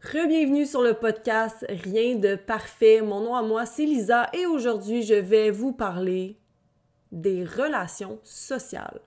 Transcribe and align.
Rebienvenue 0.00 0.64
sur 0.64 0.80
le 0.80 0.94
podcast 0.94 1.66
Rien 1.68 2.14
de 2.14 2.36
parfait. 2.36 3.00
Mon 3.02 3.20
nom 3.20 3.34
à 3.34 3.42
moi, 3.42 3.66
c'est 3.66 3.84
Lisa 3.84 4.30
et 4.32 4.46
aujourd'hui, 4.46 5.02
je 5.02 5.14
vais 5.14 5.50
vous 5.50 5.72
parler 5.72 6.36
des 7.10 7.44
relations 7.44 8.20
sociales. 8.22 9.00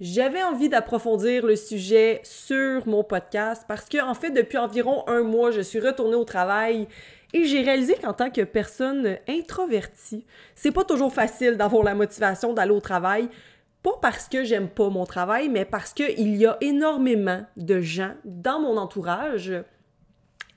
J'avais 0.00 0.42
envie 0.42 0.70
d'approfondir 0.70 1.44
le 1.44 1.54
sujet 1.54 2.22
sur 2.24 2.88
mon 2.88 3.04
podcast 3.04 3.66
parce 3.68 3.90
que, 3.90 4.02
en 4.02 4.14
fait, 4.14 4.30
depuis 4.30 4.56
environ 4.56 5.06
un 5.06 5.22
mois, 5.22 5.50
je 5.50 5.60
suis 5.60 5.80
retournée 5.80 6.16
au 6.16 6.24
travail 6.24 6.88
et 7.34 7.44
j'ai 7.44 7.60
réalisé 7.60 7.96
qu'en 7.96 8.14
tant 8.14 8.30
que 8.30 8.40
personne 8.40 9.18
introvertie, 9.28 10.24
c'est 10.54 10.72
pas 10.72 10.84
toujours 10.84 11.12
facile 11.12 11.58
d'avoir 11.58 11.84
la 11.84 11.94
motivation 11.94 12.54
d'aller 12.54 12.72
au 12.72 12.80
travail. 12.80 13.28
Pas 13.82 13.98
parce 14.00 14.30
que 14.30 14.44
j'aime 14.44 14.70
pas 14.70 14.88
mon 14.88 15.04
travail, 15.04 15.50
mais 15.50 15.66
parce 15.66 15.92
qu'il 15.92 16.36
y 16.36 16.46
a 16.46 16.56
énormément 16.62 17.44
de 17.58 17.82
gens 17.82 18.14
dans 18.24 18.60
mon 18.60 18.78
entourage 18.78 19.52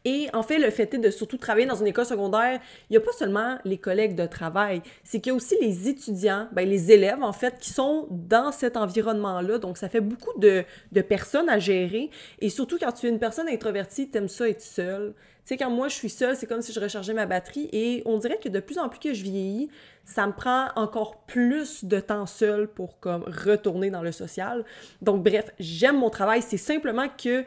et 0.03 0.27
en 0.33 0.41
fait, 0.41 0.57
le 0.57 0.69
fait 0.71 0.93
est 0.93 0.97
de 0.97 1.11
surtout 1.11 1.37
travailler 1.37 1.67
dans 1.67 1.75
une 1.75 1.87
école 1.87 2.05
secondaire, 2.05 2.59
il 2.89 2.93
n'y 2.93 2.97
a 2.97 3.01
pas 3.01 3.11
seulement 3.11 3.59
les 3.65 3.77
collègues 3.77 4.15
de 4.15 4.25
travail, 4.25 4.81
c'est 5.03 5.19
qu'il 5.19 5.31
y 5.31 5.33
a 5.33 5.35
aussi 5.35 5.55
les 5.61 5.87
étudiants, 5.87 6.47
ben, 6.53 6.67
les 6.67 6.91
élèves 6.91 7.21
en 7.21 7.33
fait, 7.33 7.59
qui 7.59 7.69
sont 7.69 8.07
dans 8.09 8.51
cet 8.51 8.77
environnement-là. 8.77 9.59
Donc, 9.59 9.77
ça 9.77 9.89
fait 9.89 10.01
beaucoup 10.01 10.37
de, 10.39 10.63
de, 10.91 11.01
personnes 11.01 11.49
à 11.49 11.59
gérer. 11.59 12.09
Et 12.39 12.49
surtout, 12.49 12.77
quand 12.79 12.91
tu 12.91 13.05
es 13.05 13.09
une 13.09 13.19
personne 13.19 13.47
introvertie, 13.47 14.09
tu 14.09 14.17
aimes 14.17 14.29
ça 14.29 14.49
être 14.49 14.61
seule. 14.61 15.13
Tu 15.45 15.49
sais, 15.49 15.57
quand 15.57 15.71
moi 15.71 15.87
je 15.87 15.95
suis 15.95 16.09
seule, 16.09 16.35
c'est 16.35 16.45
comme 16.45 16.61
si 16.61 16.71
je 16.71 16.79
rechargeais 16.79 17.13
ma 17.13 17.25
batterie. 17.27 17.69
Et 17.71 18.01
on 18.05 18.17
dirait 18.17 18.37
que 18.37 18.49
de 18.49 18.59
plus 18.59 18.79
en 18.79 18.89
plus 18.89 18.99
que 18.99 19.13
je 19.13 19.23
vieillis, 19.23 19.69
ça 20.05 20.25
me 20.25 20.33
prend 20.33 20.69
encore 20.75 21.21
plus 21.27 21.83
de 21.83 21.99
temps 21.99 22.25
seul 22.25 22.67
pour 22.67 22.99
comme 22.99 23.23
retourner 23.23 23.91
dans 23.91 24.01
le 24.01 24.11
social. 24.11 24.65
Donc, 25.01 25.23
bref, 25.23 25.51
j'aime 25.59 25.97
mon 25.97 26.09
travail. 26.09 26.41
C'est 26.41 26.57
simplement 26.57 27.07
que 27.07 27.43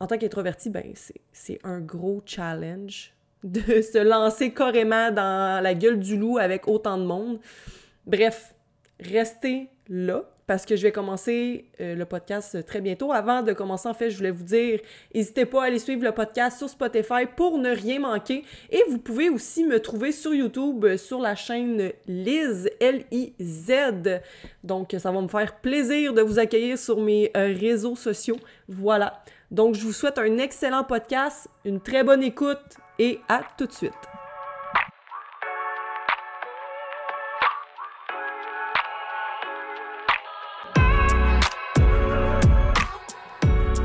en 0.00 0.06
tant 0.06 0.18
qu'introverti, 0.18 0.70
ben, 0.70 0.92
c'est 1.32 1.58
un 1.64 1.80
gros 1.80 2.22
challenge 2.24 3.12
de 3.44 3.60
se 3.82 3.98
lancer 3.98 4.52
carrément 4.52 5.10
dans 5.10 5.62
la 5.62 5.74
gueule 5.74 5.98
du 5.98 6.16
loup 6.16 6.38
avec 6.38 6.68
autant 6.68 6.98
de 6.98 7.04
monde. 7.04 7.38
Bref, 8.06 8.54
restez 9.00 9.68
là 9.88 10.24
parce 10.46 10.64
que 10.64 10.76
je 10.76 10.82
vais 10.82 10.92
commencer 10.92 11.64
euh, 11.80 11.96
le 11.96 12.04
podcast 12.04 12.64
très 12.66 12.80
bientôt. 12.80 13.12
Avant 13.12 13.42
de 13.42 13.52
commencer, 13.52 13.88
en 13.88 13.94
fait, 13.94 14.10
je 14.10 14.16
voulais 14.16 14.30
vous 14.30 14.44
dire, 14.44 14.80
n'hésitez 15.12 15.44
pas 15.44 15.64
à 15.64 15.66
aller 15.66 15.80
suivre 15.80 16.04
le 16.04 16.12
podcast 16.12 16.58
sur 16.58 16.68
Spotify 16.68 17.26
pour 17.36 17.58
ne 17.58 17.70
rien 17.70 17.98
manquer. 17.98 18.44
Et 18.70 18.82
vous 18.88 18.98
pouvez 18.98 19.28
aussi 19.28 19.64
me 19.64 19.80
trouver 19.80 20.12
sur 20.12 20.32
YouTube 20.32 20.84
euh, 20.84 20.96
sur 20.96 21.20
la 21.20 21.34
chaîne 21.34 21.90
Liz, 22.06 22.70
L-I-Z. 22.78 24.20
Donc, 24.62 24.94
ça 24.96 25.10
va 25.10 25.20
me 25.20 25.28
faire 25.28 25.56
plaisir 25.56 26.14
de 26.14 26.22
vous 26.22 26.38
accueillir 26.38 26.78
sur 26.78 27.00
mes 27.00 27.32
euh, 27.36 27.52
réseaux 27.58 27.96
sociaux. 27.96 28.38
Voilà. 28.68 29.24
Donc, 29.56 29.74
je 29.74 29.86
vous 29.86 29.92
souhaite 29.94 30.18
un 30.18 30.36
excellent 30.36 30.84
podcast, 30.84 31.48
une 31.64 31.80
très 31.80 32.04
bonne 32.04 32.22
écoute 32.22 32.60
et 32.98 33.20
à 33.26 33.40
tout 33.56 33.64
de 33.64 33.72
suite. 33.72 33.94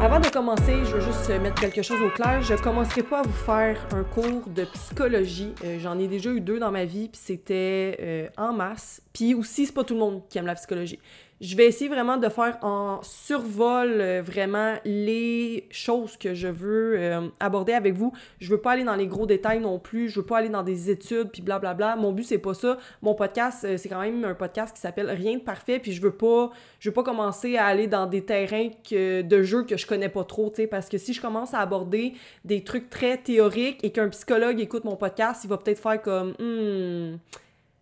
Avant 0.02 0.20
de 0.20 0.28
commencer, 0.28 0.84
je 0.84 0.98
veux 0.98 1.00
juste 1.00 1.30
mettre 1.40 1.62
quelque 1.62 1.82
chose 1.82 2.02
au 2.02 2.10
clair. 2.10 2.42
Je 2.42 2.56
commencerai 2.56 3.04
pas 3.04 3.20
à 3.20 3.22
vous 3.22 3.32
faire 3.32 3.88
un 3.94 4.04
cours 4.04 4.50
de 4.50 4.66
psychologie. 4.66 5.54
Euh, 5.64 5.80
j'en 5.80 5.98
ai 5.98 6.10
déjà 6.10 6.32
eu 6.32 6.42
deux 6.42 6.60
dans 6.60 6.72
ma 6.72 6.84
vie, 6.84 7.08
puis 7.08 7.22
c'était 7.24 7.98
euh, 8.02 8.28
en 8.36 8.52
masse. 8.52 9.02
Puis 9.14 9.36
aussi, 9.36 9.68
c'est 9.68 9.74
pas 9.74 9.86
tout 9.86 9.94
le 9.94 10.02
monde 10.02 10.24
qui 10.28 10.38
aime 10.38 10.48
la 10.48 10.56
psychologie. 10.56 11.00
Je 11.42 11.56
vais 11.56 11.66
essayer 11.66 11.90
vraiment 11.90 12.18
de 12.18 12.30
faire 12.30 12.60
en 12.62 13.00
survol 13.02 13.90
euh, 14.00 14.22
vraiment 14.24 14.76
les 14.86 15.68
choses 15.72 16.16
que 16.16 16.36
je 16.36 16.48
veux 16.48 16.94
euh, 17.00 17.30
aborder 17.40 17.74
avec 17.74 17.96
vous. 17.96 18.14
Je 18.40 18.52
veux 18.52 18.62
pas 18.62 18.74
aller 18.74 18.84
dans 18.84 18.94
les 18.94 19.08
gros 19.08 19.26
détails 19.26 19.60
non 19.60 19.80
plus. 19.80 20.08
Je 20.08 20.20
veux 20.20 20.26
pas 20.26 20.38
aller 20.38 20.50
dans 20.50 20.62
des 20.62 20.92
études 20.92 21.32
puis 21.32 21.42
blablabla. 21.42 21.96
Mon 21.96 22.12
but 22.12 22.26
c'est 22.26 22.38
pas 22.38 22.54
ça. 22.54 22.78
Mon 23.02 23.16
podcast 23.16 23.64
euh, 23.64 23.78
c'est 23.78 23.90
quand 23.90 24.02
même 24.02 24.24
un 24.24 24.36
podcast 24.36 24.76
qui 24.76 24.82
s'appelle 24.82 25.10
Rien 25.10 25.38
de 25.38 25.42
parfait 25.42 25.80
puis 25.80 25.94
je 25.94 26.02
veux 26.04 26.12
pas 26.12 26.52
je 26.80 26.90
veux 26.90 26.94
pas 26.94 27.02
commencer 27.02 27.58
à 27.58 27.66
aller 27.66 27.88
dans 27.88 28.06
des 28.06 28.24
terrains 28.24 28.70
de 28.92 29.42
jeux 29.42 29.64
que 29.64 29.78
je 29.78 29.88
connais 29.88 30.10
pas 30.10 30.24
trop, 30.24 30.50
tu 30.52 30.58
sais 30.58 30.68
parce 30.68 30.90
que 30.90 31.00
si 31.00 31.12
je 31.12 31.22
commence 31.22 31.56
à 31.56 31.60
aborder 31.60 32.14
des 32.46 32.64
trucs 32.64 32.92
très 32.92 33.18
théoriques 33.18 33.84
et 33.84 33.92
qu'un 33.92 34.10
psychologue 34.10 34.60
écoute 34.60 34.84
mon 34.84 34.96
podcast, 34.96 35.44
il 35.44 35.50
va 35.50 35.58
peut-être 35.58 35.82
faire 35.82 36.00
comme 36.04 36.36
hmm, 36.38 37.18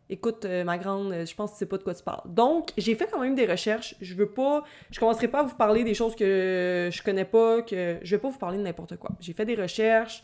écoute, 0.09 0.45
euh, 0.45 0.63
ma 0.63 0.77
grande, 0.77 1.11
euh, 1.11 1.25
je 1.25 1.35
pense 1.35 1.51
que 1.51 1.55
tu 1.55 1.59
sais 1.59 1.65
pas 1.65 1.77
de 1.77 1.83
quoi 1.83 1.93
tu 1.93 2.03
parles. 2.03 2.21
Donc, 2.25 2.71
j'ai 2.77 2.95
fait 2.95 3.07
quand 3.11 3.19
même 3.19 3.35
des 3.35 3.45
recherches. 3.45 3.95
Je 4.01 4.15
veux 4.15 4.29
pas, 4.29 4.63
je 4.91 4.99
commencerai 4.99 5.27
pas 5.27 5.41
à 5.41 5.43
vous 5.43 5.55
parler 5.55 5.83
des 5.83 5.93
choses 5.93 6.15
que 6.15 6.89
je 6.91 7.03
connais 7.03 7.25
pas, 7.25 7.61
que 7.61 7.97
je 8.01 8.15
vais 8.15 8.21
pas 8.21 8.29
vous 8.29 8.37
parler 8.37 8.57
de 8.57 8.63
n'importe 8.63 8.97
quoi. 8.97 9.11
J'ai 9.19 9.33
fait 9.33 9.45
des 9.45 9.55
recherches, 9.55 10.23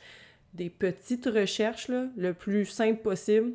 des 0.53 0.69
petites 0.69 1.28
recherches, 1.28 1.88
là, 1.88 2.06
le 2.18 2.34
plus 2.34 2.66
simple 2.66 3.01
possible. 3.01 3.53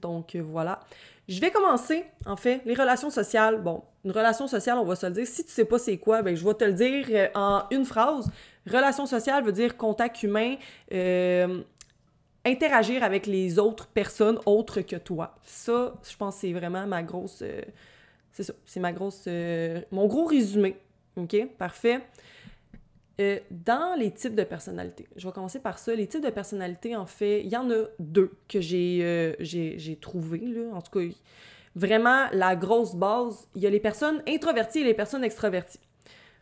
Donc, 0.00 0.36
euh, 0.36 0.42
voilà. 0.42 0.80
Je 1.28 1.40
vais 1.40 1.50
commencer, 1.50 2.04
en 2.26 2.36
fait, 2.36 2.60
les 2.64 2.74
relations 2.74 3.10
sociales. 3.10 3.60
Bon, 3.60 3.82
une 4.04 4.12
relation 4.12 4.46
sociale, 4.46 4.78
on 4.78 4.84
va 4.84 4.96
se 4.96 5.06
le 5.06 5.12
dire. 5.12 5.26
Si 5.26 5.44
tu 5.44 5.50
sais 5.50 5.64
pas 5.64 5.78
c'est 5.78 5.98
quoi, 5.98 6.22
ben 6.22 6.36
je 6.36 6.44
vais 6.44 6.54
te 6.54 6.64
le 6.64 6.72
dire 6.72 7.30
en 7.34 7.64
une 7.70 7.84
phrase. 7.84 8.30
Relation 8.66 9.06
sociale 9.06 9.44
veut 9.44 9.52
dire 9.52 9.76
contact 9.76 10.22
humain, 10.22 10.56
interagir 12.50 13.02
avec 13.02 13.26
les 13.26 13.58
autres 13.58 13.86
personnes 13.86 14.38
autres 14.46 14.80
que 14.80 14.96
toi. 14.96 15.34
Ça, 15.42 15.94
je 16.08 16.16
pense 16.16 16.36
c'est 16.36 16.52
vraiment 16.52 16.86
ma 16.86 17.02
grosse... 17.02 17.42
Euh, 17.42 17.62
c'est 18.32 18.42
ça, 18.42 18.52
c'est 18.64 18.80
ma 18.80 18.92
grosse... 18.92 19.24
Euh, 19.26 19.80
mon 19.90 20.06
gros 20.06 20.24
résumé. 20.24 20.76
OK? 21.16 21.36
Parfait. 21.58 22.00
Euh, 23.20 23.38
dans 23.50 23.98
les 23.98 24.12
types 24.12 24.34
de 24.34 24.44
personnalités, 24.44 25.06
je 25.16 25.26
vais 25.26 25.32
commencer 25.32 25.60
par 25.60 25.78
ça. 25.78 25.94
Les 25.94 26.06
types 26.06 26.24
de 26.24 26.30
personnalités, 26.30 26.96
en 26.96 27.06
fait, 27.06 27.42
il 27.42 27.48
y 27.48 27.56
en 27.56 27.70
a 27.70 27.84
deux 27.98 28.32
que 28.48 28.60
j'ai, 28.60 29.36
j'ai. 29.40 29.98
En 30.72 30.80
tout 30.80 30.98
cas, 30.98 31.04
vraiment, 31.74 32.26
la 32.32 32.56
grosse 32.56 32.94
base, 32.94 33.46
il 33.54 33.62
y 33.62 33.66
a 33.66 33.70
les 33.70 33.80
personnes 33.80 34.22
introverties 34.26 34.80
et 34.80 34.84
les 34.84 34.94
personnes 34.94 35.24
extraverties. 35.24 35.80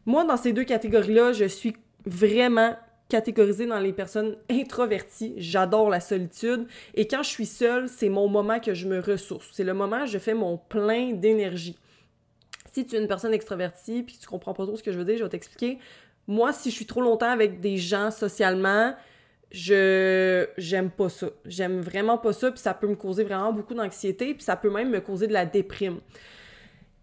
Moi, 0.07 0.25
dans 0.25 0.37
ces 0.37 0.53
deux 0.53 0.65
catégories-là, 0.65 1.33
je 1.33 1.47
suis 1.47 1.77
vraiment 2.07 2.77
catégorisée 3.09 3.67
dans 3.67 3.79
les 3.79 3.93
personnes 3.93 4.37
introverties. 4.51 5.35
J'adore 5.37 5.89
la 5.91 6.01
solitude. 6.01 6.67
Et 6.95 7.07
quand 7.07 7.23
je 7.23 7.29
suis 7.29 7.47
seule, 7.47 7.89
c'est 7.89 8.09
mon 8.09 8.29
moment 8.29 8.61
que 8.61 8.75
je 8.75 8.87
me 8.87 9.01
ressource. 9.01 9.49
C'est 9.53 9.65
le 9.65 9.75
moment 9.75 10.05
où 10.05 10.07
je 10.07 10.19
fais 10.19 10.35
mon 10.35 10.59
plein 10.59 11.13
d'énergie. 11.13 11.79
Si 12.73 12.87
tu 12.87 12.97
es 12.97 13.01
une 13.01 13.09
personne 13.09 13.33
extravertie 13.33 14.03
puis 14.03 14.19
tu 14.21 14.27
comprends 14.27 14.53
pas 14.53 14.67
trop 14.67 14.77
ce 14.77 14.83
que 14.83 14.93
je 14.93 14.99
veux 14.99 15.05
dire, 15.05 15.17
je 15.17 15.25
vais 15.25 15.31
t'expliquer. 15.31 15.79
Moi, 16.27 16.53
si 16.53 16.71
je 16.71 16.75
suis 16.75 16.87
trop 16.87 17.01
longtemps 17.01 17.31
avec 17.31 17.61
des 17.61 17.79
gens 17.79 18.11
socialement, 18.11 18.95
je 19.51 20.47
j'aime 20.59 20.91
pas 20.91 21.09
ça. 21.09 21.31
J'aime 21.47 21.81
vraiment 21.81 22.19
pas 22.19 22.35
ça 22.35 22.51
puis 22.51 22.61
ça 22.61 22.75
peut 22.75 22.89
me 22.89 22.97
causer 22.97 23.25
vraiment 23.25 23.53
beaucoup 23.53 23.75
d'anxiété 23.75 24.35
puis 24.35 24.43
ça 24.43 24.57
peut 24.57 24.71
même 24.71 24.91
me 24.91 25.01
causer 25.01 25.27
de 25.27 25.33
la 25.33 25.47
déprime. 25.47 26.01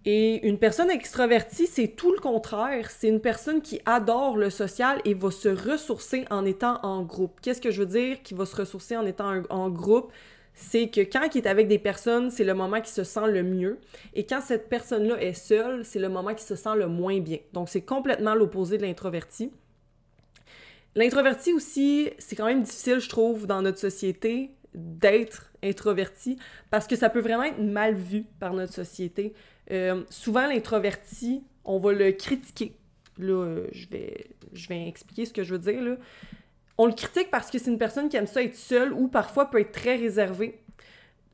Et 0.07 0.47
une 0.47 0.59
personne 0.59 0.91
extravertie, 0.91 1.65
c'est 1.65 1.87
tout 1.87 2.11
le 2.13 2.19
contraire. 2.19 2.91
C'est 2.91 3.07
une 3.07 3.21
personne 3.21 3.61
qui 3.61 3.81
adore 3.85 4.37
le 4.37 4.51
social 4.51 5.01
et 5.03 5.15
va 5.15 5.31
se 5.31 5.49
ressourcer 5.49 6.25
en 6.29 6.45
étant 6.45 6.79
en 6.83 7.01
groupe. 7.01 7.39
Qu'est-ce 7.41 7.59
que 7.59 7.71
je 7.71 7.81
veux 7.81 7.87
dire 7.87 8.21
qui 8.21 8.35
va 8.35 8.45
se 8.45 8.55
ressourcer 8.55 8.95
en 8.95 9.05
étant 9.05 9.41
en 9.49 9.69
groupe? 9.69 10.11
C'est 10.53 10.89
que 10.89 11.01
quand 11.01 11.27
il 11.33 11.39
est 11.39 11.47
avec 11.47 11.67
des 11.67 11.79
personnes, 11.79 12.29
c'est 12.29 12.43
le 12.43 12.53
moment 12.53 12.81
qui 12.81 12.91
se 12.91 13.03
sent 13.03 13.27
le 13.27 13.41
mieux. 13.41 13.79
Et 14.13 14.25
quand 14.25 14.41
cette 14.41 14.69
personne-là 14.69 15.19
est 15.21 15.33
seule, 15.33 15.83
c'est 15.83 15.99
le 15.99 16.07
moment 16.07 16.35
qui 16.35 16.45
se 16.45 16.55
sent 16.55 16.75
le 16.77 16.87
moins 16.87 17.19
bien. 17.19 17.39
Donc, 17.51 17.67
c'est 17.67 17.81
complètement 17.81 18.35
l'opposé 18.35 18.77
de 18.77 18.83
l'introverti. 18.83 19.51
L'introverti 20.93 21.51
aussi, 21.51 22.09
c'est 22.19 22.35
quand 22.35 22.45
même 22.45 22.61
difficile, 22.61 22.99
je 22.99 23.09
trouve, 23.09 23.47
dans 23.47 23.61
notre 23.63 23.79
société 23.79 24.51
d'être 24.73 25.51
introverti 25.63 26.37
parce 26.69 26.85
que 26.85 26.95
ça 26.95 27.09
peut 27.09 27.19
vraiment 27.19 27.43
être 27.43 27.59
mal 27.59 27.95
vu 27.95 28.23
par 28.39 28.53
notre 28.53 28.73
société. 28.73 29.33
Euh, 29.71 30.03
souvent, 30.09 30.47
l'introverti, 30.47 31.43
on 31.63 31.77
va 31.77 31.93
le 31.93 32.11
critiquer. 32.11 32.75
Là, 33.17 33.33
euh, 33.33 33.67
je, 33.71 33.87
vais, 33.87 34.27
je 34.53 34.67
vais 34.67 34.87
expliquer 34.87 35.25
ce 35.25 35.33
que 35.33 35.43
je 35.43 35.53
veux 35.53 35.59
dire. 35.59 35.81
Là. 35.81 35.95
On 36.77 36.85
le 36.85 36.93
critique 36.93 37.31
parce 37.31 37.49
que 37.49 37.57
c'est 37.57 37.71
une 37.71 37.77
personne 37.77 38.09
qui 38.09 38.17
aime 38.17 38.27
ça 38.27 38.43
être 38.43 38.55
seule 38.55 38.93
ou 38.93 39.07
parfois 39.07 39.49
peut 39.49 39.59
être 39.59 39.71
très 39.71 39.95
réservée. 39.95 40.59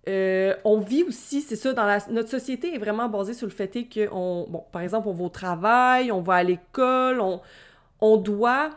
Euh, 0.07 0.55
on 0.63 0.79
vit 0.79 1.03
aussi, 1.03 1.41
c'est 1.41 1.55
ça, 1.55 1.73
dans 1.73 1.99
notre 2.09 2.29
société 2.29 2.73
est 2.73 2.79
vraiment 2.79 3.07
basée 3.07 3.33
sur 3.33 3.45
le 3.45 3.51
fait 3.51 3.67
que, 3.67 4.09
on, 4.11 4.47
bon, 4.49 4.63
par 4.71 4.81
exemple, 4.81 5.07
on 5.07 5.13
va 5.13 5.25
au 5.25 5.29
travail, 5.29 6.11
on 6.11 6.21
va 6.21 6.35
à 6.35 6.43
l'école, 6.43 7.21
on, 7.21 7.39
on 7.99 8.17
doit, 8.17 8.71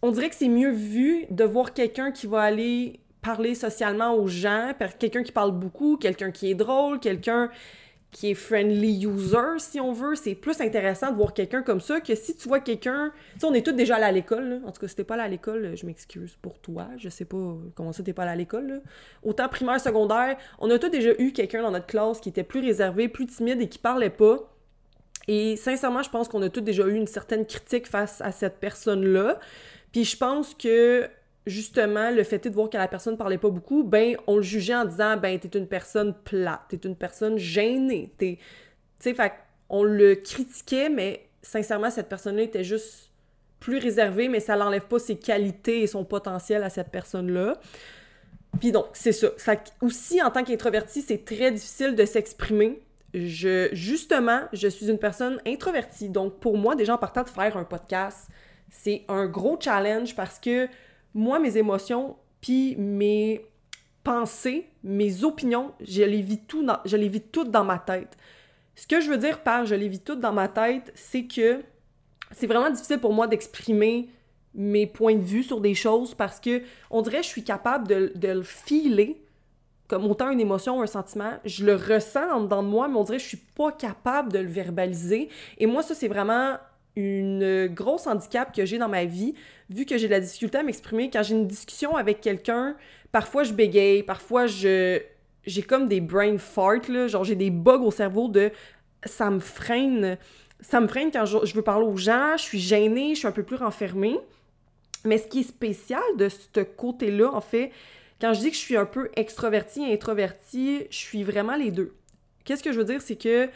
on 0.00 0.10
dirait 0.10 0.30
que 0.30 0.34
c'est 0.34 0.48
mieux 0.48 0.70
vu 0.70 1.26
de 1.30 1.44
voir 1.44 1.74
quelqu'un 1.74 2.10
qui 2.10 2.26
va 2.26 2.40
aller 2.40 3.00
parler 3.20 3.54
socialement 3.54 4.14
aux 4.14 4.28
gens, 4.28 4.72
quelqu'un 4.98 5.22
qui 5.22 5.32
parle 5.32 5.52
beaucoup, 5.52 5.96
quelqu'un 5.96 6.30
qui 6.30 6.50
est 6.50 6.54
drôle, 6.54 7.00
quelqu'un 7.00 7.50
qui 8.12 8.30
est 8.30 8.34
friendly 8.34 9.04
user, 9.04 9.58
si 9.58 9.78
on 9.80 9.92
veut. 9.92 10.14
C'est 10.14 10.34
plus 10.34 10.60
intéressant 10.60 11.10
de 11.10 11.16
voir 11.16 11.34
quelqu'un 11.34 11.62
comme 11.62 11.80
ça 11.80 12.00
que 12.00 12.14
si 12.14 12.34
tu 12.34 12.48
vois 12.48 12.60
quelqu'un. 12.60 13.12
Tu 13.34 13.40
sais, 13.40 13.46
on 13.46 13.52
est 13.52 13.64
tous 13.64 13.72
déjà 13.72 13.96
allés 13.96 14.04
à 14.04 14.12
l'école. 14.12 14.62
En 14.64 14.72
tout 14.72 14.80
cas, 14.80 14.88
si 14.88 14.96
t'es 14.96 15.04
pas 15.04 15.14
allé 15.14 15.24
à 15.24 15.28
l'école, 15.28 15.76
je 15.76 15.84
m'excuse 15.86 16.36
pour 16.40 16.58
toi. 16.58 16.88
Je 16.96 17.08
sais 17.08 17.24
pas 17.24 17.56
comment 17.74 17.92
ça 17.92 18.02
t'es 18.02 18.12
pas 18.12 18.22
allé 18.22 18.32
à 18.32 18.36
l'école. 18.36 18.82
Autant 19.22 19.48
primaire, 19.48 19.80
secondaire, 19.80 20.36
on 20.58 20.70
a 20.70 20.78
tous 20.78 20.88
déjà 20.88 21.10
eu 21.18 21.32
quelqu'un 21.32 21.62
dans 21.62 21.70
notre 21.70 21.86
classe 21.86 22.20
qui 22.20 22.30
était 22.30 22.44
plus 22.44 22.60
réservé, 22.60 23.08
plus 23.08 23.26
timide 23.26 23.60
et 23.60 23.68
qui 23.68 23.78
parlait 23.78 24.10
pas. 24.10 24.50
Et 25.28 25.56
sincèrement, 25.56 26.02
je 26.02 26.10
pense 26.10 26.28
qu'on 26.28 26.42
a 26.42 26.48
tous 26.48 26.60
déjà 26.60 26.86
eu 26.86 26.94
une 26.94 27.08
certaine 27.08 27.44
critique 27.44 27.86
face 27.86 28.20
à 28.20 28.32
cette 28.32 28.58
personne-là. 28.60 29.40
Puis 29.92 30.04
je 30.04 30.16
pense 30.16 30.54
que 30.54 31.08
justement, 31.46 32.10
le 32.10 32.22
fait 32.24 32.48
de 32.48 32.54
voir 32.54 32.68
que 32.68 32.76
la 32.76 32.88
personne 32.88 33.16
parlait 33.16 33.38
pas 33.38 33.50
beaucoup, 33.50 33.84
ben, 33.84 34.16
on 34.26 34.36
le 34.36 34.42
jugeait 34.42 34.74
en 34.74 34.84
disant, 34.84 35.16
ben, 35.16 35.38
t'es 35.38 35.56
une 35.56 35.68
personne 35.68 36.14
plate, 36.24 36.60
t'es 36.68 36.76
une 36.76 36.96
personne 36.96 37.38
gênée, 37.38 38.12
t'es... 38.18 38.38
Tu 38.98 39.10
sais, 39.10 39.14
fait 39.14 39.32
on 39.68 39.82
le 39.82 40.14
critiquait, 40.14 40.88
mais 40.88 41.28
sincèrement, 41.42 41.90
cette 41.90 42.08
personne-là 42.08 42.42
était 42.42 42.64
juste 42.64 43.10
plus 43.60 43.78
réservée, 43.78 44.28
mais 44.28 44.40
ça 44.40 44.56
n'enlève 44.56 44.86
pas 44.86 44.98
ses 44.98 45.16
qualités 45.16 45.82
et 45.82 45.86
son 45.86 46.04
potentiel 46.04 46.62
à 46.62 46.70
cette 46.70 46.90
personne-là. 46.90 47.58
Puis 48.60 48.72
donc, 48.72 48.86
c'est 48.92 49.12
ça. 49.12 49.28
Fait 49.36 49.60
aussi, 49.80 50.22
en 50.22 50.30
tant 50.30 50.44
qu'introverti, 50.44 51.02
c'est 51.02 51.24
très 51.24 51.50
difficile 51.50 51.94
de 51.94 52.04
s'exprimer. 52.04 52.80
Je, 53.14 53.68
justement, 53.72 54.42
je 54.52 54.68
suis 54.68 54.88
une 54.88 54.98
personne 54.98 55.40
introvertie. 55.46 56.08
Donc, 56.08 56.38
pour 56.38 56.58
moi, 56.58 56.74
déjà 56.74 56.94
en 56.94 56.98
partant 56.98 57.22
de 57.22 57.28
faire 57.28 57.56
un 57.56 57.64
podcast, 57.64 58.28
c'est 58.70 59.04
un 59.08 59.26
gros 59.26 59.58
challenge 59.60 60.14
parce 60.14 60.38
que 60.38 60.68
moi, 61.16 61.38
mes 61.38 61.56
émotions, 61.56 62.16
puis 62.40 62.76
mes 62.76 63.44
pensées, 64.04 64.68
mes 64.84 65.24
opinions, 65.24 65.72
je 65.80 66.02
les 66.02 66.20
vis, 66.20 66.38
tout 66.38 66.64
je 66.84 66.96
les 66.96 67.20
toutes 67.20 67.50
dans 67.50 67.64
ma 67.64 67.78
tête. 67.78 68.16
Ce 68.76 68.86
que 68.86 69.00
je 69.00 69.10
veux 69.10 69.16
dire 69.16 69.42
par 69.42 69.64
je 69.64 69.74
les 69.74 69.88
vis 69.88 70.00
toutes 70.00 70.20
dans 70.20 70.34
ma 70.34 70.46
tête, 70.46 70.92
c'est 70.94 71.24
que 71.24 71.62
c'est 72.32 72.46
vraiment 72.46 72.70
difficile 72.70 72.98
pour 72.98 73.14
moi 73.14 73.26
d'exprimer 73.26 74.10
mes 74.54 74.86
points 74.86 75.14
de 75.14 75.24
vue 75.24 75.42
sur 75.42 75.60
des 75.60 75.74
choses 75.74 76.14
parce 76.14 76.38
que 76.38 76.62
on 76.90 77.00
dirait 77.00 77.18
que 77.18 77.24
je 77.24 77.30
suis 77.30 77.44
capable 77.44 77.88
de, 77.88 78.28
le 78.28 78.42
filer 78.42 79.22
comme 79.88 80.04
autant 80.04 80.30
une 80.30 80.40
émotion 80.40 80.78
ou 80.78 80.82
un 80.82 80.86
sentiment. 80.86 81.32
Je 81.46 81.64
le 81.64 81.76
ressens 81.76 82.30
en 82.30 82.40
dedans 82.42 82.62
de 82.62 82.68
moi, 82.68 82.88
mais 82.88 82.96
on 82.96 83.04
dirait 83.04 83.18
que 83.18 83.22
je 83.22 83.28
suis 83.28 83.36
pas 83.54 83.72
capable 83.72 84.32
de 84.32 84.40
le 84.40 84.48
verbaliser. 84.48 85.30
Et 85.58 85.66
moi, 85.66 85.82
ça, 85.82 85.94
c'est 85.94 86.08
vraiment 86.08 86.56
une 86.96 87.66
grosse 87.68 88.06
handicap 88.06 88.54
que 88.54 88.64
j'ai 88.64 88.78
dans 88.78 88.88
ma 88.88 89.04
vie, 89.04 89.34
vu 89.70 89.84
que 89.84 89.98
j'ai 89.98 90.06
de 90.06 90.12
la 90.12 90.20
difficulté 90.20 90.58
à 90.58 90.62
m'exprimer. 90.62 91.10
Quand 91.10 91.22
j'ai 91.22 91.34
une 91.34 91.46
discussion 91.46 91.94
avec 91.96 92.20
quelqu'un, 92.20 92.76
parfois 93.12 93.44
je 93.44 93.52
bégaye, 93.52 94.02
parfois 94.02 94.46
je 94.46 95.00
j'ai 95.44 95.62
comme 95.62 95.86
des 95.86 96.00
brain 96.00 96.38
farts, 96.38 96.88
là, 96.88 97.06
genre 97.06 97.22
j'ai 97.22 97.36
des 97.36 97.50
bugs 97.50 97.82
au 97.82 97.90
cerveau 97.90 98.28
de 98.28 98.50
ça 99.04 99.30
me 99.30 99.38
freine. 99.38 100.18
Ça 100.60 100.80
me 100.80 100.88
freine 100.88 101.10
quand 101.12 101.26
je, 101.26 101.54
veux 101.54 101.62
parler 101.62 101.86
aux 101.86 101.96
gens, 101.96 102.36
je 102.36 102.42
suis 102.42 102.58
gênée, 102.58 103.14
je 103.14 103.20
suis 103.20 103.28
un 103.28 103.32
peu 103.32 103.42
plus 103.42 103.56
renfermée. 103.56 104.18
Mais 105.04 105.18
ce 105.18 105.26
qui 105.28 105.40
est 105.40 105.48
spécial 105.48 106.02
de 106.16 106.28
ce 106.28 106.60
côté-là, 106.60 107.30
en 107.32 107.40
fait, 107.40 107.70
quand 108.20 108.32
je 108.32 108.40
dis 108.40 108.50
que 108.50 108.56
je 108.56 108.60
suis 108.60 108.76
un 108.76 108.86
peu 108.86 109.10
extrovertie 109.14 109.82
et 109.82 109.92
introvertie, 109.92 110.86
je 110.90 110.96
suis 110.96 111.22
vraiment 111.22 111.54
les 111.54 111.70
deux. 111.70 111.94
Qu'est-ce 112.44 112.62
que 112.62 112.72
je 112.72 112.78
veux 112.78 112.84
dire, 112.84 113.02
c'est 113.02 113.16
que 113.16 113.48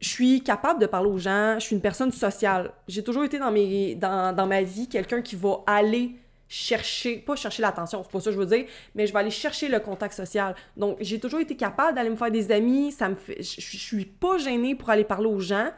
je 0.00 0.08
suis 0.08 0.42
capable 0.42 0.80
de 0.80 0.86
parler 0.86 1.08
aux 1.08 1.18
gens, 1.18 1.54
je 1.58 1.64
suis 1.64 1.74
une 1.74 1.82
personne 1.82 2.12
sociale. 2.12 2.72
J'ai 2.86 3.02
toujours 3.02 3.24
été 3.24 3.38
dans, 3.38 3.50
mes, 3.50 3.94
dans, 3.94 4.34
dans 4.34 4.46
ma 4.46 4.62
vie 4.62 4.88
quelqu'un 4.88 5.22
qui 5.22 5.36
va 5.36 5.62
aller 5.66 6.16
chercher, 6.48 7.18
pas 7.18 7.36
chercher 7.36 7.62
l'attention, 7.62 8.02
c'est 8.02 8.10
pas 8.10 8.20
ça 8.20 8.30
que 8.30 8.34
je 8.34 8.38
veux 8.38 8.46
dire, 8.46 8.66
mais 8.94 9.06
je 9.06 9.12
vais 9.12 9.18
aller 9.18 9.30
chercher 9.30 9.68
le 9.68 9.80
contact 9.80 10.14
social. 10.14 10.54
Donc, 10.76 10.96
j'ai 11.00 11.18
toujours 11.18 11.40
été 11.40 11.56
capable 11.56 11.96
d'aller 11.96 12.10
me 12.10 12.16
faire 12.16 12.30
des 12.30 12.52
amis, 12.52 12.92
ça 12.92 13.08
me 13.08 13.16
fait, 13.16 13.42
je, 13.42 13.60
suis 13.60 14.04
pas 14.04 14.38
gênée 14.38 14.74
pour 14.74 14.90
aller 14.90 15.04
parler 15.04 15.26
aux 15.26 15.40
gens. 15.40 15.70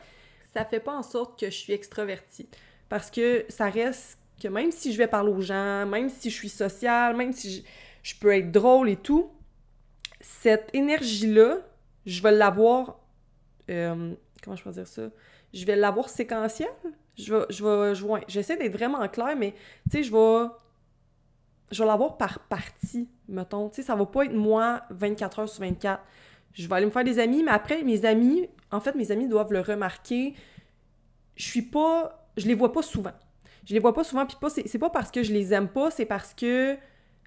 Ça 0.55 0.65
fait 0.65 0.81
pas 0.81 0.94
en 0.94 1.03
sorte 1.03 1.38
que 1.38 1.47
je 1.47 1.56
suis 1.56 1.73
extravertie. 1.73 2.49
Parce 2.88 3.11
que 3.11 3.44
ça 3.49 3.69
reste 3.69 4.19
que 4.41 4.49
même 4.49 4.70
si 4.70 4.93
je 4.93 4.99
vais 4.99 5.06
parler 5.06 5.31
aux 5.31 5.41
gens, 5.41 5.87
même 5.87 6.09
si 6.09 6.31
je 6.31 6.35
suis 6.35 6.49
sociale, 6.49 7.17
même 7.17 7.32
si 7.32 7.65
je, 8.03 8.15
peux 8.17 8.35
être 8.35 8.50
drôle 8.50 8.88
et 8.88 8.97
tout, 8.97 9.31
cette 10.20 10.70
énergie-là, 10.75 11.59
je 12.06 12.23
vais 12.23 12.32
l'avoir. 12.32 12.99
Euh, 13.70 14.15
comment 14.43 14.56
je 14.56 14.65
peux 14.65 14.70
dire 14.70 14.87
ça? 14.87 15.03
Je 15.53 15.65
vais 15.65 15.76
l'avoir 15.76 16.09
séquentielle 16.09 16.69
je 17.19 17.35
vais, 17.35 17.44
je 17.50 17.65
vais, 17.65 17.94
je 17.94 18.06
j'essaie 18.29 18.56
d'être 18.56 18.73
vraiment 18.73 19.06
clair, 19.09 19.35
mais 19.37 19.53
tu 19.91 19.99
sais, 19.99 20.03
je 20.05 20.12
vais, 20.12 20.49
je 21.70 21.82
vais 21.82 21.88
l'avoir 21.88 22.17
par 22.17 22.38
partie, 22.41 23.09
mettons. 23.29 23.69
Tu 23.69 23.76
sais, 23.76 23.82
ça 23.82 23.97
va 23.97 24.06
pas 24.06 24.25
être 24.25 24.35
moi 24.35 24.82
24 24.91 25.41
heures 25.41 25.49
sur 25.49 25.62
24. 25.62 26.00
Je 26.53 26.67
vais 26.67 26.75
aller 26.75 26.87
me 26.87 26.91
faire 26.91 27.05
des 27.05 27.19
amis, 27.19 27.43
mais 27.43 27.50
après, 27.50 27.82
mes 27.82 28.05
amis, 28.05 28.49
en 28.70 28.81
fait, 28.81 28.94
mes 28.94 29.11
amis 29.11 29.29
doivent 29.29 29.53
le 29.53 29.61
remarquer. 29.61 30.35
Je 31.37 31.44
suis 31.44 31.62
pas, 31.62 32.29
je 32.37 32.47
les 32.47 32.55
vois 32.55 32.73
pas 32.73 32.82
souvent. 32.82 33.12
Je 33.65 33.75
les 33.75 33.81
vois 33.81 33.93
pas 33.93 34.05
souvent, 34.05 34.25
puis 34.25 34.37
pas, 34.41 34.49
c'est 34.49 34.79
pas 34.79 34.91
parce 34.91 35.11
que 35.11 35.23
je 35.23 35.32
les 35.32 35.53
aime 35.53 35.69
pas, 35.69 35.91
c'est 35.91 36.06
parce 36.06 36.32
que 36.32 36.76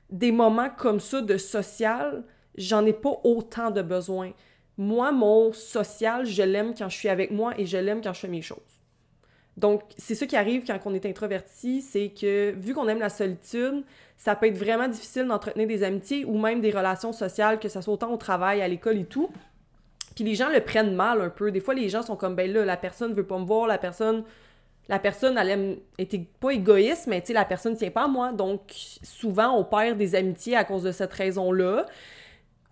des 0.09 0.31
moments 0.31 0.69
comme 0.69 0.99
ça 0.99 1.21
de 1.21 1.37
social, 1.37 2.23
j'en 2.55 2.85
ai 2.85 2.93
pas 2.93 3.19
autant 3.23 3.69
de 3.69 3.81
besoin. 3.81 4.31
Moi, 4.77 5.11
mon 5.11 5.53
social, 5.53 6.25
je 6.25 6.43
l'aime 6.43 6.73
quand 6.75 6.89
je 6.89 6.97
suis 6.97 7.09
avec 7.09 7.31
moi 7.31 7.53
et 7.57 7.65
je 7.65 7.77
l'aime 7.77 8.01
quand 8.01 8.13
je 8.13 8.21
fais 8.21 8.27
mes 8.27 8.41
choses. 8.41 8.57
Donc, 9.57 9.83
c'est 9.97 10.15
ça 10.15 10.25
qui 10.25 10.35
arrive 10.35 10.65
quand 10.65 10.79
on 10.85 10.93
est 10.93 11.05
introverti, 11.05 11.81
c'est 11.81 12.09
que 12.09 12.51
vu 12.51 12.73
qu'on 12.73 12.87
aime 12.87 12.99
la 12.99 13.09
solitude, 13.09 13.83
ça 14.17 14.35
peut 14.35 14.47
être 14.47 14.57
vraiment 14.57 14.87
difficile 14.87 15.27
d'entretenir 15.27 15.67
des 15.67 15.83
amitiés 15.83 16.25
ou 16.25 16.39
même 16.39 16.61
des 16.61 16.71
relations 16.71 17.11
sociales, 17.11 17.59
que 17.59 17.69
ce 17.69 17.81
soit 17.81 17.93
autant 17.93 18.11
au 18.13 18.17
travail, 18.17 18.61
à 18.61 18.67
l'école 18.67 18.97
et 18.97 19.05
tout. 19.05 19.29
Puis 20.15 20.23
les 20.23 20.35
gens 20.35 20.49
le 20.49 20.61
prennent 20.61 20.95
mal 20.95 21.21
un 21.21 21.29
peu. 21.29 21.51
Des 21.51 21.59
fois, 21.59 21.73
les 21.73 21.89
gens 21.89 22.01
sont 22.01 22.15
comme, 22.15 22.35
ben 22.35 22.51
là, 22.51 22.65
la 22.65 22.77
personne 22.77 23.13
veut 23.13 23.25
pas 23.25 23.37
me 23.37 23.45
voir, 23.45 23.67
la 23.67 23.77
personne, 23.77 24.23
la 24.87 25.01
elle 25.03 25.49
aime, 25.49 25.75
était 25.97 26.25
pas 26.39 26.51
égoïste, 26.51 27.07
mais 27.07 27.21
tu 27.21 27.27
sais, 27.27 27.33
la 27.33 27.45
personne 27.45 27.75
tient 27.75 27.91
pas 27.91 28.05
à 28.05 28.07
moi. 28.07 28.31
Donc, 28.31 28.61
souvent, 29.03 29.57
on 29.57 29.63
perd 29.63 29.97
des 29.97 30.15
amitiés 30.15 30.55
à 30.55 30.63
cause 30.63 30.83
de 30.83 30.91
cette 30.91 31.13
raison-là. 31.13 31.85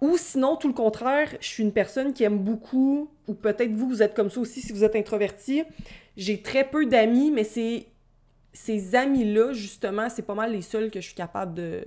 Ou 0.01 0.17
sinon, 0.17 0.55
tout 0.55 0.67
le 0.67 0.73
contraire, 0.73 1.29
je 1.41 1.47
suis 1.47 1.63
une 1.63 1.73
personne 1.73 2.13
qui 2.13 2.23
aime 2.23 2.39
beaucoup, 2.39 3.09
ou 3.27 3.33
peut-être 3.33 3.71
vous, 3.71 3.87
vous 3.89 4.01
êtes 4.01 4.13
comme 4.15 4.29
ça 4.29 4.39
aussi 4.39 4.61
si 4.61 4.71
vous 4.71 4.83
êtes 4.83 4.95
introverti. 4.95 5.63
J'ai 6.15 6.41
très 6.41 6.63
peu 6.63 6.85
d'amis, 6.85 7.31
mais 7.31 7.43
c'est 7.43 7.87
ces 8.53 8.95
amis-là, 8.95 9.53
justement, 9.53 10.09
c'est 10.09 10.25
pas 10.25 10.35
mal 10.35 10.51
les 10.53 10.61
seuls 10.61 10.89
que 10.89 11.01
je 11.01 11.05
suis 11.05 11.15
capable 11.15 11.53
de, 11.53 11.83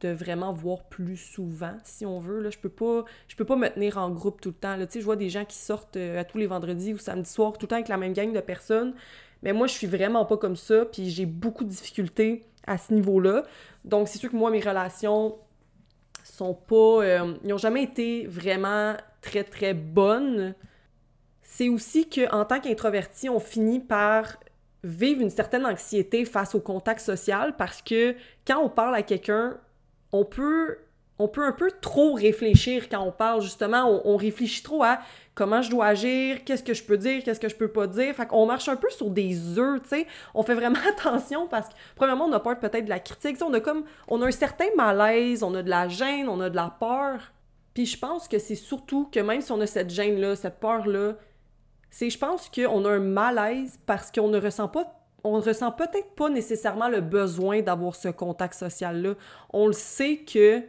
de 0.00 0.10
vraiment 0.10 0.52
voir 0.52 0.84
plus 0.84 1.16
souvent, 1.16 1.76
si 1.84 2.06
on 2.06 2.18
veut. 2.18 2.40
Là, 2.40 2.50
je 2.50 2.58
peux 2.58 2.68
pas, 2.68 3.04
peux 3.36 3.44
pas 3.44 3.56
me 3.56 3.68
tenir 3.68 3.98
en 3.98 4.10
groupe 4.10 4.40
tout 4.40 4.50
le 4.50 4.54
temps. 4.54 4.76
Là. 4.76 4.86
Je 4.92 5.00
vois 5.00 5.16
des 5.16 5.30
gens 5.30 5.44
qui 5.44 5.56
sortent 5.56 5.96
euh, 5.96 6.20
à 6.20 6.24
tous 6.24 6.38
les 6.38 6.46
vendredis 6.46 6.94
ou 6.94 6.98
samedi 6.98 7.28
soir, 7.28 7.52
tout 7.52 7.62
le 7.62 7.68
temps 7.68 7.76
avec 7.76 7.88
la 7.88 7.96
même 7.96 8.12
gang 8.12 8.32
de 8.32 8.40
personnes. 8.40 8.94
Mais 9.42 9.52
moi, 9.52 9.66
je 9.66 9.72
suis 9.72 9.86
vraiment 9.86 10.24
pas 10.24 10.36
comme 10.36 10.56
ça, 10.56 10.84
puis 10.84 11.10
j'ai 11.10 11.26
beaucoup 11.26 11.64
de 11.64 11.70
difficultés 11.70 12.44
à 12.66 12.78
ce 12.78 12.92
niveau-là. 12.92 13.44
Donc, 13.84 14.08
c'est 14.08 14.18
sûr 14.18 14.30
que 14.30 14.36
moi, 14.36 14.50
mes 14.50 14.60
relations 14.60 15.36
sont 16.30 16.54
pas. 16.54 17.02
Euh, 17.02 17.34
ils 17.42 17.48
n'ont 17.48 17.58
jamais 17.58 17.82
été 17.82 18.26
vraiment 18.26 18.96
très, 19.20 19.44
très 19.44 19.74
bonnes. 19.74 20.54
C'est 21.42 21.68
aussi 21.68 22.08
qu'en 22.08 22.44
tant 22.44 22.60
qu'introverti, 22.60 23.28
on 23.28 23.40
finit 23.40 23.80
par 23.80 24.38
vivre 24.82 25.20
une 25.20 25.30
certaine 25.30 25.66
anxiété 25.66 26.24
face 26.24 26.54
au 26.54 26.60
contact 26.60 27.00
social 27.00 27.54
parce 27.56 27.82
que 27.82 28.14
quand 28.46 28.60
on 28.62 28.68
parle 28.68 28.94
à 28.94 29.02
quelqu'un, 29.02 29.58
on 30.12 30.24
peut 30.24 30.78
on 31.20 31.28
peut 31.28 31.44
un 31.44 31.52
peu 31.52 31.70
trop 31.82 32.14
réfléchir 32.14 32.88
quand 32.88 33.02
on 33.02 33.12
parle, 33.12 33.42
justement. 33.42 34.00
On, 34.06 34.16
réfléchit 34.16 34.62
trop 34.62 34.82
à 34.82 35.00
comment 35.34 35.62
je 35.62 35.70
dois 35.70 35.86
agir, 35.86 36.44
qu'est-ce 36.44 36.62
que 36.62 36.74
je 36.74 36.84
peux 36.84 36.98
dire, 36.98 37.22
qu'est-ce 37.24 37.40
que 37.40 37.48
je 37.48 37.56
peux 37.56 37.68
pas 37.68 37.86
dire. 37.86 38.14
Fait 38.14 38.26
qu'on 38.26 38.46
marche 38.46 38.68
un 38.68 38.76
peu 38.76 38.90
sur 38.90 39.10
des 39.10 39.58
œufs, 39.58 39.82
tu 39.82 39.88
sais. 39.88 40.06
On 40.34 40.42
fait 40.42 40.54
vraiment 40.54 40.78
attention 40.88 41.46
parce 41.48 41.68
que, 41.68 41.74
premièrement, 41.96 42.26
on 42.26 42.32
a 42.32 42.40
peur 42.40 42.58
peut-être 42.58 42.84
de 42.84 42.90
la 42.90 43.00
critique. 43.00 43.36
on 43.42 43.52
a 43.54 43.60
comme, 43.60 43.84
on 44.08 44.20
a 44.22 44.26
un 44.26 44.32
certain 44.32 44.66
malaise, 44.76 45.42
on 45.42 45.54
a 45.54 45.62
de 45.62 45.70
la 45.70 45.88
gêne, 45.88 46.28
on 46.28 46.40
a 46.40 46.50
de 46.50 46.56
la 46.56 46.74
peur. 46.78 47.32
Puis 47.74 47.86
je 47.86 47.98
pense 47.98 48.28
que 48.28 48.38
c'est 48.38 48.56
surtout 48.56 49.08
que 49.12 49.20
même 49.20 49.40
si 49.40 49.52
on 49.52 49.60
a 49.60 49.66
cette 49.66 49.90
gêne-là, 49.90 50.36
cette 50.36 50.58
peur-là, 50.58 51.14
c'est, 51.90 52.10
je 52.10 52.18
pense 52.18 52.48
qu'on 52.48 52.84
a 52.84 52.90
un 52.90 53.00
malaise 53.00 53.78
parce 53.86 54.12
qu'on 54.12 54.28
ne 54.28 54.40
ressent 54.40 54.68
pas 54.68 55.00
on 55.24 55.40
ressent 55.40 55.72
peut-être 55.72 56.14
pas 56.14 56.30
nécessairement 56.30 56.88
le 56.88 57.00
besoin 57.00 57.60
d'avoir 57.62 57.94
ce 57.94 58.08
contact 58.08 58.54
social-là. 58.54 59.14
On 59.52 59.66
le 59.66 59.72
sait 59.72 60.18
que 60.18 60.62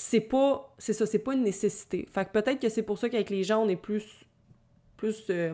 c'est 0.00 0.20
pas 0.20 0.74
c'est 0.78 0.94
ça 0.94 1.04
c'est 1.04 1.18
pas 1.18 1.34
une 1.34 1.42
nécessité 1.42 2.08
fait 2.10 2.24
que 2.24 2.30
peut-être 2.30 2.58
que 2.58 2.70
c'est 2.70 2.82
pour 2.82 2.98
ça 2.98 3.10
qu'avec 3.10 3.28
les 3.28 3.44
gens 3.44 3.62
on 3.62 3.68
est 3.68 3.76
plus 3.76 4.24
plus 4.96 5.24
euh, 5.28 5.52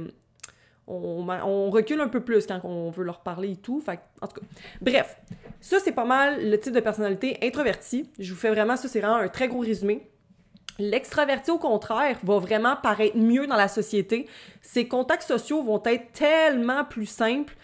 on, 0.86 1.68
recule 1.70 2.00
un 2.00 2.06
peu 2.06 2.20
plus 2.20 2.46
quand 2.46 2.60
on 2.62 2.90
veut 2.90 3.02
leur 3.02 3.20
parler 3.20 3.52
et 3.52 3.56
tout 3.56 3.80
fait 3.80 3.98
en 4.20 4.28
tout 4.28 4.40
cas 4.40 4.46
bref 4.80 5.16
ça 5.60 5.80
c'est 5.80 5.90
pas 5.90 6.04
mal 6.04 6.48
le 6.48 6.60
type 6.60 6.72
de 6.72 6.80
personnalité 6.80 7.38
introvertie 7.42 8.08
je 8.20 8.32
vous 8.32 8.38
fais 8.38 8.50
vraiment 8.50 8.76
ça 8.76 8.86
c'est 8.86 9.00
vraiment 9.00 9.16
un 9.16 9.28
très 9.28 9.48
gros 9.48 9.60
résumé 9.60 10.08
L'extraverti, 10.78 11.50
au 11.50 11.56
contraire, 11.56 12.18
va 12.22 12.38
vraiment 12.38 12.76
paraître 12.76 13.16
mieux 13.16 13.46
dans 13.46 13.56
la 13.56 13.66
société. 13.66 14.28
Ses 14.60 14.86
contacts 14.86 15.22
sociaux 15.22 15.62
vont 15.62 15.82
être 15.86 16.12
tellement 16.12 16.84
plus 16.84 17.06
simples. 17.06 17.56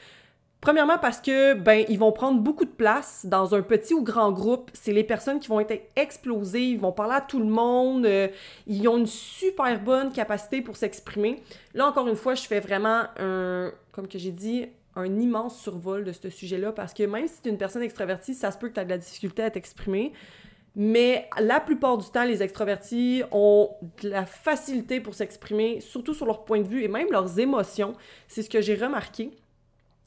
Premièrement 0.63 0.97
parce 0.97 1.21
que 1.21 1.55
ben 1.55 1.85
ils 1.89 1.99
vont 1.99 2.13
prendre 2.13 2.41
beaucoup 2.41 2.65
de 2.65 2.71
place 2.71 3.27
dans 3.27 3.53
un 3.53 3.63
petit 3.63 3.95
ou 3.95 4.05
grand 4.05 4.31
groupe. 4.31 4.71
C'est 4.75 4.93
les 4.93 5.03
personnes 5.03 5.41
qui 5.41 5.49
vont 5.49 5.59
être 5.59 5.91
explosées, 5.97 6.63
ils 6.63 6.79
vont 6.79 6.93
parler 6.93 7.15
à 7.17 7.21
tout 7.21 7.41
le 7.41 7.47
monde, 7.47 8.07
euh, 8.07 8.29
ils 8.69 8.87
ont 8.87 8.97
une 8.97 9.09
super 9.09 9.81
bonne 9.81 10.13
capacité 10.13 10.63
pour 10.63 10.77
s'exprimer. 10.77 11.43
Là 11.75 11.89
encore 11.89 12.07
une 12.07 12.15
fois, 12.15 12.37
je 12.37 12.43
fais 12.43 12.61
vraiment 12.61 13.03
un 13.19 13.73
comme 13.91 14.07
que 14.07 14.19
j'ai 14.19 14.31
dit 14.31 14.67
un 14.95 15.19
immense 15.19 15.61
survol 15.61 16.05
de 16.05 16.13
ce 16.13 16.31
sujet-là 16.31 16.71
parce 16.71 16.95
que 16.95 17.03
même 17.03 17.27
si 17.27 17.43
tu 17.43 17.49
es 17.49 17.51
une 17.51 17.59
personne 17.59 17.83
extravertie, 17.83 18.33
ça 18.33 18.53
se 18.53 18.59
peut 18.59 18.69
que 18.69 18.75
tu 18.75 18.81
as 18.81 18.85
de 18.85 18.91
la 18.91 18.99
difficulté 18.99 19.43
à 19.43 19.51
t'exprimer. 19.51 20.13
Mais 20.77 21.29
la 21.41 21.59
plupart 21.59 21.99
du 21.99 22.09
temps, 22.09 22.25
les 22.25 22.41
extravertis 22.41 23.25
ont 23.33 23.71
de 24.01 24.11
la 24.11 24.27
facilité 24.27 25.01
pour 25.01 25.15
s'exprimer, 25.15 25.81
surtout 25.81 26.15
sur 26.15 26.25
leur 26.25 26.45
point 26.45 26.61
de 26.61 26.69
vue 26.69 26.85
et 26.85 26.89
même 26.89 27.11
leurs 27.11 27.41
émotions. 27.41 27.95
C'est 28.29 28.43
ce 28.43 28.49
que 28.49 28.61
j'ai 28.61 28.77
remarqué. 28.77 29.33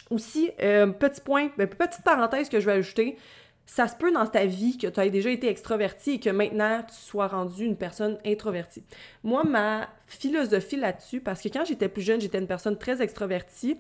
Aussi, 0.10 0.52
euh, 0.62 0.88
petit 0.88 1.22
point, 1.22 1.50
ben, 1.58 1.68
petite 1.68 2.04
parenthèse 2.04 2.50
que 2.50 2.60
je 2.60 2.66
vais 2.66 2.74
ajouter, 2.74 3.18
ça 3.66 3.88
se 3.88 3.96
peut 3.96 4.12
dans 4.12 4.28
ta 4.28 4.46
vie 4.46 4.78
que 4.78 4.88
tu 4.88 5.00
aies 5.00 5.10
déjà 5.10 5.32
été 5.32 5.48
extraverti 5.48 6.12
et 6.12 6.20
que 6.20 6.30
maintenant 6.30 6.84
tu 6.88 6.96
sois 6.96 7.28
rendu 7.28 7.66
une 7.66 7.76
personne 7.76 8.20
introvertie. 8.26 8.84
Moi, 9.24 9.44
ma 9.44 9.90
philosophie 10.06 10.78
là-dessus, 10.78 11.20
parce 11.20 11.42
que 11.42 11.50
quand 11.50 11.66
j'étais 11.66 11.90
plus 11.90 12.04
jeune, 12.04 12.22
j'étais 12.22 12.38
une 12.38 12.48
personne 12.48 12.78
très 12.78 13.02
extravertie 13.02 13.78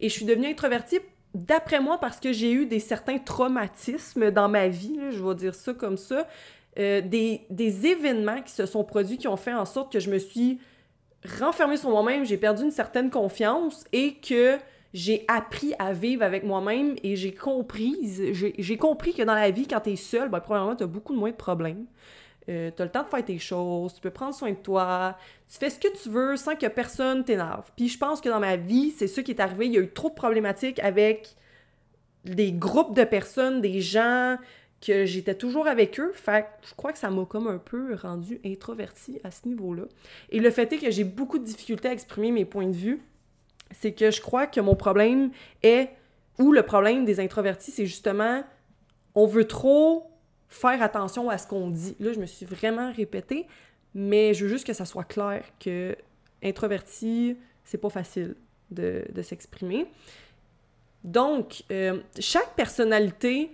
et 0.00 0.08
je 0.08 0.14
suis 0.14 0.24
devenue 0.24 0.46
introvertie 0.46 1.00
d'après 1.34 1.80
moi 1.80 1.98
parce 1.98 2.20
que 2.20 2.32
j'ai 2.32 2.52
eu 2.52 2.66
des 2.66 2.78
certains 2.78 3.18
traumatismes 3.18 4.30
dans 4.30 4.48
ma 4.48 4.68
vie, 4.68 4.98
je 5.10 5.22
vais 5.22 5.34
dire 5.34 5.54
ça 5.54 5.74
comme 5.74 5.96
ça, 5.96 6.28
euh, 6.78 7.00
des, 7.00 7.42
des 7.50 7.86
événements 7.86 8.40
qui 8.40 8.52
se 8.52 8.66
sont 8.66 8.84
produits 8.84 9.18
qui 9.18 9.26
ont 9.26 9.36
fait 9.36 9.54
en 9.54 9.64
sorte 9.64 9.92
que 9.92 9.98
je 9.98 10.10
me 10.10 10.18
suis 10.18 10.60
renfermée 11.40 11.76
sur 11.76 11.90
moi-même, 11.90 12.24
j'ai 12.24 12.36
perdu 12.36 12.62
une 12.62 12.70
certaine 12.70 13.10
confiance 13.10 13.84
et 13.92 14.14
que 14.14 14.58
j'ai 14.94 15.24
appris 15.26 15.74
à 15.80 15.92
vivre 15.92 16.22
avec 16.22 16.44
moi-même 16.44 16.94
et 17.02 17.16
j'ai 17.16 17.34
compris, 17.34 17.96
j'ai 18.56 18.76
compris 18.76 19.12
que 19.12 19.24
dans 19.24 19.34
la 19.34 19.50
vie, 19.50 19.66
quand 19.66 19.80
t'es 19.80 19.96
seul, 19.96 20.28
ben, 20.28 20.38
premièrement, 20.38 20.76
t'as 20.76 20.86
beaucoup 20.86 21.14
moins 21.14 21.30
de 21.30 21.36
problèmes. 21.36 21.84
Euh, 22.48 22.70
t'as 22.74 22.84
le 22.84 22.90
temps 22.90 23.02
de 23.02 23.08
faire 23.08 23.24
tes 23.24 23.38
choses, 23.38 23.94
tu 23.94 24.00
peux 24.00 24.10
prendre 24.10 24.34
soin 24.34 24.50
de 24.50 24.56
toi, 24.56 25.16
tu 25.50 25.58
fais 25.58 25.70
ce 25.70 25.80
que 25.80 25.88
tu 26.00 26.10
veux 26.10 26.36
sans 26.36 26.54
que 26.54 26.66
personne 26.66 27.24
t'énerve. 27.24 27.70
Puis 27.74 27.88
je 27.88 27.98
pense 27.98 28.20
que 28.20 28.28
dans 28.28 28.38
ma 28.38 28.56
vie, 28.56 28.92
c'est 28.92 29.08
ça 29.08 29.22
qui 29.22 29.32
est 29.32 29.40
arrivé. 29.40 29.66
Il 29.66 29.72
y 29.72 29.78
a 29.78 29.80
eu 29.80 29.90
trop 29.90 30.10
de 30.10 30.14
problématiques 30.14 30.78
avec 30.80 31.34
des 32.24 32.52
groupes 32.52 32.94
de 32.94 33.04
personnes, 33.04 33.62
des 33.62 33.80
gens 33.80 34.36
que 34.86 35.06
j'étais 35.06 35.34
toujours 35.34 35.66
avec 35.66 35.98
eux. 35.98 36.12
Fait 36.14 36.46
je 36.68 36.74
crois 36.74 36.92
que 36.92 36.98
ça 36.98 37.10
m'a 37.10 37.24
comme 37.24 37.48
un 37.48 37.58
peu 37.58 37.94
rendu 37.94 38.40
introvertie 38.44 39.18
à 39.24 39.32
ce 39.32 39.48
niveau-là. 39.48 39.84
Et 40.30 40.38
le 40.38 40.50
fait 40.50 40.70
est 40.72 40.78
que 40.78 40.90
j'ai 40.90 41.04
beaucoup 41.04 41.38
de 41.38 41.44
difficultés 41.44 41.88
à 41.88 41.92
exprimer 41.92 42.30
mes 42.30 42.44
points 42.44 42.68
de 42.68 42.76
vue 42.76 43.00
c'est 43.80 43.92
que 43.92 44.10
je 44.10 44.20
crois 44.20 44.46
que 44.46 44.60
mon 44.60 44.74
problème 44.74 45.30
est, 45.62 45.90
ou 46.38 46.52
le 46.52 46.62
problème 46.62 47.04
des 47.04 47.20
introvertis, 47.20 47.70
c'est 47.70 47.86
justement, 47.86 48.42
on 49.14 49.26
veut 49.26 49.46
trop 49.46 50.10
faire 50.48 50.82
attention 50.82 51.30
à 51.30 51.38
ce 51.38 51.46
qu'on 51.46 51.68
dit. 51.70 51.96
Là, 52.00 52.12
je 52.12 52.20
me 52.20 52.26
suis 52.26 52.46
vraiment 52.46 52.92
répétée, 52.92 53.46
mais 53.94 54.34
je 54.34 54.44
veux 54.44 54.50
juste 54.50 54.66
que 54.66 54.72
ça 54.72 54.84
soit 54.84 55.04
clair 55.04 55.44
que 55.60 55.96
introverti, 56.42 57.36
c'est 57.64 57.78
pas 57.78 57.90
facile 57.90 58.36
de, 58.70 59.04
s'exprimer. 59.22 59.86
Donc, 61.02 61.64
euh, 61.70 62.00
chaque 62.18 62.54
personnalité 62.54 63.50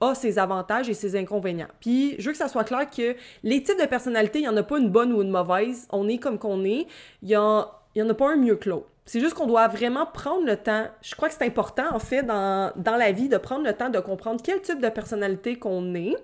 a 0.00 0.14
ses 0.14 0.38
avantages 0.38 0.88
et 0.88 0.94
ses 0.94 1.16
inconvénients. 1.16 1.68
Puis, 1.80 2.16
je 2.18 2.26
veux 2.26 2.32
que 2.32 2.38
ça 2.38 2.48
soit 2.48 2.64
clair 2.64 2.88
que 2.90 3.16
les 3.42 3.62
types 3.62 3.80
de 3.80 3.86
personnalités, 3.86 4.40
il 4.40 4.42
n'y 4.42 4.48
en 4.48 4.56
a 4.56 4.62
pas 4.62 4.78
une 4.78 4.90
bonne 4.90 5.12
ou 5.12 5.22
une 5.22 5.30
mauvaise. 5.30 5.86
On 5.90 6.08
est 6.08 6.18
comme 6.18 6.38
qu'on 6.38 6.64
est. 6.64 6.86
Il 7.22 7.28
n'y 7.28 7.36
en, 7.36 7.68
en 7.68 8.08
a 8.08 8.14
pas 8.14 8.32
un 8.32 8.36
mieux 8.36 8.56
que 8.56 8.70
l'autre. 8.70 8.88
C'est 9.06 9.20
juste 9.20 9.34
qu'on 9.34 9.46
doit 9.46 9.68
vraiment 9.68 10.06
prendre 10.06 10.46
le 10.46 10.56
temps. 10.56 10.86
Je 11.02 11.14
crois 11.14 11.28
que 11.28 11.34
c'est 11.34 11.44
important, 11.44 11.94
en 11.94 11.98
fait, 11.98 12.22
dans, 12.22 12.72
la 12.76 13.12
vie, 13.12 13.28
de 13.28 13.36
prendre 13.36 13.64
le 13.64 13.74
temps 13.74 13.90
de 13.90 14.00
comprendre 14.00 14.40
quel 14.42 14.62
type 14.62 14.80
de 14.80 14.88
personnalité 14.88 15.56
qu'on 15.58 15.94
est. 15.94 16.16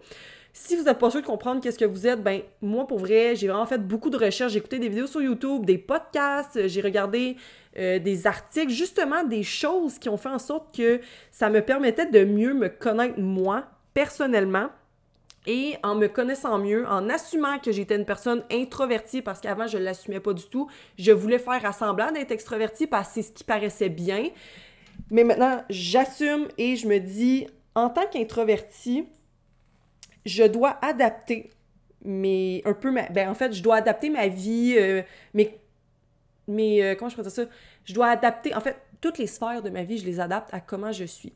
Si 0.52 0.76
vous 0.76 0.84
n'êtes 0.84 0.98
pas 0.98 1.10
sûr 1.10 1.20
de 1.20 1.26
comprendre 1.26 1.60
qu'est-ce 1.60 1.78
que 1.78 1.84
vous 1.84 2.06
êtes, 2.06 2.22
ben 2.22 2.40
moi, 2.62 2.86
pour 2.86 2.98
vrai, 2.98 3.36
j'ai 3.36 3.48
vraiment 3.48 3.66
fait 3.66 3.78
beaucoup 3.78 4.10
de 4.10 4.16
recherches. 4.16 4.52
J'ai 4.52 4.58
écouté 4.58 4.78
des 4.78 4.88
vidéos 4.88 5.06
sur 5.06 5.22
YouTube, 5.22 5.64
des 5.64 5.78
podcasts, 5.78 6.66
j'ai 6.66 6.80
regardé 6.80 7.36
euh, 7.78 7.98
des 7.98 8.26
articles, 8.26 8.72
justement 8.72 9.22
des 9.22 9.42
choses 9.42 9.98
qui 9.98 10.08
ont 10.08 10.16
fait 10.16 10.30
en 10.30 10.40
sorte 10.40 10.74
que 10.74 11.00
ça 11.30 11.50
me 11.50 11.60
permettait 11.60 12.06
de 12.06 12.24
mieux 12.24 12.54
me 12.54 12.68
connaître 12.68 13.20
moi, 13.20 13.66
personnellement, 13.94 14.70
et 15.46 15.76
en 15.82 15.94
me 15.94 16.06
connaissant 16.06 16.58
mieux, 16.58 16.86
en 16.86 17.08
assumant 17.08 17.58
que 17.58 17.72
j'étais 17.72 17.96
une 17.96 18.04
personne 18.04 18.44
introvertie, 18.50 19.22
parce 19.22 19.40
qu'avant 19.40 19.66
je 19.66 19.78
ne 19.78 19.84
l'assumais 19.84 20.20
pas 20.20 20.34
du 20.34 20.44
tout, 20.44 20.68
je 20.98 21.12
voulais 21.12 21.38
faire 21.38 21.64
assemblant 21.64 22.12
d'être 22.12 22.30
extrovertie 22.30 22.86
parce 22.86 23.08
que 23.08 23.14
c'est 23.14 23.22
ce 23.22 23.32
qui 23.32 23.44
paraissait 23.44 23.88
bien. 23.88 24.28
Mais 25.10 25.24
maintenant, 25.24 25.64
j'assume 25.70 26.48
et 26.58 26.76
je 26.76 26.86
me 26.86 26.98
dis, 26.98 27.46
en 27.74 27.88
tant 27.88 28.06
qu'introvertie, 28.06 29.06
je 30.26 30.44
dois 30.44 30.78
adapter 30.82 31.50
mes, 32.04 32.62
un 32.64 32.74
peu 32.74 32.90
ma, 32.90 33.08
ben 33.08 33.28
en 33.28 33.34
fait, 33.34 33.52
je 33.52 33.62
dois 33.62 33.76
adapter 33.76 34.10
ma 34.10 34.28
vie, 34.28 34.76
euh, 34.78 35.02
mes, 35.34 35.58
mes 36.46 36.82
euh, 36.82 36.94
comment 36.94 37.08
je 37.08 37.16
peux 37.16 37.22
dire 37.22 37.30
ça? 37.30 37.42
Je 37.84 37.94
dois 37.94 38.08
adapter, 38.08 38.54
en 38.54 38.60
fait, 38.60 38.76
toutes 39.00 39.18
les 39.18 39.26
sphères 39.26 39.62
de 39.62 39.70
ma 39.70 39.82
vie, 39.82 39.98
je 39.98 40.04
les 40.04 40.20
adapte 40.20 40.52
à 40.52 40.60
comment 40.60 40.92
je 40.92 41.04
suis. 41.04 41.32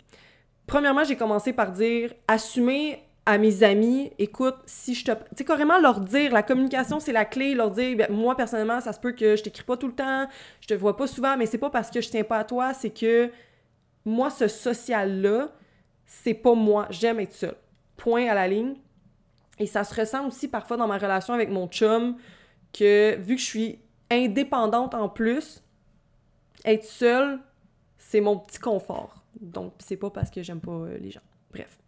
Premièrement, 0.67 1.05
j'ai 1.05 1.17
commencé 1.17 1.53
par 1.53 1.73
dire, 1.73 2.13
assumer 2.29 3.03
à 3.27 3.39
mes 3.39 3.63
amis, 3.63 4.13
écoute, 4.19 4.57
si 4.67 4.95
je 4.95 5.05
te... 5.05 5.13
Tu 5.13 5.19
sais, 5.37 5.45
carrément 5.45 5.79
leur 5.79 6.01
dire, 6.01 6.33
la 6.33 6.43
communication, 6.43 7.01
c'est 7.01 7.13
la 7.13 7.25
clé, 7.25 7.55
leur 7.55 7.71
dire, 7.71 7.97
ben, 7.97 8.13
moi, 8.13 8.37
personnellement, 8.37 8.81
ça 8.81 8.93
se 8.93 9.01
peut 9.01 9.13
que 9.13 9.37
je 9.37 9.43
t'écris 9.43 9.65
pas 9.65 9.77
tout 9.77 9.87
le 9.87 9.95
temps, 9.95 10.27
je 10.61 10.67
te 10.67 10.75
vois 10.75 10.97
pas 10.97 11.07
souvent, 11.07 11.37
mais 11.37 11.47
c'est 11.47 11.59
pas 11.59 11.71
parce 11.71 11.91
que 11.91 12.01
je 12.01 12.11
tiens 12.11 12.25
pas 12.25 12.39
à 12.39 12.45
toi, 12.45 12.75
c'est 12.75 12.91
que 12.91 13.31
moi, 14.05 14.29
ce 14.29 14.47
social-là, 14.47 15.49
c'est 16.07 16.35
pas 16.35 16.55
moi, 16.55 16.87
j'aime 16.91 17.19
être 17.21 17.33
seule. 17.33 17.57
Point 17.97 18.29
à 18.29 18.35
la 18.35 18.47
ligne. 18.47 18.75
Et 19.59 19.67
ça 19.67 19.85
se 19.85 19.95
ressent 19.99 20.27
aussi 20.27 20.49
parfois 20.49 20.77
dans 20.77 20.87
ma 20.87 20.99
relation 20.99 21.33
avec 21.33 21.49
mon 21.49 21.69
chum, 21.69 22.17
que 22.73 23.17
vu 23.21 23.37
que 23.37 23.41
je 23.41 23.47
suis 23.47 23.79
indépendante 24.11 24.95
en 24.95 25.09
plus, 25.09 25.63
être 26.65 26.85
seule, 26.85 27.41
c'est 27.97 28.21
mon 28.21 28.37
petit 28.37 28.59
confort. 28.59 29.25
Donc, 29.41 29.73
c'est 29.79 29.97
pas 29.97 30.11
parce 30.11 30.31
que 30.31 30.43
j'aime 30.43 30.61
pas 30.61 30.73
euh, 30.73 30.99
les 30.99 31.11
gens. 31.11 31.23
Bref. 31.53 31.79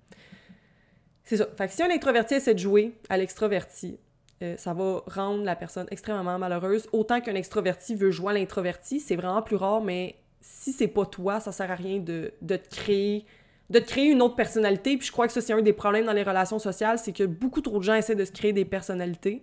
C'est 1.27 1.37
ça. 1.37 1.47
Fait 1.59 1.67
que 1.67 1.75
si 1.75 1.83
un 1.83 1.91
introverti 1.91 2.35
essaie 2.35 2.55
de 2.55 2.59
jouer 2.59 2.95
à 3.11 3.19
l'extroverti, 3.19 3.99
euh, 4.43 4.55
ça 4.57 4.73
va 4.73 5.03
rendre 5.09 5.43
la 5.45 5.57
personne 5.57 5.87
extrêmement 5.91 6.39
malheureuse. 6.39 6.89
Autant 6.93 7.21
qu'un 7.21 7.35
extroverti 7.35 7.97
veut 7.97 8.13
jouer 8.13 8.31
à 8.31 8.35
l'introverti, 8.35 9.01
c'est 9.01 9.17
vraiment 9.17 9.43
plus 9.43 9.57
rare, 9.57 9.83
mais 9.83 10.15
si 10.41 10.73
c'est 10.73 10.89
pas 10.89 11.05
toi, 11.05 11.41
ça 11.41 11.51
sert 11.51 11.71
à 11.71 11.75
rien 11.75 11.99
de, 11.99 12.33
te 12.47 12.75
créer 12.75 13.27
de 13.69 13.81
te 13.81 13.89
créer 13.89 14.05
une 14.13 14.23
autre 14.23 14.37
personnalité. 14.37 14.97
Puis 14.97 15.09
je 15.09 15.13
crois 15.13 15.27
que 15.27 15.33
ça, 15.33 15.41
c'est 15.41 15.53
un 15.53 15.63
des 15.63 15.73
problèmes 15.73 16.07
dans 16.07 16.13
les 16.13 16.23
relations 16.23 16.61
sociales, 16.61 16.99
c'est 17.01 17.13
que 17.13 17.25
beaucoup 17.25 17.61
trop 17.61 17.79
de 17.79 17.83
gens 17.83 17.95
essaient 17.95 18.15
de 18.15 18.25
se 18.25 18.31
créer 18.31 18.53
des 18.53 18.65
personnalités. 18.65 19.43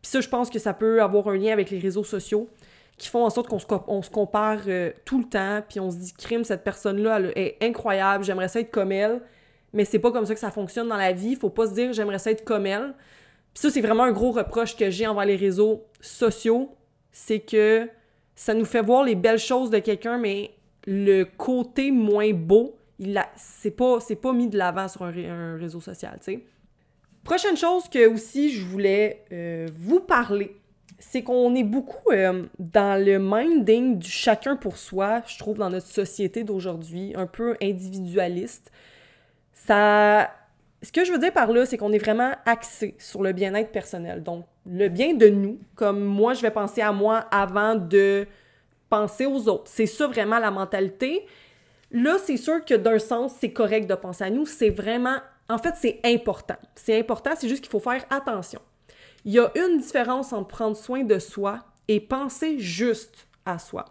Puis 0.00 0.10
ça, 0.10 0.22
je 0.22 0.28
pense 0.30 0.48
que 0.48 0.58
ça 0.58 0.72
peut 0.72 1.02
avoir 1.02 1.28
un 1.28 1.36
lien 1.36 1.52
avec 1.52 1.68
les 1.68 1.78
réseaux 1.78 2.04
sociaux 2.04 2.48
qui 2.96 3.08
font 3.08 3.26
en 3.26 3.28
sorte 3.28 3.48
qu'on 3.48 3.58
se, 3.58 3.66
on 3.86 4.00
se 4.00 4.08
compare 4.08 4.60
euh, 4.68 4.92
tout 5.04 5.18
le 5.18 5.24
temps, 5.26 5.62
puis 5.68 5.80
on 5.80 5.90
se 5.90 5.96
dit, 5.96 6.14
crime, 6.14 6.44
cette 6.44 6.64
personne-là, 6.64 7.18
elle 7.18 7.32
est 7.36 7.58
incroyable, 7.60 8.24
j'aimerais 8.24 8.48
ça 8.48 8.60
être 8.60 8.70
comme 8.70 8.92
elle 8.92 9.20
mais 9.72 9.84
c'est 9.84 9.98
pas 9.98 10.10
comme 10.10 10.26
ça 10.26 10.34
que 10.34 10.40
ça 10.40 10.50
fonctionne 10.50 10.88
dans 10.88 10.96
la 10.96 11.12
vie. 11.12 11.36
Faut 11.36 11.50
pas 11.50 11.66
se 11.66 11.74
dire 11.74 11.92
j'aimerais 11.92 12.18
ça 12.18 12.30
être 12.30 12.44
comme 12.44 12.66
elle. 12.66 12.94
Puis 13.54 13.62
ça, 13.62 13.70
c'est 13.70 13.80
vraiment 13.80 14.04
un 14.04 14.12
gros 14.12 14.30
reproche 14.30 14.76
que 14.76 14.90
j'ai 14.90 15.06
envers 15.06 15.24
les 15.24 15.36
réseaux 15.36 15.84
sociaux. 16.00 16.74
C'est 17.12 17.40
que 17.40 17.88
ça 18.34 18.54
nous 18.54 18.64
fait 18.64 18.82
voir 18.82 19.04
les 19.04 19.14
belles 19.14 19.38
choses 19.38 19.70
de 19.70 19.78
quelqu'un, 19.78 20.18
mais 20.18 20.52
le 20.86 21.24
côté 21.24 21.90
moins 21.90 22.32
beau, 22.32 22.76
il 22.98 23.22
c'est 23.36 23.70
pas, 23.70 23.98
pas 24.22 24.32
mis 24.32 24.48
de 24.48 24.56
l'avant 24.56 24.88
sur 24.88 25.02
un, 25.02 25.56
réseau 25.56 25.80
social, 25.80 26.18
tu 26.24 26.32
sais. 26.32 26.44
Prochaine 27.24 27.56
chose 27.56 27.88
que 27.88 28.08
aussi 28.08 28.50
je 28.50 28.64
voulais 28.64 29.24
euh, 29.30 29.66
vous 29.76 30.00
parler, 30.00 30.56
c'est 30.98 31.22
qu'on 31.22 31.54
est 31.54 31.64
beaucoup 31.64 32.10
euh, 32.12 32.44
dans 32.58 33.02
le 33.02 33.18
minding 33.18 33.98
du 33.98 34.10
chacun 34.10 34.56
pour 34.56 34.78
soi, 34.78 35.22
je 35.26 35.38
trouve, 35.38 35.58
dans 35.58 35.68
notre 35.68 35.86
société 35.86 36.44
d'aujourd'hui, 36.44 37.12
un 37.16 37.26
peu 37.26 37.56
individualiste. 37.60 38.70
Ça. 39.66 40.30
Ce 40.82 40.90
que 40.90 41.04
je 41.04 41.12
veux 41.12 41.18
dire 41.18 41.32
par 41.32 41.52
là, 41.52 41.66
c'est 41.66 41.76
qu'on 41.76 41.92
est 41.92 41.98
vraiment 41.98 42.32
axé 42.46 42.94
sur 42.98 43.22
le 43.22 43.32
bien-être 43.32 43.70
personnel. 43.70 44.22
Donc, 44.22 44.46
le 44.64 44.88
bien 44.88 45.12
de 45.12 45.28
nous, 45.28 45.58
comme 45.74 46.02
moi, 46.02 46.32
je 46.32 46.40
vais 46.40 46.50
penser 46.50 46.80
à 46.80 46.90
moi 46.90 47.18
avant 47.30 47.74
de 47.74 48.26
penser 48.88 49.26
aux 49.26 49.46
autres. 49.48 49.64
C'est 49.66 49.86
ça 49.86 50.06
vraiment 50.06 50.38
la 50.38 50.50
mentalité. 50.50 51.26
Là, 51.90 52.16
c'est 52.24 52.38
sûr 52.38 52.64
que 52.64 52.74
d'un 52.74 52.98
sens, 52.98 53.34
c'est 53.38 53.52
correct 53.52 53.88
de 53.88 53.94
penser 53.94 54.24
à 54.24 54.30
nous. 54.30 54.46
C'est 54.46 54.70
vraiment. 54.70 55.16
En 55.50 55.58
fait, 55.58 55.74
c'est 55.76 56.00
important. 56.04 56.56
C'est 56.74 56.98
important, 56.98 57.32
c'est 57.36 57.48
juste 57.48 57.62
qu'il 57.62 57.70
faut 57.70 57.80
faire 57.80 58.04
attention. 58.08 58.60
Il 59.24 59.32
y 59.32 59.38
a 59.38 59.50
une 59.54 59.78
différence 59.78 60.32
entre 60.32 60.48
prendre 60.48 60.76
soin 60.76 61.02
de 61.02 61.18
soi 61.18 61.60
et 61.88 62.00
penser 62.00 62.58
juste 62.58 63.26
à 63.44 63.58
soi. 63.58 63.84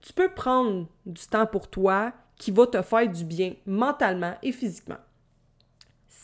Tu 0.00 0.12
peux 0.12 0.28
prendre 0.28 0.86
du 1.04 1.26
temps 1.26 1.46
pour 1.46 1.68
toi 1.68 2.12
qui 2.36 2.52
va 2.52 2.66
te 2.66 2.80
faire 2.82 3.08
du 3.08 3.24
bien 3.24 3.54
mentalement 3.66 4.34
et 4.42 4.52
physiquement 4.52 4.98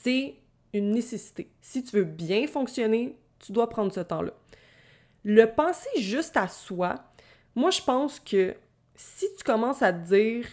c'est 0.04 0.34
une 0.74 0.90
nécessité. 0.90 1.50
Si 1.62 1.82
tu 1.82 1.96
veux 1.96 2.04
bien 2.04 2.46
fonctionner, 2.46 3.16
tu 3.38 3.52
dois 3.52 3.70
prendre 3.70 3.92
ce 3.92 4.00
temps-là. 4.00 4.32
Le 5.24 5.46
penser 5.46 5.88
juste 5.96 6.36
à 6.36 6.46
soi, 6.46 6.96
moi 7.54 7.70
je 7.70 7.80
pense 7.80 8.20
que 8.20 8.54
si 8.94 9.26
tu 9.34 9.42
commences 9.42 9.80
à 9.80 9.94
te 9.94 10.06
dire 10.06 10.46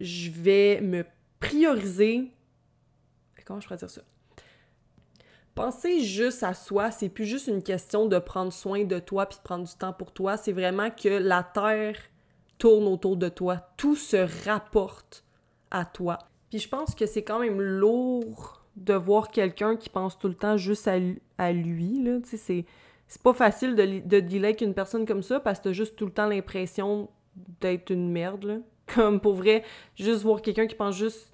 je 0.00 0.30
vais 0.30 0.80
me 0.80 1.04
prioriser, 1.38 2.32
comment 3.44 3.60
je 3.60 3.66
pourrais 3.68 3.78
dire 3.78 3.90
ça? 3.90 4.02
Penser 5.54 6.00
juste 6.00 6.42
à 6.42 6.52
soi, 6.52 6.90
c'est 6.90 7.08
plus 7.08 7.26
juste 7.26 7.46
une 7.46 7.62
question 7.62 8.06
de 8.06 8.18
prendre 8.18 8.52
soin 8.52 8.84
de 8.84 8.98
toi 8.98 9.26
puis 9.26 9.38
de 9.38 9.42
prendre 9.42 9.64
du 9.64 9.74
temps 9.74 9.92
pour 9.92 10.12
toi, 10.12 10.36
c'est 10.36 10.52
vraiment 10.52 10.90
que 10.90 11.08
la 11.08 11.44
terre 11.44 11.96
tourne 12.58 12.88
autour 12.88 13.16
de 13.16 13.28
toi, 13.28 13.70
tout 13.76 13.94
se 13.94 14.48
rapporte 14.48 15.22
à 15.70 15.84
toi. 15.84 16.18
Puis 16.50 16.58
je 16.58 16.68
pense 16.68 16.94
que 16.96 17.06
c'est 17.06 17.22
quand 17.22 17.38
même 17.38 17.60
lourd 17.60 18.65
de 18.76 18.94
voir 18.94 19.30
quelqu'un 19.30 19.76
qui 19.76 19.88
pense 19.88 20.18
tout 20.18 20.28
le 20.28 20.34
temps 20.34 20.56
juste 20.56 20.88
à, 21.38 21.52
lui, 21.52 22.22
c'est, 22.24 22.64
pas 23.22 23.32
facile 23.32 23.74
de, 23.74 24.00
de 24.06 24.20
dealer 24.20 24.48
avec 24.48 24.60
une 24.60 24.74
personne 24.74 25.06
comme 25.06 25.22
ça 25.22 25.40
parce 25.40 25.58
que 25.58 25.64
t'as 25.64 25.72
juste 25.72 25.96
tout 25.96 26.06
le 26.06 26.12
temps 26.12 26.26
l'impression 26.26 27.08
d'être 27.60 27.90
une 27.90 28.10
merde. 28.10 28.62
Comme 28.94 29.20
pour 29.20 29.34
vrai, 29.34 29.64
juste 29.96 30.22
voir 30.22 30.40
quelqu'un 30.40 30.68
qui 30.68 30.76
pense 30.76 30.94
juste 30.94 31.32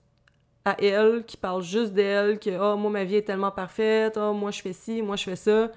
à 0.65 0.77
elle, 0.83 1.25
qui 1.27 1.37
parle 1.37 1.63
juste 1.63 1.93
d'elle, 1.93 2.39
que 2.39 2.51
oh, 2.51 2.77
moi 2.77 2.91
ma 2.91 3.05
vie 3.05 3.17
est 3.17 3.23
tellement 3.23 3.51
parfaite, 3.51 4.17
oh, 4.17 4.33
moi 4.33 4.51
je 4.51 4.63
fais 4.63 4.73
ci, 4.73 5.03
moi 5.03 5.17
je 5.17 5.25
fais 5.25 5.37
ça. 5.37 5.71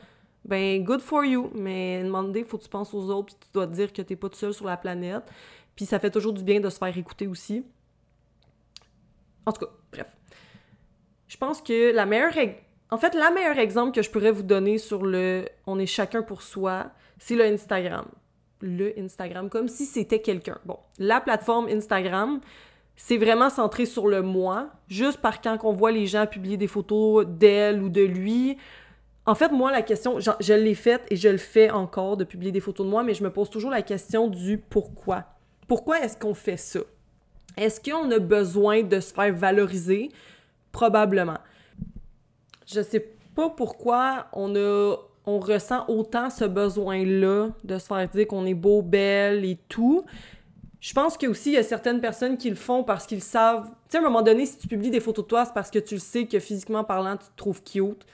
Ben, 0.46 0.84
good 0.84 1.02
for 1.02 1.26
you, 1.26 1.50
mais 1.56 2.04
demander, 2.04 2.44
faut 2.44 2.58
que 2.58 2.64
tu 2.64 2.70
penses 2.70 2.94
aux 2.94 3.10
autres, 3.10 3.26
puis 3.26 3.36
tu 3.42 3.48
dois 3.54 3.66
te 3.66 3.74
dire 3.74 3.92
que 3.92 4.02
t'es 4.02 4.16
pas 4.16 4.30
tout 4.30 4.38
seul 4.38 4.54
sur 4.54 4.66
la 4.66 4.78
planète. 4.78 5.24
Puis 5.76 5.86
ça 5.86 6.00
fait 6.00 6.12
toujours 6.12 6.34
du 6.34 6.44
bien 6.44 6.60
de 6.60 6.70
se 6.70 6.78
faire 6.78 6.96
écouter 6.98 7.28
aussi. 7.28 7.66
En 9.46 9.52
tout 9.52 9.66
cas. 9.66 9.72
Je 11.36 11.39
pense 11.39 11.62
que 11.62 11.92
la 11.94 12.06
meilleure. 12.06 12.32
En 12.92 12.98
fait, 12.98 13.13
la 13.13 13.30
meilleure 13.30 13.60
exemple 13.60 13.92
que 13.92 14.01
je 14.01 14.10
pourrais 14.10 14.32
vous 14.32 14.42
donner 14.42 14.77
sur 14.77 15.06
le 15.06 15.44
on 15.68 15.77
est 15.80 15.86
chacun 15.86 16.22
pour 16.22 16.42
soi, 16.42 16.92
c'est 17.20 17.36
le 17.36 17.44
Instagram. 17.44 18.06
Le 18.62 18.98
Instagram, 18.98 19.50
comme 19.50 19.68
si 19.68 19.86
c'était 19.86 20.22
quelqu'un. 20.22 20.58
Bon, 20.63 20.80
la 20.98 21.20
plateforme 21.20 21.68
Instagram, 21.68 22.39
c'est 22.96 23.18
vraiment 23.18 23.50
centré 23.50 23.86
sur 23.86 24.08
le 24.08 24.22
moi, 24.22 24.70
juste 24.88 25.18
par 25.18 25.42
quand 25.42 25.58
on 25.65 25.74
voit 25.74 25.92
les 25.92 26.06
gens 26.06 26.25
publier 26.25 26.56
des 26.56 26.68
photos 26.68 27.25
d'elle 27.27 27.84
ou 27.84 27.89
de 27.89 28.04
lui. 28.04 28.58
En 29.25 29.36
fait, 29.36 29.50
moi, 29.50 29.74
la 29.74 29.82
question, 29.82 30.22
je, 30.22 30.32
je 30.39 30.54
l'ai 30.54 30.74
faite 30.74 31.06
et 31.10 31.18
je 31.18 31.27
le 31.27 31.38
fais 31.38 31.70
encore 31.70 32.15
de 32.15 32.24
publier 32.24 32.54
des 32.54 32.62
photos 32.62 32.86
de 32.86 32.92
moi, 32.92 33.04
mais 33.04 33.13
je 33.13 33.25
me 33.25 33.30
pose 33.30 33.50
toujours 33.50 33.72
la 33.72 33.82
question 33.82 34.30
du 34.30 34.58
pourquoi. 34.58 35.25
Pourquoi 35.68 36.00
est-ce 36.00 36.15
qu'on 36.15 36.34
fait 36.34 36.56
ça? 36.56 36.80
Est-ce 37.58 37.82
qu'on 37.82 38.10
a 38.12 38.20
besoin 38.20 38.84
de 38.84 39.01
se 39.01 39.13
faire 39.13 39.34
valoriser? 39.34 40.12
Probablement. 40.75 41.38
Je 42.67 42.82
sais 42.82 43.00
pas 43.34 43.50
pourquoi 43.50 44.25
on 44.34 44.53
a 44.58 44.98
on 45.25 45.39
ressent 45.39 45.86
autant 45.88 46.29
ce 46.29 46.44
besoin-là 46.44 47.48
de 47.63 47.77
se 47.77 47.86
faire 47.86 48.10
dire 48.10 48.27
qu'on 48.27 48.46
est 48.46 48.53
beau, 48.53 48.82
belle 48.82 49.46
et 49.46 49.58
tout. 49.70 50.03
Je 50.82 50.94
pense 50.94 51.15
qu'il 51.15 51.32
y 51.32 51.58
a 51.58 51.63
certaines 51.63 52.01
personnes 52.01 52.36
qui 52.36 52.50
le 52.50 52.58
font 52.58 52.84
parce 52.84 53.05
qu'ils 53.08 53.24
savent. 53.24 53.70
Tu 53.70 53.74
sais, 53.91 53.98
à 54.00 54.01
un 54.01 54.03
moment 54.03 54.22
donné, 54.22 54.46
si 54.46 54.58
tu 54.58 54.67
publies 54.67 54.89
des 54.89 55.00
photos 55.00 55.24
de 55.24 55.29
toi, 55.29 55.46
c'est 55.46 55.53
parce 55.53 55.72
que 55.72 55.79
tu 55.79 55.94
le 55.94 56.01
sais 56.01 56.25
que 56.25 56.39
physiquement 56.39 56.84
parlant, 56.84 57.15
tu 57.15 57.25
te 57.25 57.38
trouves 57.38 57.63
cute. 57.63 58.05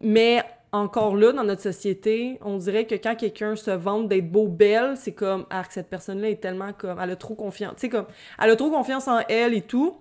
Mais 0.00 0.44
encore 0.70 1.16
là, 1.16 1.32
dans 1.32 1.42
notre 1.42 1.62
société, 1.62 2.38
on 2.42 2.58
dirait 2.58 2.86
que 2.86 2.94
quand 2.94 3.16
quelqu'un 3.16 3.56
se 3.56 3.72
vante 3.72 4.06
d'être 4.06 4.30
beau, 4.30 4.46
belle, 4.46 4.96
c'est 4.96 5.14
comme, 5.14 5.46
ah, 5.50 5.64
cette 5.68 5.90
personne-là 5.90 6.30
est 6.30 6.40
tellement 6.40 6.72
comme, 6.72 7.00
elle 7.00 7.10
a 7.10 7.16
trop 7.16 7.34
confiance. 7.34 7.74
Tu 7.74 7.80
sais, 7.80 7.88
comme, 7.88 8.06
elle 8.40 8.50
a 8.50 8.56
trop 8.56 8.70
confiance 8.70 9.08
en 9.08 9.18
elle 9.28 9.52
et 9.52 9.62
tout. 9.62 9.96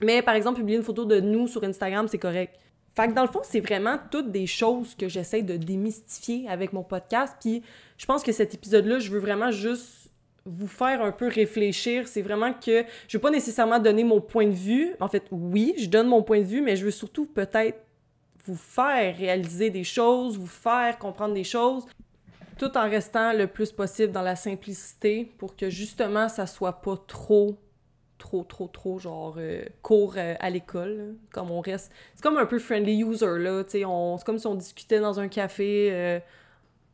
Mais 0.00 0.22
par 0.22 0.34
exemple, 0.34 0.58
publier 0.58 0.78
une 0.78 0.84
photo 0.84 1.04
de 1.04 1.20
nous 1.20 1.48
sur 1.48 1.62
Instagram, 1.64 2.08
c'est 2.08 2.18
correct. 2.18 2.58
Fait 2.94 3.08
que 3.08 3.12
dans 3.12 3.22
le 3.22 3.28
fond, 3.28 3.40
c'est 3.42 3.60
vraiment 3.60 3.98
toutes 4.10 4.30
des 4.30 4.46
choses 4.46 4.94
que 4.94 5.08
j'essaie 5.08 5.42
de 5.42 5.56
démystifier 5.56 6.48
avec 6.48 6.72
mon 6.72 6.84
podcast. 6.84 7.34
Puis 7.40 7.62
je 7.98 8.06
pense 8.06 8.22
que 8.22 8.32
cet 8.32 8.54
épisode-là, 8.54 9.00
je 9.00 9.10
veux 9.10 9.18
vraiment 9.18 9.50
juste 9.50 10.10
vous 10.44 10.68
faire 10.68 11.02
un 11.02 11.10
peu 11.10 11.28
réfléchir. 11.28 12.06
C'est 12.06 12.22
vraiment 12.22 12.52
que 12.52 12.84
je 13.08 13.16
veux 13.16 13.20
pas 13.20 13.30
nécessairement 13.30 13.80
donner 13.80 14.04
mon 14.04 14.20
point 14.20 14.46
de 14.46 14.52
vue. 14.52 14.94
En 15.00 15.08
fait, 15.08 15.24
oui, 15.32 15.74
je 15.78 15.86
donne 15.86 16.06
mon 16.06 16.22
point 16.22 16.40
de 16.40 16.44
vue, 16.44 16.60
mais 16.60 16.76
je 16.76 16.84
veux 16.84 16.90
surtout 16.92 17.26
peut-être 17.26 17.78
vous 18.44 18.56
faire 18.56 19.16
réaliser 19.16 19.70
des 19.70 19.84
choses, 19.84 20.38
vous 20.38 20.46
faire 20.46 20.98
comprendre 20.98 21.34
des 21.34 21.44
choses, 21.44 21.86
tout 22.58 22.76
en 22.76 22.88
restant 22.88 23.32
le 23.32 23.46
plus 23.46 23.72
possible 23.72 24.12
dans 24.12 24.22
la 24.22 24.36
simplicité 24.36 25.32
pour 25.38 25.56
que 25.56 25.70
justement 25.70 26.28
ça 26.28 26.46
soit 26.46 26.80
pas 26.82 26.96
trop 27.08 27.56
trop, 28.24 28.42
trop, 28.42 28.68
trop, 28.68 28.98
genre, 28.98 29.34
euh, 29.36 29.62
cours 29.82 30.14
euh, 30.16 30.34
à 30.40 30.48
l'école, 30.48 31.14
comme 31.30 31.50
on 31.50 31.60
reste... 31.60 31.92
C'est 32.14 32.22
comme 32.22 32.38
un 32.38 32.46
peu 32.46 32.58
friendly 32.58 33.04
user, 33.04 33.38
là, 33.38 33.62
tu 33.64 33.70
sais, 33.70 33.84
c'est 33.84 34.24
comme 34.24 34.38
si 34.38 34.46
on 34.46 34.54
discutait 34.54 34.98
dans 34.98 35.20
un 35.20 35.28
café 35.28 35.90
euh, 35.92 36.18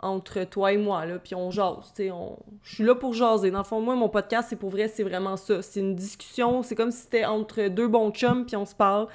entre 0.01 0.43
toi 0.43 0.73
et 0.73 0.77
moi, 0.77 1.07
là, 1.07 1.21
puis 1.21 1.37
on 1.37 1.53
jase, 1.53 1.93
tu 1.95 2.03
sais, 2.03 2.11
on... 2.11 2.37
je 2.65 2.75
suis 2.75 2.85
là 2.85 2.97
pour 2.97 3.15
jaser. 3.15 3.53
Dans 3.53 3.59
le 3.59 3.65
fond, 3.65 3.81
moi, 3.81 3.95
mon 3.95 4.09
podcast, 4.09 4.49
c'est 4.51 4.57
pour 4.57 4.71
vrai, 4.71 4.89
c'est 4.89 5.05
vraiment 5.05 5.37
ça. 5.37 5.63
C'est 5.63 5.79
une 5.79 5.95
discussion, 5.95 6.65
c'est 6.65 6.75
comme 6.75 6.91
si 6.91 7.03
c'était 7.03 7.25
entre 7.25 7.69
deux 7.69 7.87
bons 7.87 8.11
chums, 8.11 8.45
puis 8.45 8.57
on 8.57 8.67
se 8.67 8.75
parle. 8.75 9.07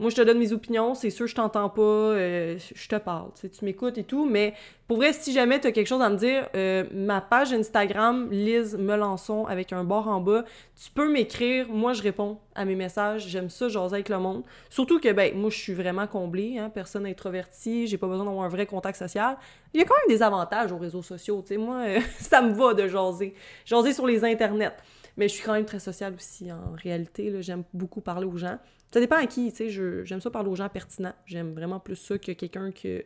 Moi, 0.00 0.10
je 0.10 0.16
te 0.16 0.20
donne 0.20 0.38
mes 0.38 0.52
opinions, 0.52 0.94
c'est 0.94 1.10
sûr, 1.10 1.26
je 1.26 1.34
t'entends 1.34 1.68
pas, 1.68 1.82
euh, 1.82 2.56
je 2.74 2.88
te 2.88 2.96
parle, 2.96 3.30
tu, 3.34 3.64
m'écoutes 3.64 3.98
et 3.98 4.04
tout, 4.04 4.26
mais 4.26 4.54
pour 4.86 4.98
vrai, 4.98 5.12
si 5.12 5.32
jamais 5.32 5.58
tu 5.58 5.66
as 5.66 5.72
quelque 5.72 5.88
chose 5.88 6.00
à 6.00 6.08
me 6.08 6.16
dire, 6.16 6.48
euh, 6.54 6.84
ma 6.94 7.20
page 7.20 7.52
Instagram, 7.52 8.28
Lise 8.30 8.76
Melançon, 8.76 9.46
avec 9.46 9.72
un 9.72 9.82
bord 9.82 10.06
en 10.06 10.20
bas, 10.20 10.44
tu 10.80 10.90
peux 10.92 11.10
m'écrire, 11.10 11.68
moi, 11.68 11.94
je 11.94 12.02
réponds 12.02 12.38
à 12.54 12.64
mes 12.64 12.76
messages, 12.76 13.26
j'aime 13.26 13.50
ça, 13.50 13.68
jaser 13.68 13.94
avec 13.96 14.08
le 14.08 14.18
monde. 14.18 14.44
Surtout 14.70 15.00
que, 15.00 15.12
ben, 15.12 15.36
moi, 15.36 15.50
je 15.50 15.56
suis 15.56 15.74
vraiment 15.74 16.06
comblée, 16.06 16.58
hein, 16.58 16.70
personne 16.72 17.04
introvertie, 17.04 17.88
j'ai 17.88 17.98
pas 17.98 18.06
besoin 18.06 18.24
d'avoir 18.24 18.44
un 18.44 18.48
vrai 18.48 18.66
contact 18.66 18.98
social. 18.98 19.36
Il 19.74 19.80
y 19.80 19.82
a 19.82 19.86
quand 19.86 19.96
même 20.06 20.16
des 20.16 20.22
avantages 20.22 20.70
aux 20.70 20.78
réseaux 20.78 21.02
sociaux, 21.02 21.42
tu 21.42 21.54
sais, 21.54 21.56
moi, 21.58 21.82
ça 22.20 22.40
me 22.40 22.52
va 22.52 22.72
de 22.72 22.86
jaser. 22.86 23.34
Jaser 23.64 23.92
sur 23.92 24.06
les 24.06 24.24
internets. 24.24 24.76
Mais 25.18 25.28
je 25.28 25.34
suis 25.34 25.44
quand 25.44 25.52
même 25.52 25.66
très 25.66 25.80
sociale 25.80 26.14
aussi, 26.14 26.50
en 26.50 26.72
réalité. 26.72 27.42
J'aime 27.42 27.64
beaucoup 27.74 28.00
parler 28.00 28.24
aux 28.24 28.38
gens. 28.38 28.58
Ça 28.90 29.00
dépend 29.00 29.16
à 29.16 29.26
qui, 29.26 29.50
tu 29.52 29.70
sais. 29.70 30.04
J'aime 30.04 30.20
ça 30.20 30.30
parler 30.30 30.48
aux 30.48 30.56
gens 30.56 30.68
pertinents. 30.68 31.12
J'aime 31.26 31.52
vraiment 31.52 31.80
plus 31.80 31.96
ça 31.96 32.16
que 32.16 32.32
quelqu'un 32.32 32.70
qui, 32.70 33.02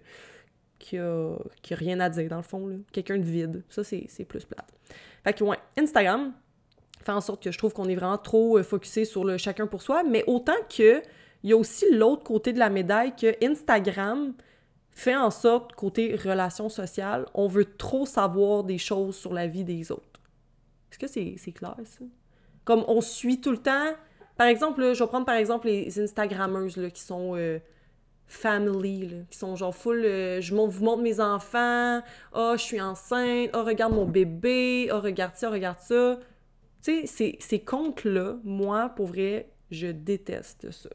qui, 0.79 0.99
qui 1.63 1.75
rien 1.75 1.99
à 2.01 2.09
dire, 2.11 2.29
dans 2.29 2.37
le 2.37 2.43
fond. 2.43 2.83
Quelqu'un 2.93 3.19
de 3.19 3.25
vide. 3.25 3.65
Ça, 3.69 3.83
c'est 3.83 4.25
plus 4.29 4.45
plate. 4.45 4.69
Fait 5.25 5.33
que, 5.33 5.43
ouais, 5.43 5.59
Instagram 5.79 6.33
fait 7.03 7.13
en 7.13 7.21
sorte 7.21 7.43
que 7.43 7.51
je 7.51 7.59
trouve 7.59 7.73
qu'on 7.73 7.89
est 7.89 7.97
vraiment 7.97 8.19
trop 8.19 8.59
euh, 8.59 8.63
focusé 8.63 9.05
sur 9.05 9.25
le 9.25 9.37
chacun 9.37 9.67
pour 9.67 9.83
soi, 9.83 10.05
mais 10.05 10.23
autant 10.27 10.53
que 10.69 11.03
il 11.43 11.51
y 11.51 11.53
a 11.53 11.57
aussi 11.57 11.85
l'autre 11.93 12.23
côté 12.23 12.53
de 12.53 12.61
la 12.61 12.71
médaille 12.71 13.17
que 13.17 13.45
Instagram 13.45 14.35
fait 14.93 15.17
en 15.17 15.31
sorte, 15.31 15.73
côté 15.73 16.15
relations 16.15 16.69
sociales, 16.69 17.27
on 17.35 17.49
veut 17.49 17.65
trop 17.65 18.07
savoir 18.07 18.63
des 18.63 18.79
choses 18.79 19.17
sur 19.17 19.33
la 19.33 19.47
vie 19.47 19.65
des 19.65 19.91
autres. 19.91 20.12
Est-ce 20.93 20.99
que 20.99 21.39
c'est 21.39 21.53
clair, 21.53 21.77
ça? 21.85 22.05
Comme 22.65 22.85
on 22.87 23.01
suit 23.01 23.41
tout 23.41 23.51
le 23.51 23.59
temps. 23.59 23.95
Par 24.37 24.47
exemple, 24.47 24.93
je 24.95 25.03
vais 25.03 25.09
prendre 25.09 25.27
par 25.27 25.37
exemple 25.37 25.67
les 25.67 25.99
Instagrammeuses 25.99 26.77
là, 26.77 26.91
qui 26.91 27.03
sont 27.03 27.35
euh, 27.35 27.59
family, 28.27 29.25
qui 29.31 29.39
sont 29.39 29.57
genre 29.57 29.75
full. 29.75 30.05
Euh, 30.05 30.41
je 30.41 30.55
vous 30.55 30.85
montre 30.85 31.03
mes 31.03 31.21
enfants. 31.21 32.01
Oh, 32.35 32.53
je 32.57 32.63
suis 32.63 32.81
enceinte. 32.81 33.51
Oh, 33.55 33.65
regarde 33.65 33.95
mon 33.95 34.05
bébé. 34.05 34.91
Oh, 34.93 35.01
regarde 35.01 35.35
ça, 35.37 35.51
regarde 35.51 35.81
ça. 35.81 36.19
Tu 36.83 37.07
sais, 37.07 37.37
ces 37.39 37.61
comptes-là, 37.61 38.37
moi, 38.45 38.91
pour 38.91 39.07
vrai, 39.07 39.49
je 39.71 39.87
déteste 39.87 40.71
ça. 40.71 40.91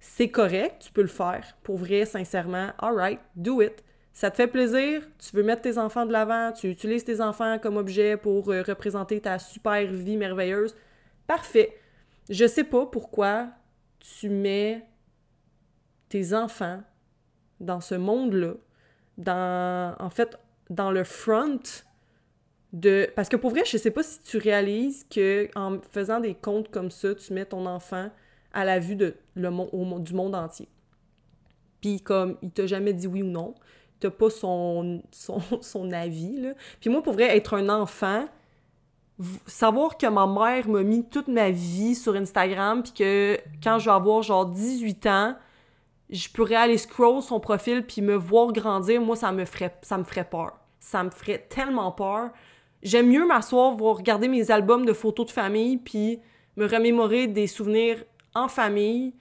C'est 0.00 0.30
correct, 0.30 0.82
tu 0.86 0.92
peux 0.92 1.02
le 1.02 1.08
faire. 1.08 1.56
Pour 1.62 1.76
vrai, 1.76 2.06
sincèrement, 2.06 2.70
alright, 2.78 3.20
do 3.36 3.62
it. 3.62 3.84
Ça 4.12 4.30
te 4.30 4.36
fait 4.36 4.46
plaisir, 4.46 5.02
tu 5.18 5.34
veux 5.34 5.42
mettre 5.42 5.62
tes 5.62 5.78
enfants 5.78 6.04
de 6.04 6.12
l'avant, 6.12 6.52
tu 6.52 6.68
utilises 6.68 7.04
tes 7.04 7.20
enfants 7.20 7.58
comme 7.58 7.78
objet 7.78 8.18
pour 8.18 8.50
euh, 8.50 8.62
représenter 8.62 9.20
ta 9.20 9.38
super 9.38 9.86
vie 9.86 10.18
merveilleuse? 10.18 10.76
Parfait. 11.26 11.78
Je 12.28 12.46
sais 12.46 12.64
pas 12.64 12.84
pourquoi 12.86 13.48
tu 14.00 14.28
mets 14.28 14.86
tes 16.10 16.34
enfants 16.34 16.82
dans 17.60 17.80
ce 17.80 17.94
monde-là, 17.94 18.54
dans 19.16 19.96
en 19.98 20.10
fait 20.10 20.38
dans 20.68 20.90
le 20.90 21.04
front 21.04 21.60
de 22.72 23.08
parce 23.16 23.28
que 23.28 23.36
pour 23.36 23.50
vrai, 23.50 23.62
je 23.64 23.78
sais 23.78 23.90
pas 23.90 24.02
si 24.02 24.20
tu 24.22 24.36
réalises 24.36 25.06
que 25.10 25.48
en 25.54 25.78
faisant 25.90 26.20
des 26.20 26.34
comptes 26.34 26.70
comme 26.70 26.90
ça, 26.90 27.14
tu 27.14 27.32
mets 27.32 27.46
ton 27.46 27.64
enfant 27.64 28.10
à 28.52 28.64
la 28.64 28.78
vue 28.78 28.96
du 28.96 30.14
monde 30.14 30.34
entier. 30.34 30.68
Puis 31.80 32.00
comme 32.00 32.36
il 32.42 32.50
t'a 32.50 32.66
jamais 32.66 32.92
dit 32.92 33.06
oui 33.06 33.22
ou 33.22 33.26
non, 33.26 33.54
t'as 34.02 34.10
pas 34.10 34.30
son, 34.30 35.02
son, 35.60 35.92
avis. 35.92 36.40
Là. 36.40 36.50
Puis 36.80 36.90
moi, 36.90 37.02
pour 37.02 37.12
vrai, 37.12 37.36
être 37.36 37.54
un 37.54 37.68
enfant, 37.68 38.26
savoir 39.46 39.96
que 39.96 40.06
ma 40.06 40.26
mère 40.26 40.68
m'a 40.68 40.82
mis 40.82 41.04
toute 41.04 41.28
ma 41.28 41.50
vie 41.50 41.94
sur 41.94 42.14
Instagram, 42.16 42.82
puis 42.82 42.92
que 42.92 43.38
quand 43.62 43.78
je 43.78 43.86
vais 43.86 43.94
avoir 43.94 44.22
genre 44.22 44.46
18 44.46 45.06
ans, 45.06 45.36
je 46.10 46.28
pourrais 46.28 46.56
aller 46.56 46.78
scroll 46.78 47.22
son 47.22 47.40
profil 47.40 47.86
puis 47.86 48.02
me 48.02 48.14
voir 48.14 48.52
grandir, 48.52 49.00
moi, 49.00 49.16
ça 49.16 49.32
me 49.32 49.44
ferait, 49.44 49.74
ça 49.82 49.96
me 49.96 50.04
ferait 50.04 50.28
peur. 50.28 50.52
Ça 50.80 51.04
me 51.04 51.10
ferait 51.10 51.46
tellement 51.48 51.92
peur. 51.92 52.30
J'aime 52.82 53.08
mieux 53.08 53.24
m'asseoir, 53.24 53.76
voir 53.76 53.96
regarder 53.96 54.26
mes 54.26 54.50
albums 54.50 54.84
de 54.84 54.92
photos 54.92 55.26
de 55.26 55.30
famille, 55.30 55.76
puis 55.76 56.18
me 56.56 56.66
remémorer 56.66 57.28
des 57.28 57.46
souvenirs 57.46 58.04
en 58.34 58.48
famille, 58.48 59.14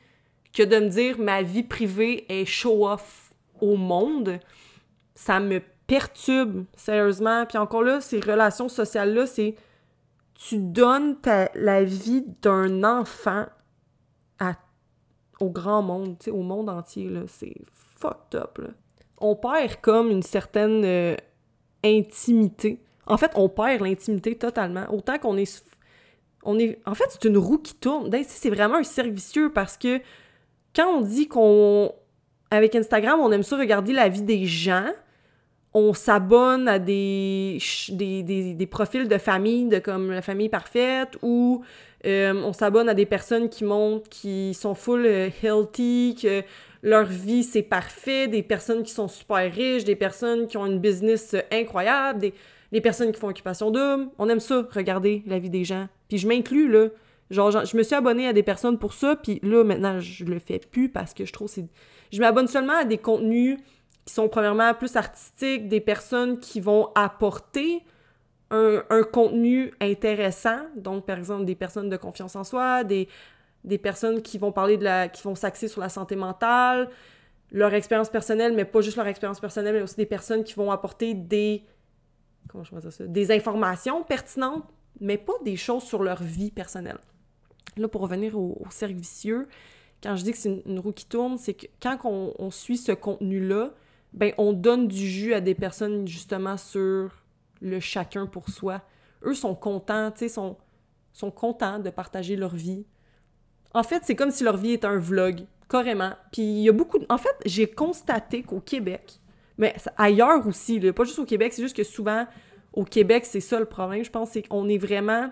que 0.54 0.64
de 0.64 0.78
me 0.78 0.90
dire 0.90 1.20
ma 1.20 1.44
vie 1.44 1.64
privée 1.64 2.26
est 2.28 2.46
show-off 2.46 3.32
au 3.62 3.78
monde 3.78 4.40
ça 5.16 5.40
me 5.40 5.62
perturbe, 5.88 6.66
sérieusement. 6.76 7.46
Puis 7.46 7.58
encore 7.58 7.84
là, 7.84 8.02
ces 8.02 8.20
relations 8.20 8.70
sociales-là, 8.70 9.26
c'est 9.26 9.56
tu 10.34 10.58
donnes 10.58 11.18
la 11.54 11.84
vie 11.84 12.26
d'un 12.42 12.84
enfant 12.84 13.46
à, 14.40 14.54
au 15.40 15.50
grand 15.50 15.82
monde, 15.82 16.18
au 16.32 16.42
monde 16.42 16.70
entier, 16.70 17.10
là. 17.10 17.22
C'est 17.28 17.56
fucked 18.00 18.40
up, 18.40 18.58
là. 18.58 18.70
On 19.18 19.36
perd 19.36 19.76
comme 19.82 20.10
une 20.10 20.24
certaine 20.24 20.84
euh, 20.84 21.16
intimité. 21.84 22.82
En 23.06 23.18
fait, 23.18 23.32
on 23.36 23.50
perd 23.50 23.82
l'intimité 23.82 24.36
totalement. 24.36 24.92
Autant 24.92 25.20
qu'on 25.20 25.38
est... 25.38 25.64
On 26.44 26.58
est... 26.58 26.80
En 26.88 26.96
fait, 26.96 27.06
c'est 27.10 27.26
une 27.26 27.38
roue 27.38 27.60
qui 27.60 27.76
tourne. 27.76 28.10
C'est 28.24 28.50
vraiment 28.50 28.78
un 28.78 28.84
servicieux 28.84 29.52
parce 29.54 29.78
que 29.78 30.02
quand 30.76 30.88
on 30.88 31.02
dit 31.02 31.28
qu'on... 31.28 31.94
Avec 32.52 32.76
Instagram, 32.76 33.20
on 33.22 33.32
aime 33.32 33.44
ça 33.44 33.58
regarder 33.58 33.94
la 33.94 34.10
vie 34.10 34.24
des 34.24 34.46
gens, 34.46 34.90
on 35.74 35.94
s'abonne 35.94 36.68
à 36.68 36.80
des, 36.80 37.60
des, 37.90 38.68
profils 38.70 39.08
de 39.08 39.18
famille, 39.18 39.70
de 39.70 39.80
comme 39.80 40.12
la 40.12 40.22
famille 40.22 40.50
parfaite, 40.50 41.18
ou 41.22 41.64
euh, 42.06 42.34
on 42.34 42.52
s'abonne 42.52 42.90
à 42.90 42.94
des 42.94 43.06
personnes 43.06 43.48
qui 43.48 43.64
montrent 43.64 44.10
qui 44.10 44.54
sont 44.54 44.76
full 44.76 45.06
euh, 45.06 45.30
healthy, 45.42 46.18
que 46.22 46.44
leur 46.84 47.06
vie 47.06 47.44
c'est 47.44 47.62
parfait, 47.62 48.28
des 48.28 48.44
personnes 48.44 48.84
qui 48.84 48.92
sont 48.92 49.08
super 49.08 49.50
riches, 49.50 49.86
des 49.86 49.96
personnes 49.96 50.48
qui 50.48 50.58
ont 50.58 50.66
une 50.66 50.80
business 50.80 51.38
incroyable, 51.54 52.20
des, 52.20 52.34
des 52.74 52.82
personnes 52.82 53.14
qui 53.14 53.20
font 53.20 53.30
occupation 53.30 53.72
double. 53.72 54.10
On 54.20 54.28
aime 54.28 54.42
ça, 54.42 54.68
regarder 54.74 55.24
la 55.26 55.40
vie 55.40 55.50
des 55.50 55.64
gens. 55.64 55.88
Puis 56.10 56.18
je 56.18 56.28
m'inclus, 56.28 56.70
là. 56.70 56.88
Genre, 57.32 57.66
je 57.66 57.78
me 57.78 57.84
suis 57.84 57.96
abonnée 57.96 58.28
à 58.28 58.34
des 58.34 58.44
personnes 58.44 58.78
pour 58.78 58.94
ça, 58.94 59.16
puis 59.16 59.40
là, 59.42 59.64
maintenant, 59.64 60.02
je 60.02 60.26
le 60.26 60.38
fais 60.38 60.60
plus 60.60 60.90
parce 60.90 61.14
que 61.14 61.26
je 61.26 61.32
trouve 61.32 61.48
c'est... 61.48 61.66
Je 62.12 62.20
m'abonne 62.20 62.48
seulement 62.48 62.80
à 62.80 62.84
des 62.84 62.98
contenus 62.98 63.58
qui 64.04 64.14
sont 64.14 64.28
premièrement 64.28 64.74
plus 64.74 64.98
artistiques, 64.98 65.70
des 65.70 65.80
personnes 65.80 66.40
qui 66.40 66.60
vont 66.60 66.90
apporter 66.94 67.84
un, 68.50 69.04
contenu 69.14 69.72
intéressant, 69.80 70.60
donc 70.76 71.06
par 71.06 71.18
exemple 71.18 71.46
des 71.46 71.56
personnes 71.56 71.88
de 71.88 71.96
confiance 71.96 72.36
en 72.36 72.44
soi, 72.44 72.84
des, 72.84 73.08
des 73.64 73.78
personnes 73.78 74.22
qui 74.22 74.38
vont 74.38 74.52
parler 74.52 74.76
de 74.76 74.84
la... 74.84 75.08
qui 75.08 75.24
vont 75.24 75.36
s'axer 75.36 75.70
sur 75.70 75.80
la 75.80 75.88
santé 75.88 76.18
mentale, 76.18 76.90
leur 77.54 77.74
expérience 77.74 78.10
personnelle, 78.10 78.54
mais 78.54 78.66
pas 78.66 78.82
juste 78.82 78.98
leur 78.98 79.08
expérience 79.08 79.40
personnelle, 79.40 79.76
mais 79.76 79.82
aussi 79.82 79.96
des 79.96 80.06
personnes 80.06 80.44
qui 80.44 80.56
vont 80.56 80.70
apporter 80.70 81.14
des... 81.14 81.64
comment 82.50 82.66
je 82.66 82.90
ça? 82.90 83.08
Des 83.08 83.32
informations 83.32 84.04
pertinentes, 84.04 84.66
mais 85.00 85.18
pas 85.18 85.34
des 85.46 85.56
choses 85.56 85.84
sur 85.84 86.04
leur 86.04 86.22
vie 86.22 86.52
personnelle. 86.52 87.00
Là, 87.78 87.88
pour 87.88 88.02
revenir 88.02 88.38
au, 88.38 88.62
au 88.66 88.70
cercle 88.70 88.96
vicieux, 88.96 89.48
quand 90.04 90.16
je 90.16 90.24
dis 90.24 90.32
que 90.32 90.38
c'est 90.38 90.62
une, 90.66 90.80
roue 90.80 90.92
qui 90.92 91.06
tourne, 91.06 91.38
c'est 91.38 91.54
que 91.54 91.68
quand 91.82 92.00
on 92.06 92.52
suit 92.52 92.78
ce 92.78 92.92
contenu-là, 92.92 93.72
ben 94.14 94.34
on 94.38 94.54
donne 94.54 94.88
du 94.88 95.08
jus 95.08 95.34
à 95.34 95.42
des 95.42 95.56
personnes 95.56 96.08
justement 96.08 96.58
sur 96.58 97.24
le 97.62 97.80
chacun 97.80 98.26
pour 98.26 98.50
soi. 98.50 98.82
Eux 99.24 99.36
sont 99.36 99.56
contents, 99.56 100.12
tu 100.12 100.20
sais, 100.20 100.30
sont, 100.30 100.58
sont 101.14 101.32
contents 101.32 101.80
de 101.80 101.90
partager 101.90 102.36
leur 102.36 102.56
vie. 102.56 102.86
En 103.74 103.84
fait, 103.84 104.02
c'est 104.04 104.16
comme 104.16 104.32
si 104.32 104.44
leur 104.44 104.58
vie 104.58 104.72
était 104.72 104.88
un 104.88 104.98
vlog, 104.98 105.46
carrément. 105.70 106.14
Puis 106.32 106.42
il 106.42 106.62
y 106.64 106.70
a 106.70 106.74
beaucoup... 106.74 107.00
En 107.10 107.18
fait, 107.18 107.36
j'ai 107.46 107.68
constaté 107.68 108.44
qu'au 108.44 108.60
Québec, 108.60 109.20
mais 109.58 109.76
ailleurs 109.98 110.46
aussi, 110.48 110.80
là, 110.80 110.92
pas 110.92 111.04
juste 111.04 111.20
au 111.20 111.26
Québec, 111.26 111.54
c'est 111.54 111.62
juste 111.62 111.78
que 111.78 111.84
souvent, 111.84 112.26
au 112.74 112.84
Québec, 112.84 113.26
c'est 113.26 113.40
ça 113.40 113.60
le 113.60 113.66
problème, 113.66 114.04
je 114.04 114.10
pense, 114.10 114.32
c'est 114.32 114.42
qu'on 114.42 114.68
est 114.68 114.78
vraiment... 114.78 115.32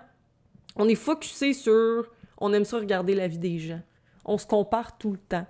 On 0.75 0.87
est 0.87 0.95
focusé 0.95 1.53
sur... 1.53 2.05
On 2.39 2.53
aime 2.53 2.65
ça 2.65 2.77
regarder 2.77 3.15
la 3.15 3.27
vie 3.27 3.37
des 3.37 3.59
gens. 3.59 3.81
On 4.25 4.37
se 4.37 4.47
compare 4.47 4.97
tout 4.97 5.11
le 5.11 5.17
temps. 5.17 5.45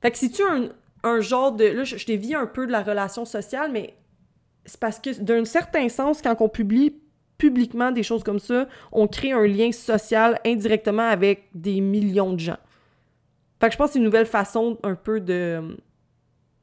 Fait 0.00 0.10
que 0.10 0.18
si 0.18 0.30
tu 0.30 0.42
as 0.42 0.68
un, 1.04 1.20
genre 1.20 1.52
de. 1.52 1.64
Là, 1.64 1.84
je, 1.84 1.96
je 1.96 2.06
dévie 2.06 2.34
un 2.34 2.46
peu 2.46 2.66
de 2.66 2.72
la 2.72 2.82
relation 2.82 3.24
sociale, 3.24 3.70
mais 3.72 3.94
c'est 4.64 4.80
parce 4.80 4.98
que, 4.98 5.18
d'un 5.20 5.44
certain 5.44 5.88
sens, 5.88 6.22
quand 6.22 6.36
on 6.40 6.48
publie 6.48 6.94
publiquement 7.38 7.90
des 7.90 8.02
choses 8.02 8.22
comme 8.22 8.38
ça, 8.38 8.68
on 8.92 9.08
crée 9.08 9.32
un 9.32 9.46
lien 9.46 9.72
social 9.72 10.40
indirectement 10.44 11.08
avec 11.08 11.48
des 11.54 11.80
millions 11.80 12.34
de 12.34 12.38
gens. 12.38 12.58
Fait 13.60 13.68
que 13.68 13.72
je 13.72 13.78
pense 13.78 13.88
que 13.88 13.92
c'est 13.94 13.98
une 13.98 14.04
nouvelle 14.04 14.26
façon 14.26 14.78
un 14.82 14.94
peu 14.94 15.20
de, 15.20 15.76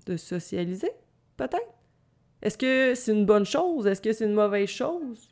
de 0.06 0.18
socialiser, 0.18 0.92
peut-être. 1.38 1.74
Est-ce 2.42 2.58
que 2.58 2.94
c'est 2.96 3.12
une 3.12 3.26
bonne 3.26 3.46
chose? 3.46 3.88
Est-ce 3.88 4.02
que 4.02 4.14
c'est 4.14 4.26
une 4.26 4.34
mauvaise 4.34 4.70
chose? 4.70 5.29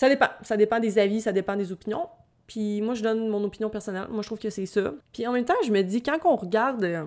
Ça 0.00 0.08
dépend. 0.08 0.30
Ça 0.40 0.56
dépend 0.56 0.80
des 0.80 0.98
avis, 0.98 1.20
ça 1.20 1.30
dépend 1.30 1.56
des 1.56 1.72
opinions. 1.72 2.08
Puis 2.46 2.80
moi, 2.80 2.94
je 2.94 3.02
donne 3.02 3.28
mon 3.28 3.44
opinion 3.44 3.68
personnelle. 3.68 4.06
Moi, 4.08 4.22
je 4.22 4.28
trouve 4.28 4.38
que 4.38 4.48
c'est 4.48 4.64
ça. 4.64 4.94
Puis 5.12 5.26
en 5.26 5.32
même 5.32 5.44
temps, 5.44 5.52
je 5.62 5.70
me 5.70 5.82
dis, 5.82 6.02
quand 6.02 6.18
on 6.24 6.36
regarde 6.36 6.82
euh, 6.84 7.04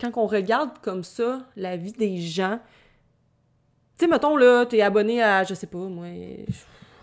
quand 0.00 0.10
on 0.16 0.26
regarde 0.26 0.70
comme 0.80 1.04
ça 1.04 1.46
la 1.54 1.76
vie 1.76 1.92
des 1.92 2.16
gens, 2.16 2.60
tu 3.98 4.06
sais, 4.06 4.10
mettons, 4.10 4.38
là, 4.38 4.64
t'es 4.64 4.80
abonné 4.80 5.22
à, 5.22 5.44
je 5.44 5.52
sais 5.52 5.66
pas, 5.66 5.76
moi, 5.76 6.06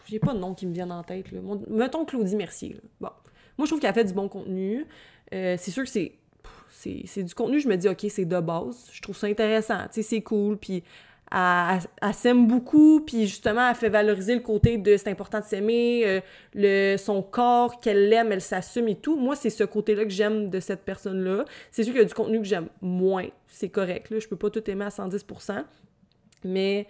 j'ai 0.07 0.17
pas 0.17 0.33
de 0.33 0.39
nom 0.39 0.55
qui 0.55 0.65
me 0.65 0.73
vient 0.73 0.89
en 0.89 1.03
tête, 1.03 1.31
là. 1.31 1.39
Mettons 1.69 2.03
Claudie 2.03 2.35
Mercier, 2.35 2.81
Bon. 2.99 3.11
Moi, 3.59 3.67
je 3.67 3.69
trouve 3.69 3.79
qu'elle 3.79 3.93
fait 3.93 4.05
du 4.05 4.13
bon 4.13 4.27
contenu. 4.27 4.87
Euh, 5.35 5.55
c'est 5.59 5.69
sûr 5.69 5.83
que 5.83 5.89
c'est 5.89 6.17
c'est 6.73 7.21
du 7.21 7.35
contenu, 7.35 7.59
je 7.59 7.67
me 7.67 7.75
dis, 7.75 7.87
OK, 7.87 8.07
c'est 8.09 8.25
de 8.25 8.39
base. 8.39 8.89
Je 8.91 9.03
trouve 9.03 9.15
ça 9.15 9.27
intéressant, 9.27 9.83
tu 9.83 10.01
sais, 10.01 10.01
c'est 10.01 10.21
cool. 10.23 10.57
Puis 10.57 10.83
elle, 11.31 12.13
s'aime 12.13 12.45
beaucoup, 12.47 13.01
puis 13.01 13.25
justement, 13.25 13.69
elle 13.69 13.75
fait 13.75 13.89
valoriser 13.89 14.35
le 14.35 14.41
côté 14.41 14.77
de 14.77 14.97
c'est 14.97 15.09
important 15.09 15.39
de 15.39 15.45
s'aimer, 15.45 16.21
euh, 16.55 16.97
son 16.97 17.21
corps, 17.21 17.79
qu'elle 17.79 18.09
l'aime, 18.09 18.31
elle 18.31 18.41
s'assume 18.41 18.89
et 18.89 18.95
tout. 18.95 19.15
Moi, 19.15 19.35
c'est 19.35 19.49
ce 19.49 19.63
côté-là 19.63 20.03
que 20.03 20.09
j'aime 20.09 20.49
de 20.49 20.59
cette 20.59 20.81
personne-là. 20.81 21.45
C'est 21.71 21.83
sûr 21.83 21.93
qu'il 21.93 22.01
y 22.01 22.05
a 22.05 22.07
du 22.07 22.13
contenu 22.13 22.39
que 22.39 22.45
j'aime 22.45 22.67
moins, 22.81 23.27
c'est 23.47 23.69
correct, 23.69 24.09
là, 24.09 24.19
je 24.19 24.27
peux 24.27 24.35
pas 24.35 24.49
tout 24.49 24.69
aimer 24.69 24.85
à 24.85 24.89
110%, 24.89 25.63
mais 26.43 26.87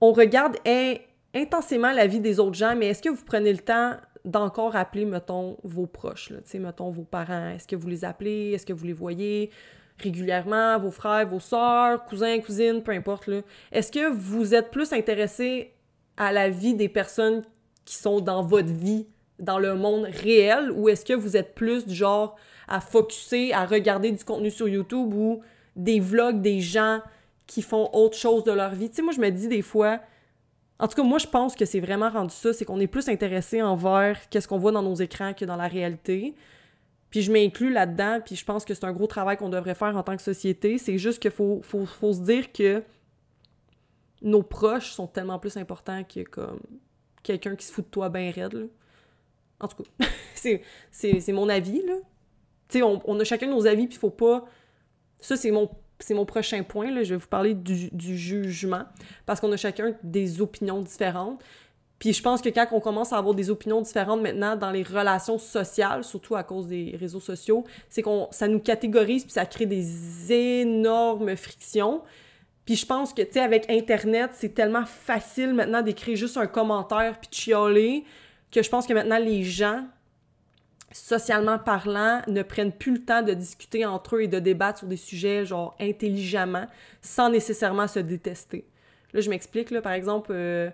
on 0.00 0.12
regarde 0.12 0.56
intensément 1.34 1.92
la 1.92 2.06
vie 2.06 2.20
des 2.20 2.40
autres 2.40 2.56
gens, 2.56 2.74
mais 2.74 2.86
est-ce 2.86 3.02
que 3.02 3.10
vous 3.10 3.24
prenez 3.24 3.52
le 3.52 3.58
temps 3.58 3.96
d'encore 4.24 4.76
appeler, 4.76 5.04
mettons, 5.04 5.58
vos 5.62 5.86
proches, 5.86 6.30
là, 6.30 6.38
mettons, 6.58 6.90
vos 6.90 7.04
parents, 7.04 7.50
est-ce 7.50 7.66
que 7.66 7.76
vous 7.76 7.88
les 7.88 8.04
appelez, 8.04 8.52
est-ce 8.52 8.64
que 8.64 8.72
vous 8.72 8.84
les 8.84 8.92
voyez, 8.92 9.50
régulièrement, 9.98 10.78
vos 10.78 10.90
frères, 10.90 11.26
vos 11.26 11.40
sœurs, 11.40 12.04
cousins, 12.04 12.38
cousines, 12.40 12.82
peu 12.82 12.92
importe. 12.92 13.28
Est-ce 13.72 13.90
que 13.90 14.10
vous 14.10 14.54
êtes 14.54 14.70
plus 14.70 14.92
intéressé 14.92 15.72
à 16.16 16.32
la 16.32 16.50
vie 16.50 16.74
des 16.74 16.88
personnes 16.88 17.44
qui 17.84 17.94
sont 17.94 18.20
dans 18.20 18.42
votre 18.42 18.72
vie, 18.72 19.06
dans 19.38 19.58
le 19.58 19.74
monde 19.74 20.04
réel, 20.04 20.70
ou 20.72 20.88
est-ce 20.88 21.04
que 21.04 21.14
vous 21.14 21.36
êtes 21.36 21.54
plus 21.54 21.86
du 21.86 21.94
genre 21.94 22.36
à 22.66 22.80
focuser, 22.80 23.52
à 23.54 23.64
regarder 23.64 24.10
du 24.12 24.24
contenu 24.24 24.50
sur 24.50 24.68
YouTube 24.68 25.14
ou 25.14 25.40
des 25.76 26.00
vlogs 26.00 26.40
des 26.40 26.60
gens 26.60 27.00
qui 27.46 27.62
font 27.62 27.88
autre 27.92 28.16
chose 28.16 28.44
de 28.44 28.52
leur 28.52 28.74
vie? 28.74 28.90
Tu 28.90 28.96
sais, 28.96 29.02
moi, 29.02 29.12
je 29.12 29.20
me 29.20 29.30
dis 29.30 29.48
des 29.48 29.62
fois, 29.62 30.00
en 30.78 30.86
tout 30.86 30.96
cas, 30.96 31.02
moi, 31.02 31.18
je 31.18 31.26
pense 31.26 31.56
que 31.56 31.64
c'est 31.64 31.80
vraiment 31.80 32.10
rendu 32.10 32.34
ça, 32.34 32.52
c'est 32.52 32.64
qu'on 32.64 32.80
est 32.80 32.86
plus 32.86 33.08
intéressé 33.08 33.62
envers 33.62 34.28
qu'est-ce 34.28 34.46
qu'on 34.46 34.58
voit 34.58 34.72
dans 34.72 34.82
nos 34.82 34.94
écrans 34.94 35.32
que 35.34 35.44
dans 35.44 35.56
la 35.56 35.66
réalité. 35.68 36.34
Puis 37.10 37.22
je 37.22 37.32
m'inclus 37.32 37.72
là-dedans, 37.72 38.20
puis 38.24 38.36
je 38.36 38.44
pense 38.44 38.64
que 38.64 38.74
c'est 38.74 38.84
un 38.84 38.92
gros 38.92 39.06
travail 39.06 39.36
qu'on 39.36 39.48
devrait 39.48 39.74
faire 39.74 39.96
en 39.96 40.02
tant 40.02 40.16
que 40.16 40.22
société. 40.22 40.78
C'est 40.78 40.98
juste 40.98 41.20
qu'il 41.20 41.30
faut, 41.30 41.60
faut, 41.62 41.86
faut, 41.86 42.12
se 42.12 42.20
dire 42.20 42.52
que 42.52 42.82
nos 44.20 44.42
proches 44.42 44.92
sont 44.92 45.06
tellement 45.06 45.38
plus 45.38 45.56
importants 45.56 46.04
que 46.04 46.20
comme 46.20 46.60
quelqu'un 47.22 47.56
qui 47.56 47.66
se 47.66 47.72
fout 47.72 47.84
de 47.84 47.90
toi 47.90 48.08
bien 48.08 48.30
raide. 48.30 48.54
Là. 48.54 48.66
En 49.60 49.68
tout 49.68 49.82
cas, 49.82 50.06
c'est 50.90 51.32
mon 51.32 51.48
avis, 51.48 51.82
là. 51.84 51.94
Tu 52.68 52.78
sais, 52.78 52.82
on, 52.82 53.00
on, 53.06 53.18
a 53.18 53.24
chacun 53.24 53.46
nos 53.46 53.66
avis, 53.66 53.86
puis 53.86 53.96
faut 53.96 54.10
pas... 54.10 54.44
Ça, 55.20 55.36
c'est 55.36 55.50
mon, 55.50 55.70
mon 56.10 56.26
prochain 56.26 56.62
point, 56.62 56.90
là. 56.90 57.02
Je 57.02 57.14
vais 57.14 57.20
vous 57.20 57.28
parler 57.28 57.54
du, 57.54 57.90
du 57.90 58.18
jugement, 58.18 58.84
parce 59.24 59.40
qu'on 59.40 59.50
a 59.52 59.56
chacun 59.56 59.94
des 60.02 60.42
opinions 60.42 60.82
différentes. 60.82 61.42
Puis 61.98 62.12
je 62.12 62.22
pense 62.22 62.40
que 62.40 62.48
quand 62.48 62.66
on 62.72 62.80
commence 62.80 63.12
à 63.12 63.18
avoir 63.18 63.34
des 63.34 63.50
opinions 63.50 63.80
différentes 63.80 64.22
maintenant 64.22 64.54
dans 64.54 64.70
les 64.70 64.82
relations 64.82 65.38
sociales, 65.38 66.04
surtout 66.04 66.36
à 66.36 66.44
cause 66.44 66.68
des 66.68 66.96
réseaux 66.98 67.20
sociaux, 67.20 67.64
c'est 67.88 68.02
qu'on 68.02 68.28
ça 68.30 68.46
nous 68.46 68.60
catégorise 68.60 69.24
puis 69.24 69.32
ça 69.32 69.46
crée 69.46 69.66
des 69.66 70.32
énormes 70.32 71.34
frictions. 71.36 72.02
Puis 72.64 72.76
je 72.76 72.86
pense 72.86 73.12
que 73.12 73.22
tu 73.22 73.32
sais 73.32 73.40
avec 73.40 73.68
internet, 73.70 74.30
c'est 74.34 74.54
tellement 74.54 74.84
facile 74.84 75.54
maintenant 75.54 75.82
d'écrire 75.82 76.16
juste 76.16 76.36
un 76.36 76.46
commentaire 76.46 77.18
puis 77.18 77.28
de 77.30 77.34
chialer 77.34 78.04
que 78.52 78.62
je 78.62 78.68
pense 78.70 78.86
que 78.86 78.92
maintenant 78.92 79.18
les 79.18 79.42
gens 79.42 79.84
socialement 80.92 81.58
parlant, 81.58 82.22
ne 82.28 82.42
prennent 82.42 82.72
plus 82.72 82.92
le 82.92 83.04
temps 83.04 83.22
de 83.22 83.34
discuter 83.34 83.84
entre 83.84 84.16
eux 84.16 84.22
et 84.22 84.28
de 84.28 84.38
débattre 84.38 84.78
sur 84.78 84.88
des 84.88 84.96
sujets 84.96 85.44
genre 85.44 85.76
intelligemment, 85.80 86.66
sans 87.02 87.30
nécessairement 87.30 87.86
se 87.86 87.98
détester. 87.98 88.64
Là, 89.12 89.20
je 89.20 89.30
m'explique, 89.30 89.70
là, 89.70 89.80
par 89.80 89.92
exemple, 89.92 90.30
euh, 90.32 90.70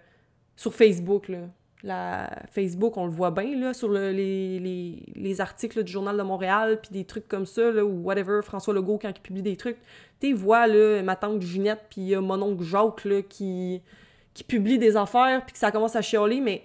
sur 0.56 0.74
Facebook, 0.74 1.28
là. 1.28 1.38
La 1.82 2.30
Facebook, 2.50 2.96
on 2.96 3.04
le 3.04 3.10
voit 3.10 3.30
bien, 3.30 3.58
là, 3.58 3.74
sur 3.74 3.92
les, 3.92 4.58
les, 4.58 5.02
les, 5.14 5.40
articles 5.42 5.84
du 5.84 5.92
Journal 5.92 6.16
de 6.16 6.22
Montréal, 6.22 6.80
puis 6.80 6.90
des 6.90 7.04
trucs 7.04 7.28
comme 7.28 7.44
ça, 7.44 7.70
là, 7.70 7.84
ou 7.84 8.04
whatever, 8.04 8.40
François 8.42 8.72
Legault, 8.72 8.96
quand 8.96 9.10
il 9.10 9.20
publie 9.20 9.42
des 9.42 9.56
trucs. 9.56 9.76
Tu 10.18 10.32
vois, 10.32 10.66
là, 10.66 11.02
ma 11.02 11.14
tante 11.14 11.42
Ginette, 11.42 11.84
puis 11.90 12.16
mon 12.16 12.40
oncle 12.40 12.64
Jacques, 12.64 13.04
là, 13.04 13.20
qui, 13.20 13.82
qui 14.32 14.44
publie 14.44 14.78
des 14.78 14.96
affaires, 14.96 15.44
puis 15.44 15.52
que 15.52 15.58
ça 15.58 15.70
commence 15.70 15.94
à 15.94 16.00
chialer, 16.00 16.40
mais... 16.40 16.64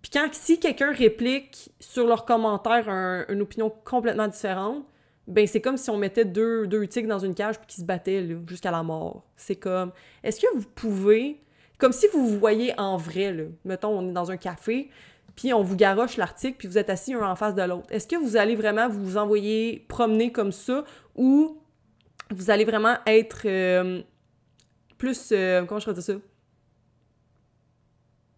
Puis 0.00 0.12
quand, 0.12 0.28
si 0.32 0.58
quelqu'un 0.58 0.92
réplique 0.92 1.70
sur 1.80 2.06
leurs 2.06 2.24
commentaires 2.24 2.88
une 3.28 3.42
opinion 3.42 3.70
complètement 3.84 4.28
différente, 4.28 4.84
ben 5.26 5.46
c'est 5.46 5.60
comme 5.60 5.76
si 5.76 5.90
on 5.90 5.98
mettait 5.98 6.24
deux, 6.24 6.66
deux 6.66 6.86
tigres 6.86 7.08
dans 7.08 7.18
une 7.18 7.34
cage 7.34 7.58
puis 7.58 7.66
qu'ils 7.66 7.82
se 7.82 7.86
battaient, 7.86 8.26
jusqu'à 8.46 8.70
la 8.70 8.82
mort. 8.82 9.24
C'est 9.36 9.56
comme... 9.56 9.92
Est-ce 10.22 10.40
que 10.40 10.46
vous 10.56 10.66
pouvez 10.74 11.42
comme 11.78 11.92
si 11.92 12.06
vous 12.12 12.26
vous 12.26 12.38
voyez 12.38 12.78
en 12.78 12.96
vrai. 12.96 13.48
Mettons, 13.64 13.98
on 13.98 14.08
est 14.08 14.12
dans 14.12 14.30
un 14.30 14.36
café, 14.36 14.90
puis 15.36 15.52
on 15.54 15.62
vous 15.62 15.76
garoche 15.76 16.16
l'article, 16.16 16.56
puis 16.58 16.68
vous 16.68 16.78
êtes 16.78 16.90
assis 16.90 17.14
un 17.14 17.22
en 17.22 17.36
face 17.36 17.54
de 17.54 17.62
l'autre. 17.62 17.86
Est-ce 17.90 18.06
que 18.06 18.16
vous 18.16 18.36
allez 18.36 18.56
vraiment 18.56 18.88
vous 18.88 19.16
envoyer 19.16 19.84
promener 19.88 20.32
comme 20.32 20.52
ça, 20.52 20.84
ou 21.14 21.62
vous 22.30 22.50
allez 22.50 22.64
vraiment 22.64 22.96
être 23.06 23.42
euh, 23.46 24.02
plus... 24.98 25.30
Euh, 25.32 25.64
comment 25.64 25.80
je 25.80 25.90
dire 25.90 26.02
ça? 26.02 26.14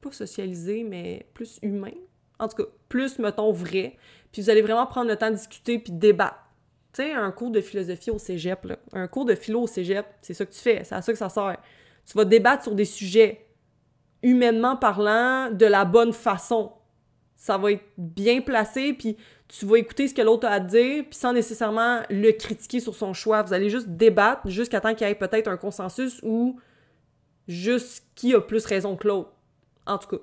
Pas 0.00 0.12
socialisé, 0.12 0.84
mais 0.84 1.26
plus 1.34 1.58
humain. 1.62 1.92
En 2.38 2.48
tout 2.48 2.56
cas, 2.62 2.68
plus, 2.88 3.18
mettons, 3.18 3.52
vrai. 3.52 3.96
Puis 4.32 4.42
vous 4.42 4.50
allez 4.50 4.62
vraiment 4.62 4.86
prendre 4.86 5.08
le 5.08 5.16
temps 5.16 5.30
de 5.30 5.36
discuter 5.36 5.78
puis 5.78 5.92
de 5.92 5.98
débattre. 5.98 6.38
Tu 6.92 7.02
sais, 7.02 7.12
un 7.12 7.30
cours 7.30 7.50
de 7.50 7.60
philosophie 7.60 8.10
au 8.10 8.18
cégep, 8.18 8.64
là. 8.64 8.78
Un 8.92 9.08
cours 9.08 9.24
de 9.24 9.34
philo 9.34 9.62
au 9.62 9.66
cégep, 9.66 10.06
c'est 10.22 10.34
ça 10.34 10.44
que 10.44 10.52
tu 10.52 10.58
fais, 10.58 10.82
c'est 10.84 10.94
à 10.94 11.02
ça 11.02 11.12
que 11.12 11.18
ça 11.18 11.28
sert. 11.28 11.58
Tu 12.10 12.16
vas 12.16 12.24
débattre 12.24 12.64
sur 12.64 12.74
des 12.74 12.86
sujets, 12.86 13.46
humainement 14.24 14.76
parlant, 14.76 15.48
de 15.52 15.64
la 15.64 15.84
bonne 15.84 16.12
façon. 16.12 16.72
Ça 17.36 17.56
va 17.56 17.70
être 17.70 17.84
bien 17.96 18.40
placé, 18.40 18.94
puis 18.94 19.16
tu 19.46 19.64
vas 19.64 19.76
écouter 19.76 20.08
ce 20.08 20.14
que 20.14 20.22
l'autre 20.22 20.48
a 20.48 20.54
à 20.54 20.58
dire, 20.58 21.04
puis 21.04 21.16
sans 21.16 21.32
nécessairement 21.32 22.00
le 22.10 22.32
critiquer 22.32 22.80
sur 22.80 22.96
son 22.96 23.14
choix. 23.14 23.42
Vous 23.44 23.52
allez 23.52 23.70
juste 23.70 23.90
débattre 23.90 24.48
jusqu'à 24.48 24.80
temps 24.80 24.92
qu'il 24.92 25.06
y 25.06 25.10
ait 25.10 25.14
peut-être 25.14 25.46
un 25.46 25.56
consensus 25.56 26.18
ou 26.24 26.58
juste 27.46 28.04
qui 28.16 28.34
a 28.34 28.40
plus 28.40 28.66
raison 28.66 28.96
que 28.96 29.06
l'autre. 29.06 29.30
En 29.86 29.96
tout 29.96 30.08
cas, 30.08 30.22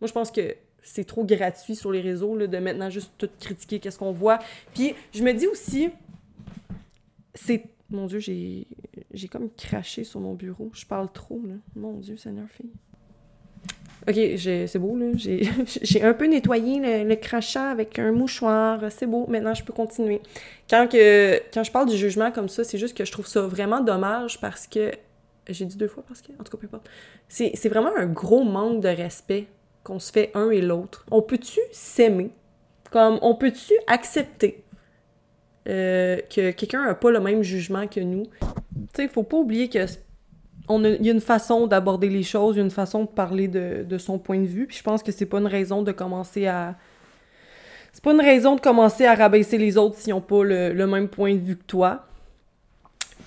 moi, 0.00 0.08
je 0.08 0.12
pense 0.12 0.32
que 0.32 0.56
c'est 0.82 1.04
trop 1.04 1.24
gratuit 1.24 1.76
sur 1.76 1.92
les 1.92 2.00
réseaux 2.00 2.36
là, 2.36 2.48
de 2.48 2.58
maintenant 2.58 2.90
juste 2.90 3.12
tout 3.16 3.30
critiquer 3.38 3.78
qu'est-ce 3.78 3.98
qu'on 4.00 4.10
voit. 4.10 4.40
Puis 4.74 4.96
je 5.14 5.22
me 5.22 5.32
dis 5.32 5.46
aussi, 5.46 5.88
c'est... 7.32 7.62
Mon 7.90 8.06
Dieu, 8.06 8.18
j'ai, 8.18 8.66
j'ai 9.16 9.28
comme 9.28 9.48
craché 9.56 10.04
sur 10.04 10.20
mon 10.20 10.34
bureau. 10.34 10.70
Je 10.74 10.84
parle 10.84 11.10
trop, 11.10 11.40
là. 11.46 11.54
Mon 11.74 11.94
Dieu, 11.94 12.16
Seigneur, 12.16 12.46
fille. 12.50 12.70
Ok, 14.08 14.14
c'est 14.38 14.78
beau, 14.78 14.96
là. 14.96 15.06
J'ai 15.14 16.02
un 16.02 16.12
peu 16.12 16.26
nettoyé 16.26 17.04
le, 17.04 17.14
crachat 17.16 17.70
avec 17.70 17.98
un 17.98 18.12
mouchoir. 18.12 18.80
C'est 18.90 19.06
beau. 19.06 19.26
Maintenant, 19.26 19.54
je 19.54 19.64
peux 19.64 19.72
continuer. 19.72 20.20
Quand 20.70 20.86
je 20.90 21.70
parle 21.70 21.88
du 21.88 21.96
jugement 21.96 22.30
comme 22.30 22.48
ça, 22.48 22.62
c'est 22.62 22.78
juste 22.78 22.96
que 22.96 23.04
je 23.04 23.12
trouve 23.12 23.26
ça 23.26 23.42
vraiment 23.42 23.80
dommage 23.80 24.40
parce 24.40 24.66
que... 24.66 24.92
J'ai 25.48 25.64
dit 25.64 25.76
deux 25.76 25.88
fois 25.88 26.02
parce 26.06 26.22
que... 26.22 26.32
En 26.32 26.44
tout 26.44 26.56
cas, 26.56 26.58
peu 26.58 26.66
importe. 26.66 26.88
C'est 27.28 27.68
vraiment 27.68 27.96
un 27.96 28.06
gros 28.06 28.44
manque 28.44 28.80
de 28.80 28.88
respect 28.88 29.46
qu'on 29.82 29.98
se 29.98 30.12
fait 30.12 30.30
un 30.34 30.50
et 30.50 30.60
l'autre. 30.60 31.06
On 31.10 31.22
peut-tu 31.22 31.60
s'aimer? 31.72 32.30
Comme, 32.90 33.18
on 33.22 33.34
peut-tu 33.34 33.72
accepter 33.86 34.64
euh, 35.66 36.18
que 36.34 36.50
quelqu'un 36.52 36.86
n'a 36.86 36.94
pas 36.94 37.10
le 37.10 37.20
même 37.20 37.42
jugement 37.42 37.86
que 37.86 38.00
nous? 38.00 38.24
Tu 38.24 39.02
sais, 39.02 39.08
faut 39.08 39.22
pas 39.22 39.36
oublier 39.36 39.68
que 39.68 39.86
on 40.68 40.84
a, 40.84 40.88
y 40.88 41.08
a 41.08 41.12
une 41.12 41.20
façon 41.20 41.66
d'aborder 41.66 42.08
les 42.08 42.22
choses, 42.22 42.56
y 42.56 42.60
a 42.60 42.62
une 42.62 42.70
façon 42.70 43.02
de 43.02 43.08
parler 43.08 43.48
de, 43.48 43.84
de 43.88 43.98
son 43.98 44.18
point 44.18 44.40
de 44.40 44.46
vue, 44.46 44.66
puis 44.66 44.76
je 44.76 44.82
pense 44.82 45.02
que 45.02 45.12
c'est 45.12 45.26
pas 45.26 45.38
une 45.38 45.46
raison 45.46 45.82
de 45.82 45.92
commencer 45.92 46.46
à... 46.46 46.76
C'est 47.92 48.02
pas 48.02 48.12
une 48.12 48.20
raison 48.20 48.56
de 48.56 48.60
commencer 48.60 49.06
à 49.06 49.14
rabaisser 49.14 49.58
les 49.58 49.78
autres 49.78 49.96
s'ils 49.96 50.12
n'ont 50.12 50.20
pas 50.20 50.44
le, 50.44 50.72
le, 50.72 50.86
même 50.86 51.08
point 51.08 51.34
de 51.34 51.40
vue 51.40 51.56
que 51.56 51.64
toi. 51.64 52.06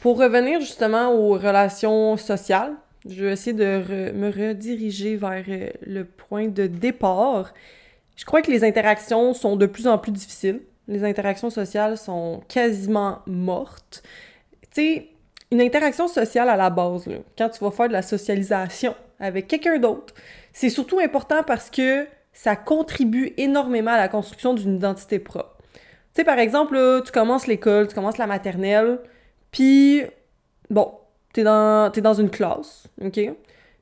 Pour 0.02 0.19
revenir 0.19 0.60
justement 0.60 1.12
aux 1.12 1.34
relations 1.34 2.17
sociales, 2.17 2.73
je 3.08 3.25
vais 3.25 3.32
essayer 3.32 3.54
de 3.56 4.12
me 4.12 4.30
rediriger 4.30 5.15
vers 5.15 5.43
euh, 5.47 5.69
le 5.86 6.06
point 6.06 6.49
de 6.49 6.67
départ. 6.67 7.54
Je 8.15 8.25
crois 8.25 8.41
que 8.41 8.52
les 8.52 8.63
interactions 8.63 9.34
sont 9.34 9.56
de 9.56 9.65
plus 9.65 9.88
en 9.88 9.97
plus 9.97 10.12
difficiles. 10.12 10.62
Les 10.89 11.06
interactions 11.06 11.49
sociales 11.49 11.97
sont 11.97 12.41
quasiment 12.49 13.19
mortes. 13.25 14.04
Tu 14.73 15.06
une 15.52 15.62
interaction 15.62 16.08
sociale 16.08 16.49
à 16.49 16.56
la 16.56 16.69
base, 16.69 17.06
quand 17.38 17.49
tu 17.49 17.63
vas 17.63 17.71
faire 17.71 17.88
de 17.88 17.93
la 17.93 18.04
socialisation 18.04 18.95
avec 19.19 19.47
quelqu'un 19.47 19.80
d'autre, 19.80 20.13
c'est 20.54 20.69
surtout 20.69 20.99
important 20.99 21.41
parce 21.41 21.71
que 21.71 22.06
ça 22.34 22.56
contribue 22.56 23.34
énormément 23.38 23.91
à 23.91 23.97
la 23.97 24.10
construction 24.10 24.54
d'une 24.54 24.75
identité 24.75 25.17
propre. 25.17 25.58
Tu 26.13 26.23
par 26.23 26.38
exemple, 26.38 27.02
tu 27.04 27.12
commences 27.12 27.47
l'école, 27.47 27.88
tu 27.88 27.95
commences 27.95 28.17
la 28.17 28.28
maternelle, 28.28 28.99
puis, 29.52 30.04
bon, 30.69 30.93
t'es 31.34 31.43
dans, 31.43 31.91
es 31.91 32.02
dans 32.02 32.13
une 32.13 32.30
classe, 32.30 32.84
OK? 33.02 33.13
Puis 33.13 33.34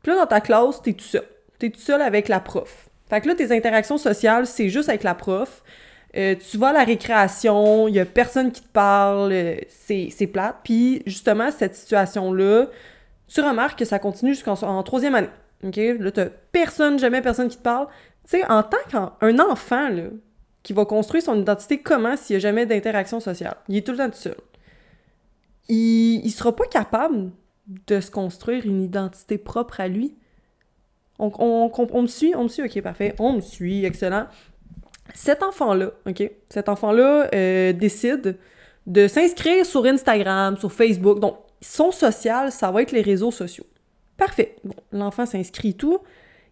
là, 0.05 0.15
dans 0.15 0.27
ta 0.27 0.41
classe, 0.41 0.81
t'es 0.81 0.93
tout 0.93 1.03
seul. 1.03 1.23
T'es 1.59 1.69
tout 1.69 1.79
seul 1.79 2.01
avec 2.01 2.27
la 2.27 2.39
prof. 2.39 2.89
Fait 3.09 3.21
que 3.21 3.27
là, 3.27 3.35
tes 3.35 3.55
interactions 3.55 3.97
sociales, 3.97 4.45
c'est 4.45 4.69
juste 4.69 4.89
avec 4.89 5.03
la 5.03 5.15
prof. 5.15 5.63
Euh, 6.17 6.35
tu 6.35 6.57
vas 6.57 6.69
à 6.69 6.73
la 6.73 6.83
récréation, 6.83 7.87
il 7.87 7.95
y 7.95 7.99
a 7.99 8.05
personne 8.05 8.51
qui 8.51 8.61
te 8.61 8.67
parle, 8.67 9.31
euh, 9.31 9.55
c'est 9.69 10.27
plate. 10.31 10.57
Puis 10.63 11.03
justement, 11.05 11.51
cette 11.51 11.75
situation-là, 11.75 12.67
tu 13.27 13.41
remarques 13.41 13.79
que 13.79 13.85
ça 13.85 13.99
continue 13.99 14.33
jusqu'en 14.33 14.83
troisième 14.83 15.15
année. 15.15 15.29
OK? 15.63 15.77
Là, 15.99 16.11
t'as 16.11 16.25
personne, 16.51 16.97
jamais 16.97 17.21
personne 17.21 17.49
qui 17.49 17.57
te 17.57 17.63
parle. 17.63 17.87
Tu 18.23 18.37
sais, 18.37 18.51
en 18.51 18.63
tant 18.63 18.77
qu'un 18.89 19.39
enfant, 19.39 19.89
là, 19.89 20.03
qui 20.63 20.73
va 20.73 20.85
construire 20.85 21.23
son 21.23 21.39
identité 21.39 21.79
comment 21.79 22.17
s'il 22.17 22.35
n'y 22.35 22.37
a 22.37 22.39
jamais 22.39 22.65
d'interaction 22.65 23.19
sociale? 23.19 23.55
Il 23.69 23.77
est 23.77 23.85
tout 23.85 23.91
le 23.91 23.99
temps 23.99 24.09
tout 24.09 24.17
seul 24.17 24.35
il, 25.69 26.25
il 26.25 26.31
sera 26.31 26.55
pas 26.55 26.65
capable 26.65 27.31
de 27.87 27.99
se 27.99 28.11
construire 28.11 28.65
une 28.65 28.81
identité 28.81 29.37
propre 29.37 29.79
à 29.79 29.87
lui. 29.87 30.15
On, 31.19 31.31
on, 31.39 31.71
on, 31.75 32.01
me 32.01 32.07
suit? 32.07 32.33
On 32.35 32.43
me 32.43 32.47
suit? 32.47 32.63
Ok, 32.63 32.81
parfait. 32.81 33.15
On 33.19 33.33
me 33.33 33.41
suit, 33.41 33.85
excellent. 33.85 34.27
Cet 35.13 35.43
enfant-là, 35.43 35.91
ok? 36.07 36.31
Euh, 37.33 37.73
décide 37.73 38.37
de 38.85 39.07
s'inscrire 39.07 39.65
sur 39.65 39.85
Instagram, 39.85 40.57
sur 40.57 40.71
Facebook. 40.71 41.19
Donc, 41.19 41.37
son 41.61 41.91
social, 41.91 42.51
ça 42.51 42.71
va 42.71 42.81
être 42.81 42.91
les 42.91 43.01
réseaux 43.01 43.31
sociaux. 43.31 43.65
Parfait. 44.15 44.55
L'enfant 44.91 45.25
s'inscrit 45.25 45.73
tout. 45.73 45.99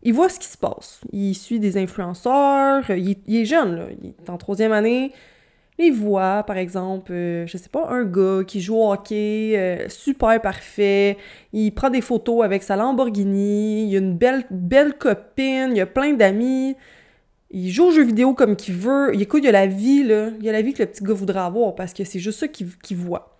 Il 0.04 0.14
voit 0.14 0.30
ce 0.30 0.40
qui 0.40 0.48
se 0.48 0.58
passe. 0.58 1.02
Il 1.12 1.34
suit 1.34 1.60
des 1.60 1.78
influenceurs. 1.78 2.90
Il, 2.90 3.18
il 3.28 3.38
est 3.38 3.46
jeune, 3.46 3.76
là. 3.76 3.86
Il 4.02 4.10
est 4.10 4.30
en 4.30 4.38
troisième 4.38 4.72
année 4.72 5.12
les 5.78 5.92
voix, 5.92 6.44
par 6.44 6.58
exemple, 6.58 7.12
euh, 7.12 7.46
je 7.48 7.58
sais 7.58 7.70
pas, 7.70 7.90
un 7.90 8.06
gars 8.06 8.44
qui 8.46 8.62
joue 8.62 8.78
au 8.78 8.94
hockey, 8.94 9.54
euh, 9.58 9.90
super 9.90 10.42
parfait, 10.42 11.18
il 11.52 11.72
prend 11.72 11.90
des 11.90 12.02
photos 12.02 12.46
avec 12.46 12.64
sa 12.64 12.76
Lamborghini, 12.76 13.90
il 13.90 13.96
a 13.96 14.00
une 14.00 14.16
belle, 14.16 14.46
belle 14.50 14.94
copine, 14.94 15.72
il 15.76 15.82
a 15.82 15.86
plein 15.86 16.14
d'amis, 16.14 16.76
il 17.52 17.70
joue 17.72 17.86
aux 17.86 17.92
jeux 17.92 18.04
vidéo 18.04 18.34
comme 18.34 18.56
qu'il 18.56 18.76
veut, 18.76 19.12
il 19.14 19.22
écoute, 19.22 19.42
il 19.44 19.46
y 19.46 19.50
a 19.50 19.52
la 19.52 19.68
vie, 19.68 20.04
là, 20.04 20.30
il 20.40 20.46
y 20.46 20.50
a 20.50 20.52
la 20.52 20.62
vie 20.62 20.74
que 20.74 20.84
le 20.84 20.90
petit 20.90 21.04
gars 21.04 21.14
voudrait 21.14 21.40
avoir, 21.40 21.76
parce 21.76 21.94
que 21.94 22.04
c'est 22.04 22.20
juste 22.20 22.40
ça 22.40 22.48
qu'il 22.48 22.98
voit. 22.98 23.38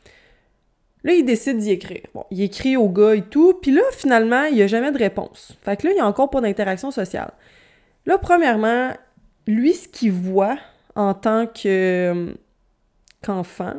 Là, 1.04 1.14
il 1.14 1.24
décide 1.24 1.58
d'y 1.58 1.72
écrire. 1.72 2.02
Bon, 2.16 2.26
il 2.32 2.42
écrit 2.42 2.78
au 2.78 2.90
gars 2.90 3.16
et 3.16 3.22
tout, 3.22 3.54
puis 3.62 3.72
là, 3.72 3.82
finalement, 3.92 4.46
il 4.46 4.56
n'y 4.56 4.64
a 4.64 4.68
jamais 4.68 4.92
de 4.92 4.98
réponse. 4.98 5.56
Fait 5.62 5.78
que 5.78 5.86
là, 5.86 5.94
il 5.94 5.96
n'y 5.96 6.02
a 6.02 6.08
encore 6.08 6.32
pas 6.32 6.42
d'interaction 6.42 6.90
sociale. 6.90 7.32
Là, 8.08 8.18
premièrement, 8.18 8.92
lui, 9.46 9.74
ce 9.74 9.88
qu'il 9.88 10.12
voit, 10.12 10.58
en 10.96 11.14
tant 11.14 11.46
que 11.48 12.34
qu'enfant, 13.22 13.76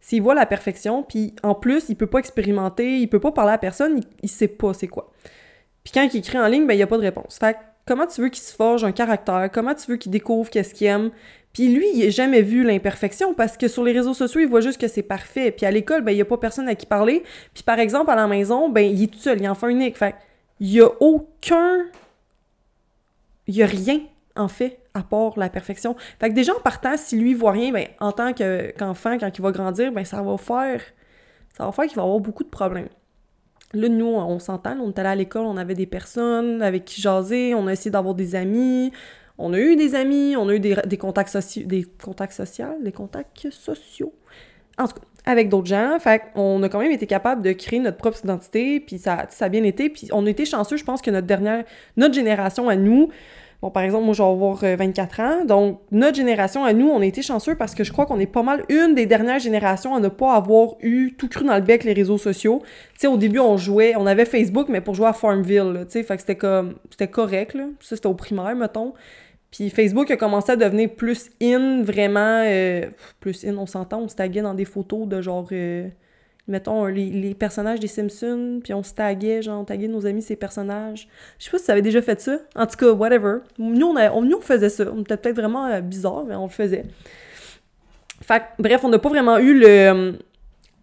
s'il 0.00 0.22
voit 0.22 0.34
la 0.34 0.46
perfection, 0.46 1.02
puis 1.02 1.34
en 1.42 1.54
plus, 1.54 1.88
il 1.88 1.96
peut 1.96 2.06
pas 2.06 2.18
expérimenter, 2.18 2.98
il 2.98 3.08
peut 3.08 3.20
pas 3.20 3.32
parler 3.32 3.52
à 3.52 3.58
personne, 3.58 4.00
il, 4.22 4.28
sait 4.28 4.48
pas 4.48 4.74
c'est 4.74 4.88
quoi. 4.88 5.12
Puis 5.84 5.92
quand 5.92 6.02
il 6.12 6.16
écrit 6.16 6.38
en 6.38 6.46
ligne, 6.46 6.66
ben 6.66 6.74
il 6.74 6.78
y 6.78 6.82
a 6.82 6.86
pas 6.86 6.96
de 6.96 7.02
réponse. 7.02 7.38
Fait 7.38 7.56
comment 7.86 8.06
tu 8.06 8.20
veux 8.20 8.28
qu'il 8.28 8.42
se 8.42 8.54
forge 8.54 8.84
un 8.84 8.92
caractère? 8.92 9.50
Comment 9.52 9.74
tu 9.74 9.90
veux 9.90 9.96
qu'il 9.96 10.12
découvre 10.12 10.50
qu'est-ce 10.50 10.74
qu'il 10.74 10.86
aime? 10.86 11.10
Puis 11.52 11.68
lui, 11.68 11.86
il 11.94 12.04
n'a 12.04 12.10
jamais 12.10 12.42
vu 12.42 12.64
l'imperfection 12.64 13.34
parce 13.34 13.56
que 13.56 13.68
sur 13.68 13.84
les 13.84 13.92
réseaux 13.92 14.14
sociaux, 14.14 14.40
il 14.40 14.48
voit 14.48 14.60
juste 14.60 14.80
que 14.80 14.88
c'est 14.88 15.02
parfait. 15.02 15.50
Puis 15.50 15.66
à 15.66 15.70
l'école, 15.70 16.02
ben 16.02 16.12
il 16.12 16.18
y 16.18 16.22
a 16.22 16.24
pas 16.24 16.38
personne 16.38 16.68
à 16.68 16.74
qui 16.74 16.86
parler. 16.86 17.22
Puis 17.52 17.62
par 17.62 17.78
exemple, 17.78 18.10
à 18.10 18.14
la 18.14 18.26
maison, 18.26 18.68
ben 18.70 18.82
il 18.82 19.02
est 19.02 19.06
tout 19.08 19.18
seul, 19.18 19.38
il 19.38 19.44
est 19.44 19.48
enfant 19.48 19.68
unique. 19.68 19.98
Fait 19.98 20.14
il 20.60 20.70
y 20.70 20.80
a 20.80 20.88
aucun... 21.00 21.84
Il 23.48 23.56
y 23.56 23.62
a 23.62 23.66
rien 23.66 24.00
en 24.36 24.48
fait, 24.48 24.78
à 24.94 25.02
part 25.02 25.38
la 25.38 25.48
perfection. 25.48 25.96
Fait 26.20 26.30
que 26.30 26.34
déjà, 26.34 26.54
en 26.54 26.60
partant, 26.60 26.96
si 26.96 27.18
lui 27.18 27.34
voit 27.34 27.52
rien, 27.52 27.72
ben, 27.72 27.86
en 28.00 28.12
tant 28.12 28.32
qu'enfant, 28.32 29.18
quand 29.18 29.30
il 29.36 29.42
va 29.42 29.50
grandir, 29.50 29.92
ben, 29.92 30.04
ça 30.04 30.22
va 30.22 30.38
faire, 30.38 30.80
ça 31.56 31.66
va 31.66 31.72
faire 31.72 31.86
qu'il 31.86 31.96
va 31.96 32.02
avoir 32.02 32.20
beaucoup 32.20 32.44
de 32.44 32.48
problèmes. 32.48 32.88
Là, 33.74 33.88
nous, 33.88 34.06
on 34.06 34.38
s'entend, 34.38 34.76
on 34.80 34.90
est 34.90 34.98
allé 34.98 35.08
à 35.08 35.14
l'école, 35.14 35.46
on 35.46 35.56
avait 35.56 35.74
des 35.74 35.86
personnes 35.86 36.62
avec 36.62 36.84
qui 36.84 37.00
jaser, 37.00 37.54
on 37.54 37.66
a 37.66 37.72
essayé 37.72 37.90
d'avoir 37.90 38.14
des 38.14 38.34
amis, 38.34 38.92
on 39.38 39.52
a 39.54 39.58
eu 39.58 39.76
des 39.76 39.94
amis, 39.94 40.36
on 40.36 40.48
a 40.48 40.54
eu 40.54 40.60
des, 40.60 40.98
contacts 40.98 41.30
sociaux, 41.30 41.62
des 41.64 41.84
contacts 42.02 42.34
sociaux, 42.34 42.66
des 42.82 42.92
contacts 42.92 43.50
sociaux. 43.50 44.12
En 44.78 44.86
tout 44.86 44.94
cas, 44.94 45.06
avec 45.24 45.48
d'autres 45.48 45.66
gens. 45.66 45.98
Fait 46.00 46.22
on 46.34 46.62
a 46.62 46.68
quand 46.68 46.80
même 46.80 46.92
été 46.92 47.06
capable 47.06 47.42
de 47.42 47.52
créer 47.52 47.80
notre 47.80 47.96
propre 47.96 48.18
identité, 48.24 48.80
puis 48.80 48.98
ça, 48.98 49.26
a 49.40 49.48
bien 49.48 49.64
été. 49.64 49.88
Puis 49.88 50.08
on 50.12 50.26
a 50.26 50.30
été 50.30 50.44
chanceux, 50.44 50.76
je 50.76 50.84
pense 50.84 51.02
que 51.02 51.10
notre 51.10 51.26
dernière, 51.26 51.64
notre 51.96 52.14
génération 52.14 52.68
à 52.68 52.76
nous, 52.76 53.08
Bon, 53.62 53.70
par 53.70 53.84
exemple, 53.84 54.04
moi, 54.04 54.12
je 54.12 54.20
vais 54.20 54.28
avoir 54.28 54.56
24 54.56 55.20
euh, 55.20 55.22
ans. 55.22 55.44
Donc, 55.44 55.80
notre 55.92 56.16
génération, 56.16 56.64
à 56.64 56.72
nous, 56.72 56.88
on 56.88 57.00
a 57.00 57.06
été 57.06 57.22
chanceux 57.22 57.54
parce 57.54 57.76
que 57.76 57.84
je 57.84 57.92
crois 57.92 58.06
qu'on 58.06 58.18
est 58.18 58.26
pas 58.26 58.42
mal 58.42 58.64
une 58.68 58.96
des 58.96 59.06
dernières 59.06 59.38
générations 59.38 59.94
à 59.94 60.00
ne 60.00 60.08
pas 60.08 60.34
avoir 60.34 60.74
eu 60.80 61.12
tout 61.16 61.28
cru 61.28 61.44
dans 61.44 61.54
le 61.54 61.60
bec 61.60 61.84
les 61.84 61.92
réseaux 61.92 62.18
sociaux. 62.18 62.62
Tu 62.94 63.02
sais, 63.02 63.06
au 63.06 63.16
début, 63.16 63.38
on 63.38 63.56
jouait, 63.56 63.94
on 63.96 64.04
avait 64.04 64.24
Facebook, 64.24 64.68
mais 64.68 64.80
pour 64.80 64.96
jouer 64.96 65.06
à 65.06 65.12
Farmville, 65.12 65.84
tu 65.86 65.92
sais, 65.92 66.02
fait 66.02 66.16
que 66.16 66.22
c'était 66.22 66.34
comme, 66.34 66.74
c'était 66.90 67.06
correct, 67.06 67.54
là. 67.54 67.66
Ça, 67.78 67.94
c'était 67.94 68.08
au 68.08 68.14
primaire, 68.14 68.56
mettons. 68.56 68.94
Puis 69.52 69.70
Facebook 69.70 70.10
a 70.10 70.16
commencé 70.16 70.50
à 70.50 70.56
devenir 70.56 70.90
plus 70.90 71.30
in, 71.40 71.82
vraiment, 71.82 72.42
euh, 72.44 72.86
plus 73.20 73.44
in, 73.44 73.56
on 73.58 73.66
s'entend, 73.66 74.00
on 74.00 74.08
se 74.08 74.16
taguait 74.16 74.42
dans 74.42 74.54
des 74.54 74.64
photos 74.64 75.06
de 75.06 75.22
genre... 75.22 75.46
Euh, 75.52 75.88
mettons, 76.48 76.86
les, 76.86 77.34
personnages 77.34 77.80
des 77.80 77.88
Simpsons, 77.88 78.60
puis 78.62 78.74
on 78.74 78.82
se 78.82 78.92
taguait, 78.94 79.42
genre, 79.42 79.60
on 79.60 79.64
taguait 79.64 79.88
nos 79.88 80.06
amis 80.06 80.22
ces 80.22 80.36
personnages. 80.36 81.08
Je 81.38 81.44
sais 81.44 81.50
pas 81.50 81.58
si 81.58 81.64
ça 81.64 81.72
avait 81.72 81.82
déjà 81.82 82.02
fait 82.02 82.20
ça. 82.20 82.38
En 82.56 82.66
tout 82.66 82.76
cas, 82.76 82.90
whatever. 82.90 83.38
Nous, 83.58 83.86
on, 83.86 83.96
a, 83.96 84.10
nous, 84.20 84.36
on 84.36 84.40
faisait 84.40 84.68
ça. 84.68 84.84
On 84.92 85.02
était 85.02 85.16
peut-être 85.16 85.36
vraiment 85.36 85.66
euh, 85.66 85.80
bizarre, 85.80 86.24
mais 86.26 86.34
on 86.34 86.44
le 86.44 86.50
faisait. 86.50 86.84
Fait 88.20 88.42
bref, 88.58 88.84
on 88.84 88.88
n'a 88.88 88.98
pas 88.98 89.08
vraiment 89.08 89.38
eu 89.38 89.58
le, 89.58 90.18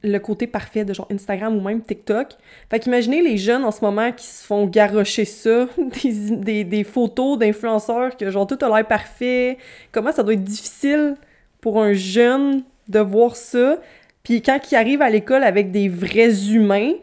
le 0.03 0.17
côté 0.19 0.47
parfait 0.47 0.85
de 0.85 0.93
genre 0.93 1.07
Instagram 1.11 1.55
ou 1.55 1.61
même 1.61 1.81
TikTok. 1.81 2.29
Fait 2.69 2.79
qu'imaginez 2.79 3.21
les 3.21 3.37
jeunes 3.37 3.63
en 3.63 3.71
ce 3.71 3.81
moment 3.81 4.11
qui 4.11 4.25
se 4.25 4.45
font 4.45 4.65
garrocher 4.65 5.25
ça, 5.25 5.67
des, 6.03 6.35
des, 6.35 6.63
des 6.63 6.83
photos 6.83 7.37
d'influenceurs 7.37 8.15
que 8.17 8.29
genre 8.29 8.47
tout 8.47 8.57
a 8.61 8.75
l'air 8.75 8.87
parfait. 8.87 9.57
Comment 9.91 10.11
ça 10.11 10.23
doit 10.23 10.33
être 10.33 10.43
difficile 10.43 11.15
pour 11.61 11.81
un 11.81 11.93
jeune 11.93 12.63
de 12.87 12.99
voir 12.99 13.35
ça? 13.35 13.77
Puis 14.23 14.41
quand 14.41 14.59
ils 14.71 14.75
arrivent 14.75 15.01
à 15.01 15.09
l'école 15.09 15.43
avec 15.43 15.71
des 15.71 15.89
vrais 15.89 16.51
humains, 16.51 16.93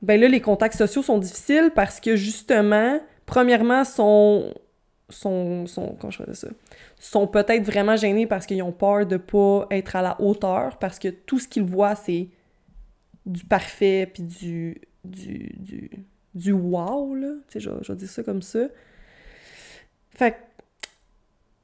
ben 0.00 0.20
là, 0.20 0.28
les 0.28 0.40
contacts 0.40 0.76
sociaux 0.76 1.02
sont 1.02 1.18
difficiles 1.18 1.70
parce 1.74 2.00
que 2.00 2.16
justement, 2.16 3.00
premièrement, 3.26 3.84
sont. 3.84 4.52
sont, 5.08 5.66
sont 5.66 5.96
comment 6.00 6.12
ça? 6.12 6.48
sont 6.98 7.26
peut-être 7.26 7.64
vraiment 7.64 7.96
gênés 7.96 8.26
parce 8.26 8.46
qu'ils 8.46 8.62
ont 8.62 8.72
peur 8.72 9.06
de 9.06 9.16
pas 9.16 9.66
être 9.72 9.96
à 9.96 10.02
la 10.02 10.20
hauteur 10.20 10.78
parce 10.78 11.00
que 11.00 11.08
tout 11.08 11.40
ce 11.40 11.48
qu'ils 11.48 11.64
voient, 11.64 11.96
c'est 11.96 12.28
du 13.26 13.44
parfait 13.44 14.10
puis 14.12 14.22
du. 14.22 14.80
du. 15.04 15.52
du. 15.58 15.90
du 16.34 16.52
wow, 16.52 17.14
là. 17.14 17.34
Tu 17.48 17.60
sais, 17.60 17.70
je, 17.82 17.92
dire 17.92 18.08
ça 18.08 18.22
comme 18.22 18.42
ça. 18.42 18.66
Fait 20.10 20.36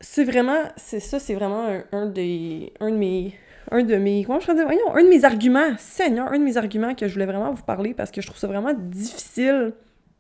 c'est 0.01 0.25
vraiment. 0.25 0.62
C'est 0.77 1.01
ça, 1.01 1.18
c'est 1.18 1.35
vraiment 1.35 1.66
un, 1.66 1.85
un, 1.92 2.07
des. 2.07 2.73
un 2.81 2.90
de 2.90 2.97
mes 2.97 3.35
un 3.70 3.83
de 3.83 3.96
mes. 3.96 4.26
Un 4.28 4.38
de 5.02 5.09
mes 5.09 5.24
arguments, 5.24 5.76
Seigneur, 5.78 6.28
un 6.33 6.38
de 6.38 6.44
mes 6.44 6.57
arguments 6.57 6.94
que 6.94 7.07
je 7.07 7.12
voulais 7.12 7.26
vraiment 7.26 7.52
vous 7.52 7.62
parler 7.62 7.94
parce 7.94 8.11
que 8.11 8.20
je 8.20 8.26
trouve 8.26 8.38
ça 8.38 8.46
vraiment 8.46 8.72
difficile 8.74 9.72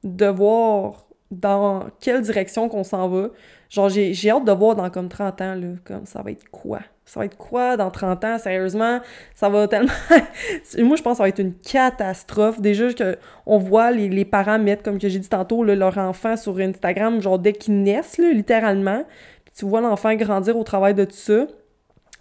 de 0.04 0.26
voir 0.26 1.08
dans 1.30 1.86
quelle 2.00 2.22
direction 2.22 2.68
qu'on 2.68 2.84
s'en 2.84 3.08
va. 3.08 3.28
Genre, 3.68 3.88
j'ai, 3.88 4.30
hâte 4.30 4.44
de 4.44 4.52
voir 4.52 4.76
dans 4.76 4.88
comme 4.88 5.08
30 5.08 5.40
ans, 5.42 5.54
là, 5.54 5.68
comme 5.84 6.06
ça 6.06 6.22
va 6.22 6.30
être 6.30 6.48
quoi? 6.50 6.80
Ça 7.04 7.20
va 7.20 7.26
être 7.26 7.36
quoi 7.36 7.76
dans 7.76 7.90
30 7.90 8.24
ans? 8.24 8.38
Sérieusement, 8.38 9.00
ça 9.34 9.48
va 9.48 9.68
tellement... 9.68 9.92
Moi, 10.78 10.96
je 10.96 11.02
pense 11.02 11.14
que 11.14 11.16
ça 11.18 11.22
va 11.22 11.28
être 11.28 11.38
une 11.38 11.54
catastrophe. 11.54 12.60
Déjà 12.60 12.92
que 12.92 13.16
on 13.46 13.58
voit 13.58 13.90
les, 13.90 14.24
parents 14.24 14.58
mettre, 14.58 14.82
comme 14.82 14.98
que 14.98 15.08
j'ai 15.08 15.18
dit 15.18 15.28
tantôt, 15.28 15.64
leur 15.64 15.98
enfant 15.98 16.36
sur 16.36 16.58
Instagram, 16.58 17.20
genre 17.20 17.38
dès 17.38 17.52
qu'ils 17.52 17.82
naissent, 17.82 18.18
littéralement. 18.18 19.04
Tu 19.56 19.64
vois 19.64 19.80
l'enfant 19.80 20.14
grandir 20.14 20.56
au 20.56 20.64
travail 20.64 20.94
de 20.94 21.04
tout 21.04 21.12
ça. 21.12 21.46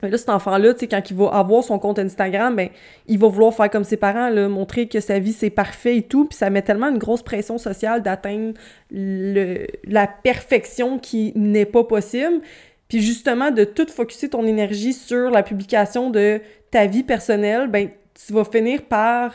Là, 0.04 0.16
cet 0.16 0.30
enfant-là, 0.30 0.74
quand 0.80 1.10
il 1.10 1.18
va 1.18 1.30
avoir 1.30 1.64
son 1.64 1.80
compte 1.80 1.98
Instagram, 1.98 2.56
ben, 2.56 2.70
il 3.08 3.18
va 3.18 3.28
vouloir 3.28 3.54
faire 3.54 3.70
comme 3.70 3.84
ses 3.84 3.98
parents, 3.98 4.30
là, 4.30 4.48
montrer 4.48 4.88
que 4.88 5.00
sa 5.00 5.18
vie, 5.18 5.34
c'est 5.34 5.50
parfait 5.50 5.98
et 5.98 6.02
tout. 6.04 6.26
Puis 6.26 6.38
ça 6.38 6.52
met 6.52 6.62
tellement 6.62 6.90
une 6.90 7.00
grosse 7.00 7.24
pression 7.24 7.58
sociale 7.58 8.04
d'atteindre 8.04 8.54
la 8.92 10.08
perfection 10.08 11.00
qui 11.00 11.34
n'est 11.36 11.66
pas 11.66 11.84
possible. 11.84 12.42
Puis 12.88 13.02
justement, 13.02 13.50
de 13.50 13.64
tout 13.64 13.88
focuser 13.88 14.30
ton 14.30 14.46
énergie 14.46 14.94
sur 14.94 15.32
la 15.32 15.42
publication 15.42 16.12
de 16.12 16.42
ta 16.70 16.86
vie 16.86 17.04
personnelle, 17.04 17.68
ben, 17.68 17.90
tu 18.14 18.34
vas 18.34 18.46
finir 18.46 18.84
par, 18.84 19.34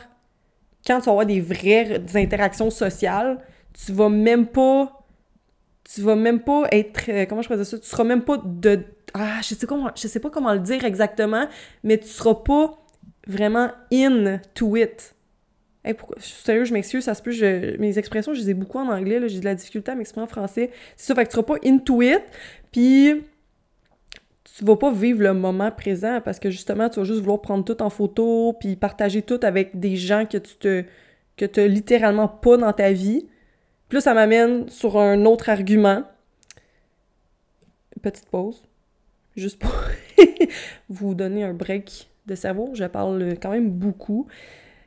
quand 0.87 1.01
tu 1.01 1.07
vas 1.07 1.11
avoir 1.13 1.27
des 1.27 1.41
vraies 1.41 2.01
interactions 2.15 2.71
sociales, 2.71 3.39
tu 3.73 3.93
vas 3.93 4.09
même 4.09 4.47
pas 4.47 5.02
tu 5.85 6.01
vas 6.01 6.17
même 6.17 6.41
pas 6.41 6.65
être 6.71 7.09
euh, 7.09 7.27
comment 7.27 7.43
je 7.43 7.53
dire 7.53 7.67
ça? 7.67 7.79
Tu 7.79 7.87
seras 7.87 8.05
même 8.05 8.23
pas 8.23 8.39
de 8.45 8.85
ah, 9.15 9.41
je 9.43 9.55
sais, 9.55 9.67
comment, 9.67 9.91
je 9.95 10.09
sais 10.09 10.21
pas 10.21 10.31
comment 10.31 10.53
le 10.53 10.61
dire 10.61 10.85
exactement, 10.85 11.47
mais 11.85 11.99
tu 11.99 12.09
seras 12.09 12.35
pas 12.35 12.79
vraiment 13.27 13.71
in 13.93 14.41
to 14.55 14.77
it. 14.77 15.15
Hey, 15.85 15.95
pourquoi? 15.95 16.17
Sérieux, 16.21 16.65
je 16.65 16.73
m'excuse, 16.73 17.05
ça 17.05 17.15
se 17.15 17.23
peut, 17.23 17.33
je, 17.33 17.77
mes 17.79 17.99
expressions, 17.99 18.33
je 18.35 18.41
les 18.41 18.51
ai 18.51 18.55
beaucoup 18.55 18.79
en 18.79 18.89
anglais, 18.89 19.21
j'ai 19.29 19.41
de 19.41 19.45
la 19.45 19.55
difficulté 19.55 19.91
à 19.91 19.95
m'exprimer 19.95 20.25
en 20.25 20.29
français. 20.29 20.71
C'est 20.97 21.09
ça, 21.09 21.15
fait 21.15 21.25
que 21.25 21.31
tu 21.31 21.35
seras 21.35 21.43
pas 21.43 21.57
into 21.65 22.01
it, 22.03 22.23
puis 22.71 23.23
tu 24.45 24.65
vas 24.65 24.77
pas 24.77 24.93
vivre 24.93 25.23
le 25.23 25.35
moment 25.35 25.71
présent 25.71 26.21
parce 26.25 26.39
que 26.39 26.51
justement, 26.51 26.89
tu 26.89 27.01
vas 27.01 27.05
juste 27.05 27.21
vouloir 27.21 27.41
prendre 27.41 27.65
tout 27.65 27.83
en 27.83 27.91
photo, 27.91 28.55
puis 28.59 28.77
partager 28.77 29.23
tout 29.23 29.41
avec 29.43 29.79
des 29.79 29.97
gens 29.97 30.25
que 30.25 30.39
tu 30.39 30.57
te 30.57 30.85
que 31.37 31.47
tu 31.47 31.67
littéralement 31.67 32.29
pas 32.29 32.57
dans 32.57 32.73
ta 32.73 32.93
vie. 32.93 33.27
Puis 33.93 33.99
là, 33.99 34.01
ça 34.01 34.15
m'amène 34.15 34.71
sur 34.71 34.97
un 34.97 35.27
autre 35.27 35.51
argument. 35.51 36.05
Petite 38.01 38.27
pause 38.31 38.63
juste 39.37 39.59
pour 39.59 39.71
vous 40.89 41.15
donner 41.15 41.45
un 41.45 41.53
break 41.53 42.09
de 42.25 42.35
cerveau. 42.35 42.71
Je 42.73 42.85
parle 42.85 43.35
quand 43.43 43.51
même 43.51 43.69
beaucoup. 43.69 44.29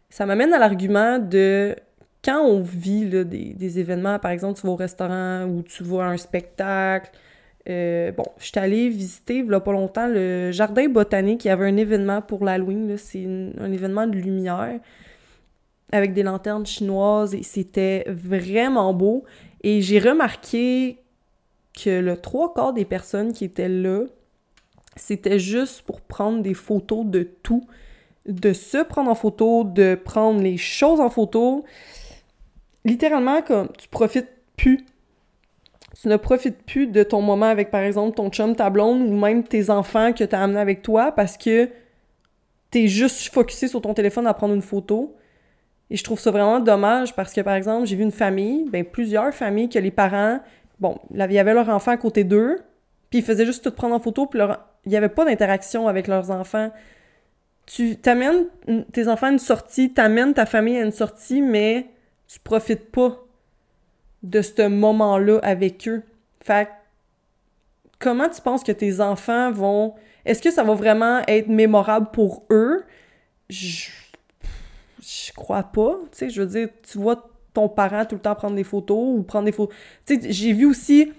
Ça 0.10 0.26
m'amène 0.26 0.56
à 0.56 0.58
l'argument 0.58 1.20
de 1.20 1.76
quand 2.24 2.42
on 2.42 2.62
vit 2.62 3.06
des, 3.06 3.80
événements, 3.80 4.18
par 4.18 4.32
exemple, 4.32 4.60
tu 4.60 4.66
vas 4.66 4.74
au 4.74 4.76
restaurant 4.76 5.46
ou 5.46 5.62
tu 5.62 5.84
vas 5.84 6.06
à 6.06 6.08
un 6.08 6.18
spectacle. 6.18 7.12
Euh, 7.70 8.12
bon, 8.12 8.26
je 8.40 8.46
suis 8.46 8.58
allée 8.58 8.90
visiter, 8.90 9.36
il 9.36 9.46
y 9.46 9.54
a 9.54 9.60
pas 9.60 9.72
longtemps, 9.72 10.08
le 10.08 10.50
jardin 10.50 10.90
botanique. 10.90 11.46
Il 11.46 11.50
y 11.50 11.52
avait 11.52 11.68
un 11.68 11.78
événement 11.78 12.24
pour 12.24 12.44
l'Halloween. 12.44 12.98
C'est 12.98 13.24
un 13.24 13.72
événement 13.72 14.08
de 14.08 14.16
lumière 14.16 14.80
avec 15.96 16.14
des 16.14 16.24
lanternes 16.24 16.66
chinoises 16.66 17.34
et 17.34 17.44
c'était 17.44 18.06
vraiment 18.08 18.94
beau. 18.94 19.24
Et 19.64 19.82
j'ai 19.82 20.00
remarqué 20.00 21.00
que 21.74 22.00
le 22.00 22.18
trois 22.18 22.54
quarts 22.54 22.74
des 22.74 22.86
personnes 22.86 23.34
qui 23.34 23.46
étaient 23.46 23.70
là 23.70 24.06
c'était 24.96 25.40
juste 25.40 25.82
pour 25.82 26.02
prendre 26.02 26.42
des 26.42 26.54
photos 26.54 27.06
de 27.06 27.24
tout, 27.24 27.68
de 28.26 28.54
se 28.54 28.78
prendre 28.78 29.10
en 29.12 29.16
photo, 29.16 29.64
de 29.64 29.96
prendre 29.96 30.42
les 30.42 30.58
choses 30.58 31.00
en 31.00 31.10
photo. 31.10 31.66
Littéralement, 32.86 33.42
comme 33.42 33.70
tu 33.78 33.88
profites 33.88 34.30
plus. 34.56 34.86
Tu 36.02 36.10
ne 36.10 36.18
profites 36.18 36.62
plus 36.64 36.88
de 36.88 37.04
ton 37.04 37.22
moment 37.22 37.48
avec, 37.48 37.72
par 37.72 37.82
exemple, 37.82 38.16
ton 38.16 38.30
chum, 38.30 38.56
ta 38.56 38.70
blonde 38.70 39.02
ou 39.02 39.18
même 39.18 39.44
tes 39.44 39.70
enfants 39.70 40.14
que 40.14 40.24
tu 40.24 40.36
as 40.36 40.44
amenés 40.44 40.60
avec 40.60 40.82
toi 40.82 41.12
parce 41.12 41.38
que 41.38 41.70
tu 42.72 42.84
es 42.84 42.88
juste 42.88 43.34
focusé 43.34 43.68
sur 43.68 43.82
ton 43.82 43.94
téléphone 43.94 44.28
à 44.28 44.34
prendre 44.34 44.54
une 44.54 44.62
photo. 44.62 45.16
Et 45.90 45.98
je 45.98 46.04
trouve 46.04 46.20
ça 46.20 46.32
vraiment 46.32 46.60
dommage 46.60 47.16
parce 47.16 47.34
que, 47.34 47.42
par 47.42 47.54
exemple, 47.54 47.86
j'ai 47.86 47.96
vu 47.96 48.04
une 48.04 48.12
famille, 48.12 48.68
ben 48.70 48.84
plusieurs 48.84 49.34
familles 49.34 49.70
que 49.70 49.80
les 49.80 49.92
parents, 49.92 50.40
bon, 50.80 50.98
il 51.12 51.32
y 51.32 51.40
avait 51.40 51.54
leur 51.54 51.70
enfant 51.70 51.92
à 51.92 51.98
côté 51.98 52.24
d'eux, 52.24 52.60
puis 53.10 53.20
ils 53.20 53.26
faisaient 53.26 53.46
juste 53.46 53.64
tout 53.64 53.72
prendre 53.72 53.96
en 53.96 54.00
photo, 54.00 54.26
puis 54.26 54.40
leur 54.40 54.60
il 54.86 54.90
n'y 54.90 54.98
avait 54.98 55.10
pas 55.10 55.26
d'interaction 55.26 55.88
avec 55.88 56.08
leurs 56.08 56.32
enfants. 56.32 56.72
Tu 57.66 57.98
t'amènes 57.98 58.46
tes 58.94 59.08
enfants 59.08 59.28
à 59.28 59.32
une 59.32 59.40
sortie, 59.40 59.92
t'amènes 59.92 60.34
ta 60.34 60.46
famille 60.46 60.78
à 60.78 60.84
une 60.84 60.92
sortie, 60.92 61.42
mais 61.42 61.88
tu 62.28 62.40
profites 62.40 62.92
pas 62.92 63.24
de 64.22 64.42
ce 64.42 64.68
moment-là 64.68 65.40
avec 65.42 65.88
eux. 65.88 66.04
Fait 66.42 66.70
comment 68.00 68.30
tu 68.30 68.42
penses 68.42 68.64
que 68.64 68.72
tes 68.72 69.02
enfants 69.02 69.52
vont... 69.52 69.96
Est-ce 70.26 70.42
que 70.42 70.52
ça 70.52 70.64
va 70.64 70.74
vraiment 70.74 71.22
être 71.28 71.48
mémorable 71.48 72.10
pour 72.12 72.44
eux? 72.52 72.86
Je, 73.50 73.90
crois 75.36 75.64
pas. 75.64 76.00
Tu 76.18 76.30
je 76.30 76.42
veux 76.42 76.48
dire, 76.48 76.70
tu 76.84 76.98
vois 76.98 77.30
ton 77.54 77.70
parent 77.70 78.06
tout 78.06 78.16
le 78.16 78.22
temps 78.22 78.36
prendre 78.36 78.56
des 78.56 78.64
photos 78.64 79.18
ou 79.18 79.24
prendre 79.24 79.46
des 79.46 79.52
photos... 79.52 79.76
Tu 80.06 80.22
sais, 80.22 80.32
j'ai 80.32 80.54
vu 80.54 80.66
aussi 80.66 81.12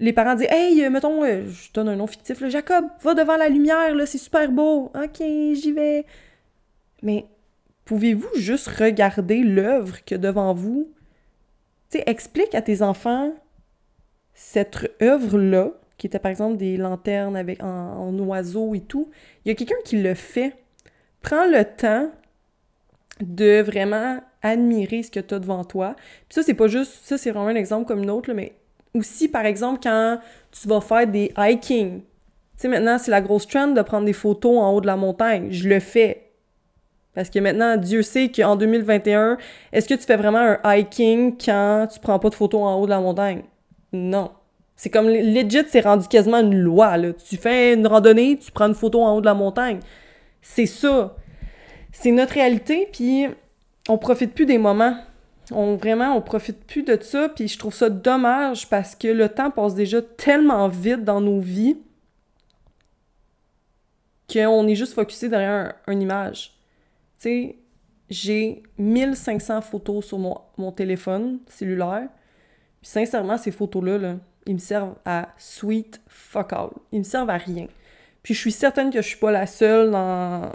les 0.00 0.12
parents 0.12 0.34
disent 0.34 0.48
Hey, 0.50 0.82
euh, 0.82 0.90
mettons, 0.90 1.22
euh, 1.24 1.46
je 1.46 1.72
donne 1.72 1.88
un 1.88 1.96
nom 1.96 2.06
fictif, 2.06 2.44
Jacob, 2.48 2.86
va 3.02 3.14
devant 3.14 3.36
la 3.36 3.48
lumière, 3.48 3.94
là, 3.94 4.06
c'est 4.06 4.18
super 4.18 4.50
beau. 4.50 4.90
Ok, 4.94 5.18
j'y 5.18 5.72
vais. 5.72 6.06
Mais 7.02 7.26
pouvez-vous 7.84 8.34
juste 8.36 8.68
regarder 8.68 9.42
l'œuvre 9.42 10.04
que 10.04 10.14
devant 10.14 10.54
vous? 10.54 10.90
Tu 11.90 11.98
explique 12.06 12.54
à 12.54 12.62
tes 12.62 12.82
enfants 12.82 13.34
cette 14.32 14.90
œuvre-là, 15.02 15.72
qui 15.98 16.06
était 16.06 16.18
par 16.18 16.30
exemple 16.30 16.56
des 16.56 16.76
lanternes 16.76 17.36
avec 17.36 17.62
en, 17.62 18.18
oiseau 18.20 18.74
et 18.74 18.80
tout. 18.80 19.10
Il 19.44 19.48
y 19.48 19.52
a 19.52 19.54
quelqu'un 19.54 19.76
qui 19.84 20.00
le 20.00 20.14
fait. 20.14 20.54
Prends 21.20 21.46
le 21.46 21.64
temps 21.64 22.10
de 23.20 23.60
vraiment 23.62 24.20
admirer 24.42 25.02
ce 25.02 25.10
que 25.10 25.20
tu 25.20 25.34
as 25.34 25.38
devant 25.38 25.64
toi. 25.64 25.94
Puis 26.28 26.34
ça, 26.34 26.42
c'est 26.42 26.54
pas 26.54 26.68
juste, 26.68 27.00
ça 27.04 27.18
c'est 27.18 27.30
vraiment 27.30 27.48
un 27.48 27.54
exemple 27.54 27.86
comme 27.86 28.02
une 28.02 28.10
autre, 28.10 28.32
mais 28.32 28.54
aussi, 28.94 29.28
par 29.28 29.46
exemple, 29.46 29.80
quand 29.82 30.18
tu 30.50 30.68
vas 30.68 30.80
faire 30.80 31.06
des 31.06 31.32
hiking. 31.36 32.00
Tu 32.00 32.06
sais, 32.56 32.68
maintenant, 32.68 32.98
c'est 32.98 33.10
la 33.10 33.20
grosse 33.20 33.46
trend 33.46 33.68
de 33.68 33.82
prendre 33.82 34.04
des 34.04 34.12
photos 34.12 34.58
en 34.58 34.72
haut 34.72 34.80
de 34.80 34.86
la 34.86 34.96
montagne. 34.96 35.48
Je 35.50 35.68
le 35.68 35.80
fais. 35.80 36.30
Parce 37.14 37.30
que 37.30 37.38
maintenant, 37.38 37.76
Dieu 37.76 38.02
sait 38.02 38.30
qu'en 38.30 38.56
2021, 38.56 39.36
est-ce 39.72 39.88
que 39.88 39.94
tu 39.94 40.02
fais 40.02 40.16
vraiment 40.16 40.56
un 40.62 40.76
hiking 40.76 41.36
quand 41.36 41.88
tu 41.92 42.00
prends 42.00 42.18
pas 42.18 42.30
de 42.30 42.34
photos 42.34 42.62
en 42.62 42.74
haut 42.80 42.84
de 42.84 42.90
la 42.90 43.00
montagne? 43.00 43.42
Non. 43.92 44.30
C'est 44.76 44.90
comme 44.90 45.08
legit, 45.08 45.64
c'est 45.68 45.80
rendu 45.80 46.08
quasiment 46.08 46.38
une 46.38 46.58
loi. 46.58 46.96
Là. 46.96 47.12
Tu 47.12 47.36
fais 47.36 47.74
une 47.74 47.86
randonnée, 47.86 48.38
tu 48.38 48.50
prends 48.52 48.68
une 48.68 48.74
photo 48.74 49.02
en 49.02 49.16
haut 49.16 49.20
de 49.20 49.26
la 49.26 49.34
montagne. 49.34 49.80
C'est 50.40 50.66
ça. 50.66 51.16
C'est 51.92 52.12
notre 52.12 52.34
réalité, 52.34 52.88
puis 52.92 53.26
on 53.88 53.98
profite 53.98 54.34
plus 54.34 54.46
des 54.46 54.58
moments. 54.58 54.96
On 55.52 55.76
vraiment, 55.76 56.14
on 56.14 56.22
profite 56.22 56.64
plus 56.64 56.82
de 56.82 56.96
ça, 57.00 57.28
puis 57.28 57.48
je 57.48 57.58
trouve 57.58 57.74
ça 57.74 57.90
dommage 57.90 58.68
parce 58.68 58.94
que 58.94 59.08
le 59.08 59.28
temps 59.28 59.50
passe 59.50 59.74
déjà 59.74 60.00
tellement 60.00 60.68
vite 60.68 61.04
dans 61.04 61.20
nos 61.20 61.40
vies 61.40 61.76
qu'on 64.32 64.68
est 64.68 64.76
juste 64.76 64.94
focusé 64.94 65.28
derrière 65.28 65.74
une 65.88 66.02
image. 66.02 66.52
Tu 67.18 67.28
sais, 67.28 67.56
j'ai 68.08 68.62
1500 68.78 69.60
photos 69.60 70.04
sur 70.04 70.18
mon, 70.18 70.72
téléphone 70.72 71.40
cellulaire, 71.48 72.08
puis 72.80 72.90
sincèrement, 72.90 73.36
ces 73.36 73.50
photos-là, 73.50 73.98
là, 73.98 74.16
ils 74.46 74.54
me 74.54 74.58
servent 74.58 74.94
à 75.04 75.28
sweet 75.36 76.00
fuck 76.06 76.52
all. 76.52 76.70
Ils 76.92 77.00
me 77.00 77.04
servent 77.04 77.30
à 77.30 77.36
rien. 77.36 77.66
Puis 78.22 78.34
je 78.34 78.40
suis 78.40 78.52
certaine 78.52 78.90
que 78.90 79.02
je 79.02 79.06
suis 79.06 79.18
pas 79.18 79.30
la 79.30 79.46
seule 79.46 79.90
dans, 79.90 80.52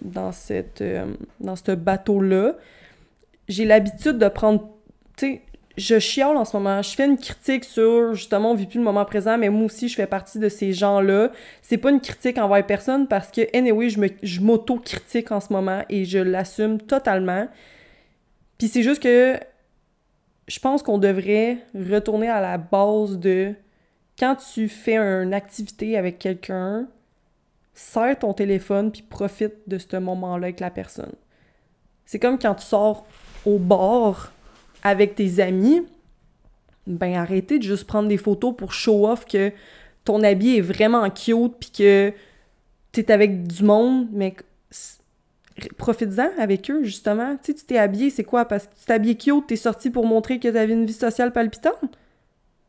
dans, 0.00 0.32
cette, 0.32 0.80
euh, 0.80 1.06
dans 1.40 1.56
ce 1.56 1.72
bateau-là 1.72 2.54
j'ai 3.48 3.64
l'habitude 3.64 4.18
de 4.18 4.28
prendre, 4.28 4.68
tu 5.16 5.26
sais, 5.26 5.42
je 5.76 5.98
chiale 5.98 6.36
en 6.36 6.44
ce 6.44 6.56
moment. 6.56 6.82
Je 6.82 6.90
fais 6.90 7.04
une 7.04 7.18
critique 7.18 7.64
sur, 7.64 8.14
justement, 8.14 8.52
on 8.52 8.54
vit 8.54 8.66
plus 8.66 8.78
le 8.78 8.84
moment 8.84 9.04
présent, 9.04 9.36
mais 9.36 9.48
moi 9.48 9.66
aussi, 9.66 9.88
je 9.88 9.96
fais 9.96 10.06
partie 10.06 10.38
de 10.38 10.48
ces 10.48 10.72
gens-là. 10.72 11.32
C'est 11.62 11.78
pas 11.78 11.90
une 11.90 12.00
critique 12.00 12.38
envers 12.38 12.64
personne 12.64 13.08
parce 13.08 13.30
que, 13.30 13.42
anyway, 13.56 13.88
je, 13.88 13.98
me, 13.98 14.08
je 14.22 14.40
m'auto-critique 14.40 15.32
en 15.32 15.40
ce 15.40 15.52
moment 15.52 15.82
et 15.88 16.04
je 16.04 16.18
l'assume 16.18 16.80
totalement. 16.80 17.48
Puis 18.58 18.68
c'est 18.68 18.82
juste 18.82 19.02
que 19.02 19.36
je 20.46 20.60
pense 20.60 20.82
qu'on 20.82 20.98
devrait 20.98 21.58
retourner 21.74 22.28
à 22.28 22.40
la 22.40 22.56
base 22.56 23.18
de 23.18 23.54
quand 24.16 24.36
tu 24.36 24.68
fais 24.68 24.96
une 24.96 25.34
activité 25.34 25.98
avec 25.98 26.20
quelqu'un, 26.20 26.86
serre 27.74 28.18
ton 28.18 28.32
téléphone 28.32 28.90
puis 28.90 29.02
profite 29.02 29.54
de 29.66 29.78
ce 29.78 29.96
moment-là 29.96 30.46
avec 30.46 30.60
la 30.60 30.70
personne. 30.70 31.12
C'est 32.06 32.18
comme 32.18 32.38
quand 32.38 32.54
tu 32.54 32.64
sors 32.64 33.06
au 33.44 33.58
bord 33.58 34.30
avec 34.82 35.14
tes 35.14 35.40
amis, 35.40 35.82
ben 36.86 37.14
arrêtez 37.14 37.58
de 37.58 37.64
juste 37.64 37.84
prendre 37.84 38.08
des 38.08 38.18
photos 38.18 38.54
pour 38.56 38.72
show 38.72 39.08
off 39.08 39.24
que 39.24 39.52
ton 40.04 40.22
habit 40.22 40.58
est 40.58 40.60
vraiment 40.60 41.08
cute 41.10 41.54
puis 41.58 41.70
que 41.70 42.12
t'es 42.92 43.10
avec 43.10 43.46
du 43.46 43.64
monde, 43.64 44.08
mais 44.12 44.36
profites-en 45.78 46.30
avec 46.38 46.70
eux, 46.70 46.84
justement. 46.84 47.36
Tu 47.36 47.52
sais, 47.52 47.54
tu 47.54 47.64
t'es 47.64 47.78
habillé, 47.78 48.10
c'est 48.10 48.24
quoi? 48.24 48.44
Parce 48.44 48.66
que 48.66 48.74
tu 48.74 48.84
t'es 48.86 48.92
habillé 48.92 49.16
cute, 49.16 49.46
t'es 49.46 49.56
sorti 49.56 49.90
pour 49.90 50.06
montrer 50.06 50.38
que 50.38 50.48
t'avais 50.48 50.72
une 50.72 50.86
vie 50.86 50.92
sociale 50.92 51.32
palpitante? 51.32 51.98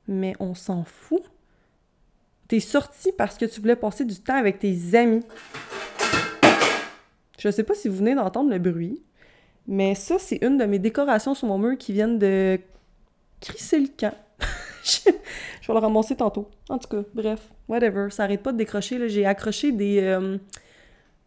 Mais 0.07 0.33
on 0.39 0.53
s'en 0.55 0.83
fout. 0.83 1.23
T'es 2.47 2.59
sorti 2.59 3.11
parce 3.17 3.37
que 3.37 3.45
tu 3.45 3.59
voulais 3.59 3.75
passer 3.75 4.05
du 4.05 4.19
temps 4.19 4.35
avec 4.35 4.59
tes 4.59 4.95
amis. 4.95 5.23
Je 7.39 7.49
sais 7.49 7.63
pas 7.63 7.73
si 7.73 7.87
vous 7.87 7.97
venez 7.97 8.15
d'entendre 8.15 8.49
le 8.49 8.59
bruit, 8.59 9.01
mais 9.67 9.95
ça, 9.95 10.17
c'est 10.19 10.37
une 10.43 10.57
de 10.57 10.65
mes 10.65 10.79
décorations 10.79 11.33
sur 11.33 11.47
mon 11.47 11.57
mur 11.57 11.77
qui 11.77 11.93
viennent 11.93 12.19
de 12.19 12.59
crisser 13.41 13.79
le 13.79 13.87
camp. 13.87 14.15
je 14.83 15.11
vais 15.67 15.73
le 15.73 15.79
ramasser 15.79 16.15
tantôt. 16.15 16.49
En 16.69 16.77
tout 16.77 16.87
cas, 16.87 17.03
bref, 17.13 17.49
whatever. 17.67 18.09
Ça 18.11 18.23
arrête 18.23 18.43
pas 18.43 18.51
de 18.51 18.57
décrocher. 18.57 19.09
J'ai 19.09 19.25
accroché 19.25 19.71
des, 19.71 20.01
euh, 20.01 20.37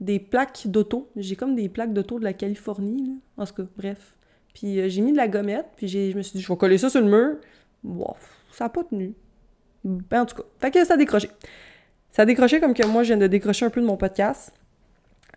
des 0.01 0.21
plaques 0.21 0.67
d'auto. 0.67 1.11
J'ai 1.17 1.37
comme 1.37 1.57
des 1.57 1.69
plaques 1.69 1.93
d'auto 1.93 2.19
de 2.19 2.25
la 2.25 2.33
Californie. 2.33 3.07
Là. 3.07 3.43
En 3.43 3.47
tout 3.47 3.55
cas, 3.55 3.69
bref. 3.77 4.17
Puis 4.55 4.81
euh, 4.81 4.89
j'ai 4.89 5.03
mis 5.03 5.13
de 5.13 5.17
la 5.17 5.29
gommette, 5.29 5.67
puis 5.77 5.89
je 5.89 6.17
me 6.17 6.23
suis 6.23 6.39
dit, 6.39 6.43
je 6.43 6.49
vais 6.53 6.57
coller 6.57 6.79
ça 6.79 6.91
sur 6.91 7.01
le 7.01 7.09
mur. 7.09 7.37
Wow, 7.85 8.17
ça 8.53 8.65
n'a 8.65 8.71
pas 8.71 8.85
tenu. 8.85 9.15
Ben, 9.85 10.23
en 10.23 10.27
tout 10.27 10.37
cas, 10.37 10.43
fait 10.61 10.71
que 10.71 10.85
ça 10.85 10.95
a 10.95 10.97
décroché. 10.97 11.31
Ça 12.13 12.23
a 12.23 12.25
décroché 12.25 12.61
comme 12.61 12.75
que 12.75 12.87
moi, 12.87 13.03
je 13.03 13.09
viens 13.09 13.17
de 13.17 13.27
décrocher 13.27 13.65
un 13.65 13.71
peu 13.71 13.81
de 13.81 13.87
mon 13.87 13.97
podcast. 13.97 14.53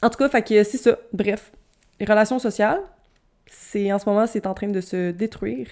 En 0.02 0.10
tout 0.10 0.18
cas, 0.18 0.30
fait 0.30 0.42
que 0.42 0.64
c'est 0.64 0.78
ça. 0.78 0.98
Bref, 1.14 1.52
les 2.00 2.06
relations 2.06 2.40
sociales, 2.40 2.82
c'est 3.46 3.92
en 3.92 4.00
ce 4.00 4.10
moment, 4.10 4.26
c'est 4.26 4.48
en 4.48 4.54
train 4.54 4.68
de 4.68 4.82
se 4.82 5.12
détruire. 5.12 5.68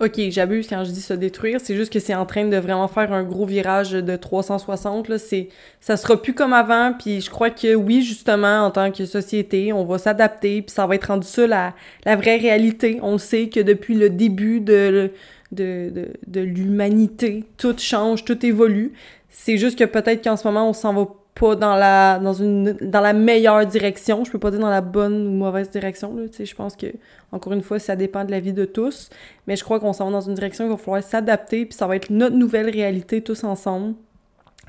Ok, 0.00 0.20
j'abuse 0.30 0.66
quand 0.66 0.82
je 0.82 0.90
dis 0.90 1.00
se 1.00 1.14
détruire, 1.14 1.60
c'est 1.62 1.76
juste 1.76 1.92
que 1.92 2.00
c'est 2.00 2.16
en 2.16 2.26
train 2.26 2.46
de 2.46 2.56
vraiment 2.56 2.88
faire 2.88 3.12
un 3.12 3.22
gros 3.22 3.46
virage 3.46 3.92
de 3.92 4.16
360. 4.16 5.08
Là. 5.08 5.18
C'est, 5.18 5.50
ça 5.80 5.96
sera 5.96 6.20
plus 6.20 6.34
comme 6.34 6.52
avant, 6.52 6.94
puis 6.98 7.20
je 7.20 7.30
crois 7.30 7.50
que 7.50 7.76
oui, 7.76 8.02
justement, 8.02 8.66
en 8.66 8.72
tant 8.72 8.90
que 8.90 9.06
société, 9.06 9.72
on 9.72 9.84
va 9.84 9.98
s'adapter, 9.98 10.62
puis 10.62 10.74
ça 10.74 10.84
va 10.88 10.96
être 10.96 11.04
rendu 11.04 11.28
ça 11.28 11.46
la, 11.46 11.74
la 12.04 12.16
vraie 12.16 12.38
réalité. 12.38 12.98
On 13.02 13.18
sait 13.18 13.48
que 13.48 13.60
depuis 13.60 13.94
le 13.94 14.10
début 14.10 14.60
de, 14.60 15.12
de, 15.54 16.08
de, 16.26 16.40
l'humanité. 16.40 17.44
Tout 17.56 17.76
change, 17.78 18.24
tout 18.24 18.44
évolue. 18.44 18.92
C'est 19.28 19.56
juste 19.56 19.78
que 19.78 19.84
peut-être 19.84 20.22
qu'en 20.22 20.36
ce 20.36 20.46
moment, 20.46 20.68
on 20.68 20.72
s'en 20.72 20.92
va 20.94 21.08
pas 21.34 21.56
dans 21.56 21.74
la 21.74 22.18
dans 22.20 22.32
une 22.32 22.72
dans 22.72 23.00
la 23.00 23.12
meilleure 23.12 23.66
direction. 23.66 24.24
Je 24.24 24.30
peux 24.30 24.38
pas 24.38 24.50
dire 24.50 24.60
dans 24.60 24.70
la 24.70 24.80
bonne 24.80 25.26
ou 25.26 25.30
mauvaise 25.30 25.70
direction 25.70 26.14
là 26.14 26.26
je 26.38 26.54
pense 26.54 26.76
que 26.76 26.86
encore 27.32 27.52
une 27.52 27.62
fois 27.62 27.78
ça 27.78 27.96
dépend 27.96 28.24
de 28.24 28.30
la 28.30 28.40
vie 28.40 28.52
de 28.52 28.64
tous. 28.64 29.10
Mais 29.46 29.56
je 29.56 29.64
crois 29.64 29.80
qu'on 29.80 29.92
s'en 29.92 30.06
va 30.06 30.12
dans 30.12 30.20
une 30.20 30.34
direction 30.34 30.64
il 30.64 30.70
va 30.70 30.76
falloir 30.76 31.02
s'adapter 31.02 31.66
puis 31.66 31.74
ça 31.74 31.86
va 31.86 31.96
être 31.96 32.10
notre 32.10 32.36
nouvelle 32.36 32.70
réalité 32.70 33.20
tous 33.20 33.42
ensemble. 33.44 33.94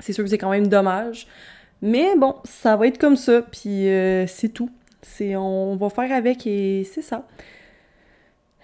C'est 0.00 0.12
sûr 0.12 0.24
que 0.24 0.30
c'est 0.30 0.38
quand 0.38 0.50
même 0.50 0.66
dommage. 0.66 1.28
Mais 1.82 2.16
bon 2.16 2.34
ça 2.44 2.76
va 2.76 2.88
être 2.88 2.98
comme 2.98 3.16
ça 3.16 3.42
puis 3.42 3.88
euh, 3.88 4.26
c'est 4.26 4.48
tout. 4.48 4.70
C'est 5.02 5.36
on 5.36 5.76
va 5.76 5.88
faire 5.88 6.10
avec 6.10 6.48
et 6.48 6.82
c'est 6.92 7.02
ça 7.02 7.24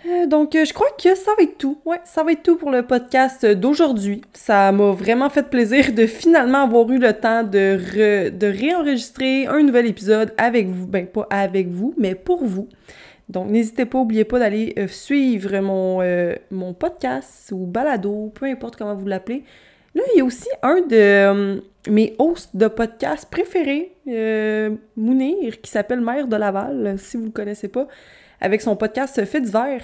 euh, 0.04 0.26
donc, 0.26 0.56
euh, 0.56 0.64
je 0.64 0.72
crois 0.72 0.90
que 1.00 1.14
ça 1.14 1.32
va 1.36 1.44
être 1.44 1.58
tout. 1.58 1.78
Ouais, 1.84 2.00
ça 2.04 2.24
va 2.24 2.32
être 2.32 2.42
tout 2.42 2.56
pour 2.56 2.70
le 2.70 2.82
podcast 2.82 3.46
d'aujourd'hui. 3.46 4.22
Ça 4.32 4.72
m'a 4.72 4.90
vraiment 4.90 5.30
fait 5.30 5.48
plaisir 5.48 5.92
de 5.92 6.06
finalement 6.06 6.64
avoir 6.64 6.90
eu 6.90 6.98
le 6.98 7.12
temps 7.12 7.44
de, 7.44 8.30
de 8.30 8.46
réenregistrer 8.46 9.46
un 9.46 9.62
nouvel 9.62 9.86
épisode 9.86 10.32
avec 10.38 10.68
vous. 10.68 10.86
Ben, 10.86 11.06
pas 11.06 11.26
avec 11.30 11.68
vous, 11.68 11.94
mais 11.96 12.14
pour 12.14 12.44
vous. 12.44 12.68
Donc, 13.28 13.48
n'hésitez 13.48 13.86
pas, 13.86 13.98
n'oubliez 13.98 14.24
pas 14.24 14.40
d'aller 14.40 14.74
euh, 14.76 14.88
suivre 14.88 15.58
mon, 15.60 16.00
mon 16.50 16.74
podcast 16.74 17.52
ou 17.52 17.66
balado, 17.66 18.32
peu 18.34 18.46
importe 18.46 18.76
comment 18.76 18.94
vous 18.94 19.06
l'appelez. 19.06 19.44
Là, 19.94 20.02
il 20.14 20.18
y 20.18 20.20
a 20.20 20.24
aussi 20.24 20.48
un 20.62 20.80
de 20.80 21.62
mes 21.88 22.14
hosts 22.18 22.56
de 22.56 22.66
podcast 22.66 23.28
préférés, 23.30 23.92
Mounir, 24.96 25.60
qui 25.60 25.70
s'appelle 25.70 26.00
Mère 26.00 26.26
de 26.26 26.36
Laval, 26.36 26.94
si 26.98 27.16
vous 27.16 27.24
ne 27.24 27.28
le 27.28 27.32
connaissez 27.32 27.68
pas 27.68 27.86
avec 28.42 28.60
son 28.60 28.76
podcast 28.76 29.24
Fait 29.24 29.40
d'hiver. 29.40 29.80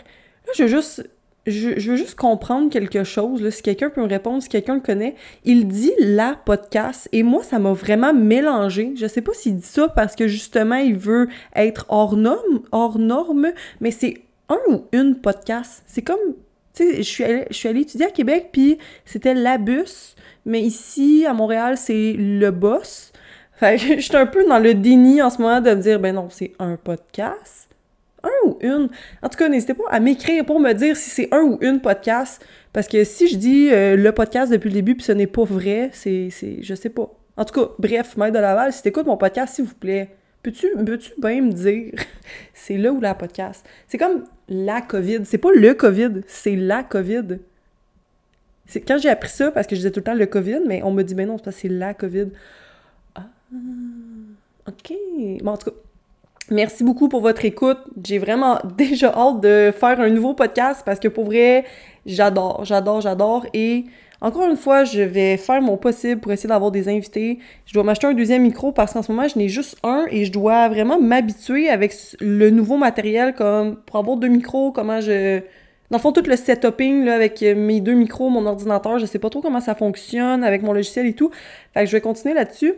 Là, 0.47 0.53
je 0.55 0.65
veux 0.65 0.69
juste. 0.69 1.09
Je, 1.47 1.71
veux 1.71 1.97
juste 1.97 2.17
comprendre 2.17 2.71
quelque 2.71 3.05
chose. 3.05 3.49
Si 3.49 3.63
quelqu'un 3.63 3.89
peut 3.89 4.03
me 4.03 4.09
répondre, 4.09 4.43
si 4.43 4.51
quelqu'un 4.51 4.75
le 4.75 4.81
connaît, 4.81 5.15
il 5.47 5.67
dit 5.67 5.93
la 5.99 6.35
podcast 6.45 7.09
et 7.13 7.23
moi, 7.23 7.43
ça 7.43 7.59
m'a 7.59 7.73
vraiment 7.73 8.13
mélangé. 8.13 8.93
Je 8.97 9.07
sais 9.07 9.23
pas 9.23 9.33
s'il 9.33 9.57
dit 9.57 9.67
ça 9.67 9.89
parce 9.89 10.15
que 10.15 10.29
justement, 10.29 10.77
il 10.77 10.95
veut 10.95 11.29
être 11.57 11.87
hors 11.89 12.19
norme, 12.19 12.61
hors 12.71 12.99
norme 12.99 13.53
mais 13.81 13.91
c'est 13.91 14.19
un 14.51 14.59
ou 14.69 14.85
une 14.93 15.15
podcast. 15.15 15.83
C'est 15.87 16.03
comme, 16.03 16.19
tu 16.75 16.85
sais, 16.85 16.97
je 16.99 17.03
suis 17.03 17.25
allée, 17.25 17.47
allée 17.65 17.81
étudier 17.81 18.07
à 18.07 18.11
Québec, 18.11 18.51
puis 18.53 18.77
c'était 19.07 19.33
la 19.33 19.57
bus, 19.57 20.17
mais 20.45 20.61
ici, 20.61 21.25
à 21.27 21.33
Montréal, 21.33 21.79
c'est 21.79 22.13
le 22.13 22.51
boss. 22.51 23.11
Fait 23.55 23.79
je 23.97 24.01
suis 24.01 24.17
un 24.17 24.27
peu 24.27 24.45
dans 24.47 24.59
le 24.59 24.75
déni 24.75 25.23
en 25.23 25.31
ce 25.31 25.41
moment 25.41 25.63
de 25.63 25.71
me 25.71 25.81
dire, 25.81 25.99
ben 25.99 26.15
non, 26.15 26.29
c'est 26.29 26.53
un 26.59 26.77
podcast 26.77 27.68
un 28.29 28.49
ou 28.49 28.59
une. 28.61 28.89
En 29.22 29.29
tout 29.29 29.39
cas, 29.39 29.49
n'hésitez 29.49 29.74
pas 29.74 29.85
à 29.91 30.01
m'écrire 30.01 30.45
pour 30.45 30.61
me 30.61 30.72
dire 30.72 30.97
si 30.97 31.11
c'est 31.11 31.29
un 31.33 31.43
ou 31.43 31.59
une 31.61 31.81
podcast. 31.81 32.45
Parce 32.72 32.87
que 32.87 33.05
si 33.05 33.29
je 33.29 33.37
dis 33.37 33.70
euh, 33.70 33.97
le 33.97 34.12
podcast 34.12 34.53
depuis 34.53 34.68
le 34.68 34.74
début 34.74 34.95
puis 34.95 35.05
ce 35.05 35.12
n'est 35.12 35.26
pas 35.26 35.45
vrai, 35.45 35.91
c'est, 35.93 36.29
c'est. 36.31 36.62
Je 36.62 36.74
sais 36.74 36.91
pas. 36.91 37.11
En 37.37 37.45
tout 37.45 37.61
cas, 37.61 37.70
bref, 37.79 38.16
Maître 38.16 38.35
de 38.35 38.41
Laval, 38.41 38.72
si 38.72 38.83
t'écoutes 38.83 39.07
mon 39.07 39.16
podcast, 39.16 39.55
s'il 39.55 39.64
vous 39.64 39.74
plaît, 39.74 40.11
peux-tu, 40.43 40.66
peux-tu 40.85 41.12
bien 41.18 41.41
me 41.41 41.53
dire 41.53 41.93
c'est 42.55 42.76
là 42.76 42.93
ou 42.93 43.01
la 43.01 43.14
podcast? 43.14 43.66
C'est 43.87 43.99
comme 43.99 44.24
la 44.49 44.81
COVID. 44.81 45.20
C'est 45.24 45.39
pas 45.39 45.53
le 45.53 45.74
COVID, 45.74 46.22
c'est 46.26 46.57
la 46.57 46.83
COVID. 46.83 47.39
C'est 48.66 48.81
quand 48.83 48.99
j'ai 48.99 49.09
appris 49.09 49.31
ça, 49.31 49.51
parce 49.51 49.66
que 49.66 49.74
je 49.74 49.81
disais 49.81 49.91
tout 49.91 50.01
le 50.01 50.05
temps 50.05 50.14
le 50.14 50.26
COVID, 50.26 50.61
mais 50.66 50.83
on 50.83 50.91
me 50.91 51.03
dit, 51.03 51.14
ben 51.14 51.26
non, 51.26 51.39
c'est 51.43 51.53
c'est 51.53 51.68
la 51.68 51.95
COVID. 51.95 52.26
Ah, 53.14 53.26
ok. 54.66 54.93
Bon, 55.43 55.53
en 55.53 55.57
tout 55.57 55.70
cas, 55.70 55.76
Merci 56.51 56.83
beaucoup 56.83 57.09
pour 57.09 57.21
votre 57.21 57.45
écoute. 57.45 57.79
J'ai 58.03 58.19
vraiment 58.19 58.59
déjà 58.79 59.13
hâte 59.15 59.41
de 59.41 59.71
faire 59.79 60.01
un 60.01 60.09
nouveau 60.09 60.33
podcast 60.33 60.83
parce 60.85 60.99
que 60.99 61.09
pour 61.09 61.25
vrai, 61.25 61.65
j'adore, 62.07 62.65
j'adore, 62.65 63.03
j'adore. 63.03 63.47
Et 63.53 63.85
encore 64.23 64.49
une 64.49 64.57
fois, 64.57 64.85
je 64.85 65.03
vais 65.03 65.37
faire 65.37 65.61
mon 65.61 65.77
possible 65.77 66.21
pour 66.21 66.33
essayer 66.33 66.49
d'avoir 66.49 66.71
des 66.71 66.89
invités. 66.89 67.39
Je 67.67 67.75
dois 67.75 67.85
m'acheter 67.85 68.07
un 68.07 68.15
deuxième 68.15 68.43
micro 68.43 68.73
parce 68.73 68.95
qu'en 68.95 69.03
ce 69.03 69.13
moment, 69.13 69.29
je 69.29 69.39
n'ai 69.39 69.49
juste 69.51 69.77
un 69.83 70.07
et 70.11 70.25
je 70.25 70.33
dois 70.33 70.69
vraiment 70.71 70.99
m'habituer 70.99 71.69
avec 71.69 71.95
le 72.21 72.49
nouveau 72.49 72.79
matériel 72.79 73.35
comme 73.35 73.77
pour 73.77 73.97
avoir 73.97 74.17
deux 74.17 74.29
micros, 74.29 74.73
comment 74.73 75.01
je... 75.01 75.41
Dans 75.91 75.97
le 75.97 76.03
fond, 76.03 76.13
tout 76.13 76.23
le 76.27 76.37
setuping 76.37 77.05
là, 77.05 77.15
avec 77.15 77.41
mes 77.41 77.81
deux 77.81 77.95
micros, 77.95 78.29
mon 78.29 78.45
ordinateur, 78.45 78.99
je 78.99 79.07
sais 79.07 79.19
pas 79.19 79.31
trop 79.31 79.41
comment 79.41 79.61
ça 79.61 79.75
fonctionne 79.75 80.45
avec 80.45 80.63
mon 80.63 80.73
logiciel 80.73 81.07
et 81.07 81.15
tout. 81.15 81.31
Fait 81.73 81.81
que 81.81 81.87
je 81.87 81.93
vais 81.93 82.03
continuer 82.03 82.35
là-dessus. 82.35 82.75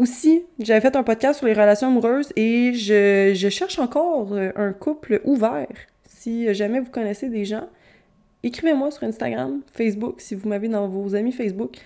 Aussi, 0.00 0.46
j'avais 0.58 0.80
fait 0.80 0.96
un 0.96 1.02
podcast 1.02 1.40
sur 1.40 1.46
les 1.46 1.52
relations 1.52 1.88
amoureuses 1.88 2.32
et 2.34 2.72
je, 2.72 3.48
cherche 3.50 3.78
encore 3.78 4.32
euh, 4.32 4.50
un 4.56 4.72
couple 4.72 5.20
ouvert. 5.24 5.68
Si 6.06 6.54
jamais 6.54 6.80
vous 6.80 6.90
connaissez 6.90 7.28
des 7.28 7.44
gens, 7.44 7.68
écrivez-moi 8.42 8.90
sur 8.92 9.02
Instagram, 9.02 9.60
Facebook, 9.74 10.22
si 10.22 10.34
vous 10.34 10.48
m'avez 10.48 10.68
dans 10.68 10.88
vos 10.88 11.14
amis 11.14 11.32
Facebook. 11.32 11.76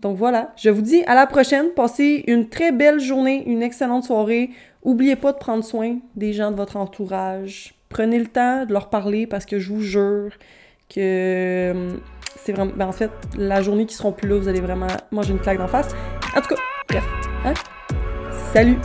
Donc 0.00 0.16
voilà, 0.16 0.54
je 0.56 0.70
vous 0.70 0.80
dis 0.80 1.02
à 1.06 1.14
la 1.14 1.26
prochaine. 1.26 1.66
Passez 1.76 2.24
une 2.28 2.48
très 2.48 2.72
belle 2.72 2.98
journée, 2.98 3.44
une 3.46 3.62
excellente 3.62 4.04
soirée. 4.04 4.48
N'oubliez 4.82 5.16
pas 5.16 5.32
de 5.32 5.38
prendre 5.38 5.64
soin 5.64 5.98
des 6.16 6.32
gens 6.32 6.50
de 6.50 6.56
votre 6.56 6.78
entourage. 6.78 7.74
Prenez 7.90 8.20
le 8.20 8.26
temps 8.26 8.64
de 8.64 8.72
leur 8.72 8.88
parler 8.88 9.26
parce 9.26 9.44
que 9.44 9.58
je 9.58 9.70
vous 9.70 9.82
jure 9.82 10.32
que 10.88 10.94
euh, 11.74 11.90
c'est 12.36 12.52
vraiment. 12.52 12.72
Ben 12.74 12.86
en 12.86 12.92
fait, 12.92 13.10
la 13.36 13.60
journée 13.60 13.84
qui 13.84 13.94
seront 13.94 14.12
plus 14.12 14.30
là, 14.30 14.38
vous 14.38 14.48
allez 14.48 14.62
vraiment 14.62 14.86
manger 15.10 15.32
une 15.32 15.40
claque 15.40 15.58
d'en 15.58 15.68
face. 15.68 15.94
En 16.36 16.40
tout 16.40 16.48
cas, 16.48 16.60
bref. 16.88 17.04
Hein? 17.44 17.54
Salut! 18.52 18.78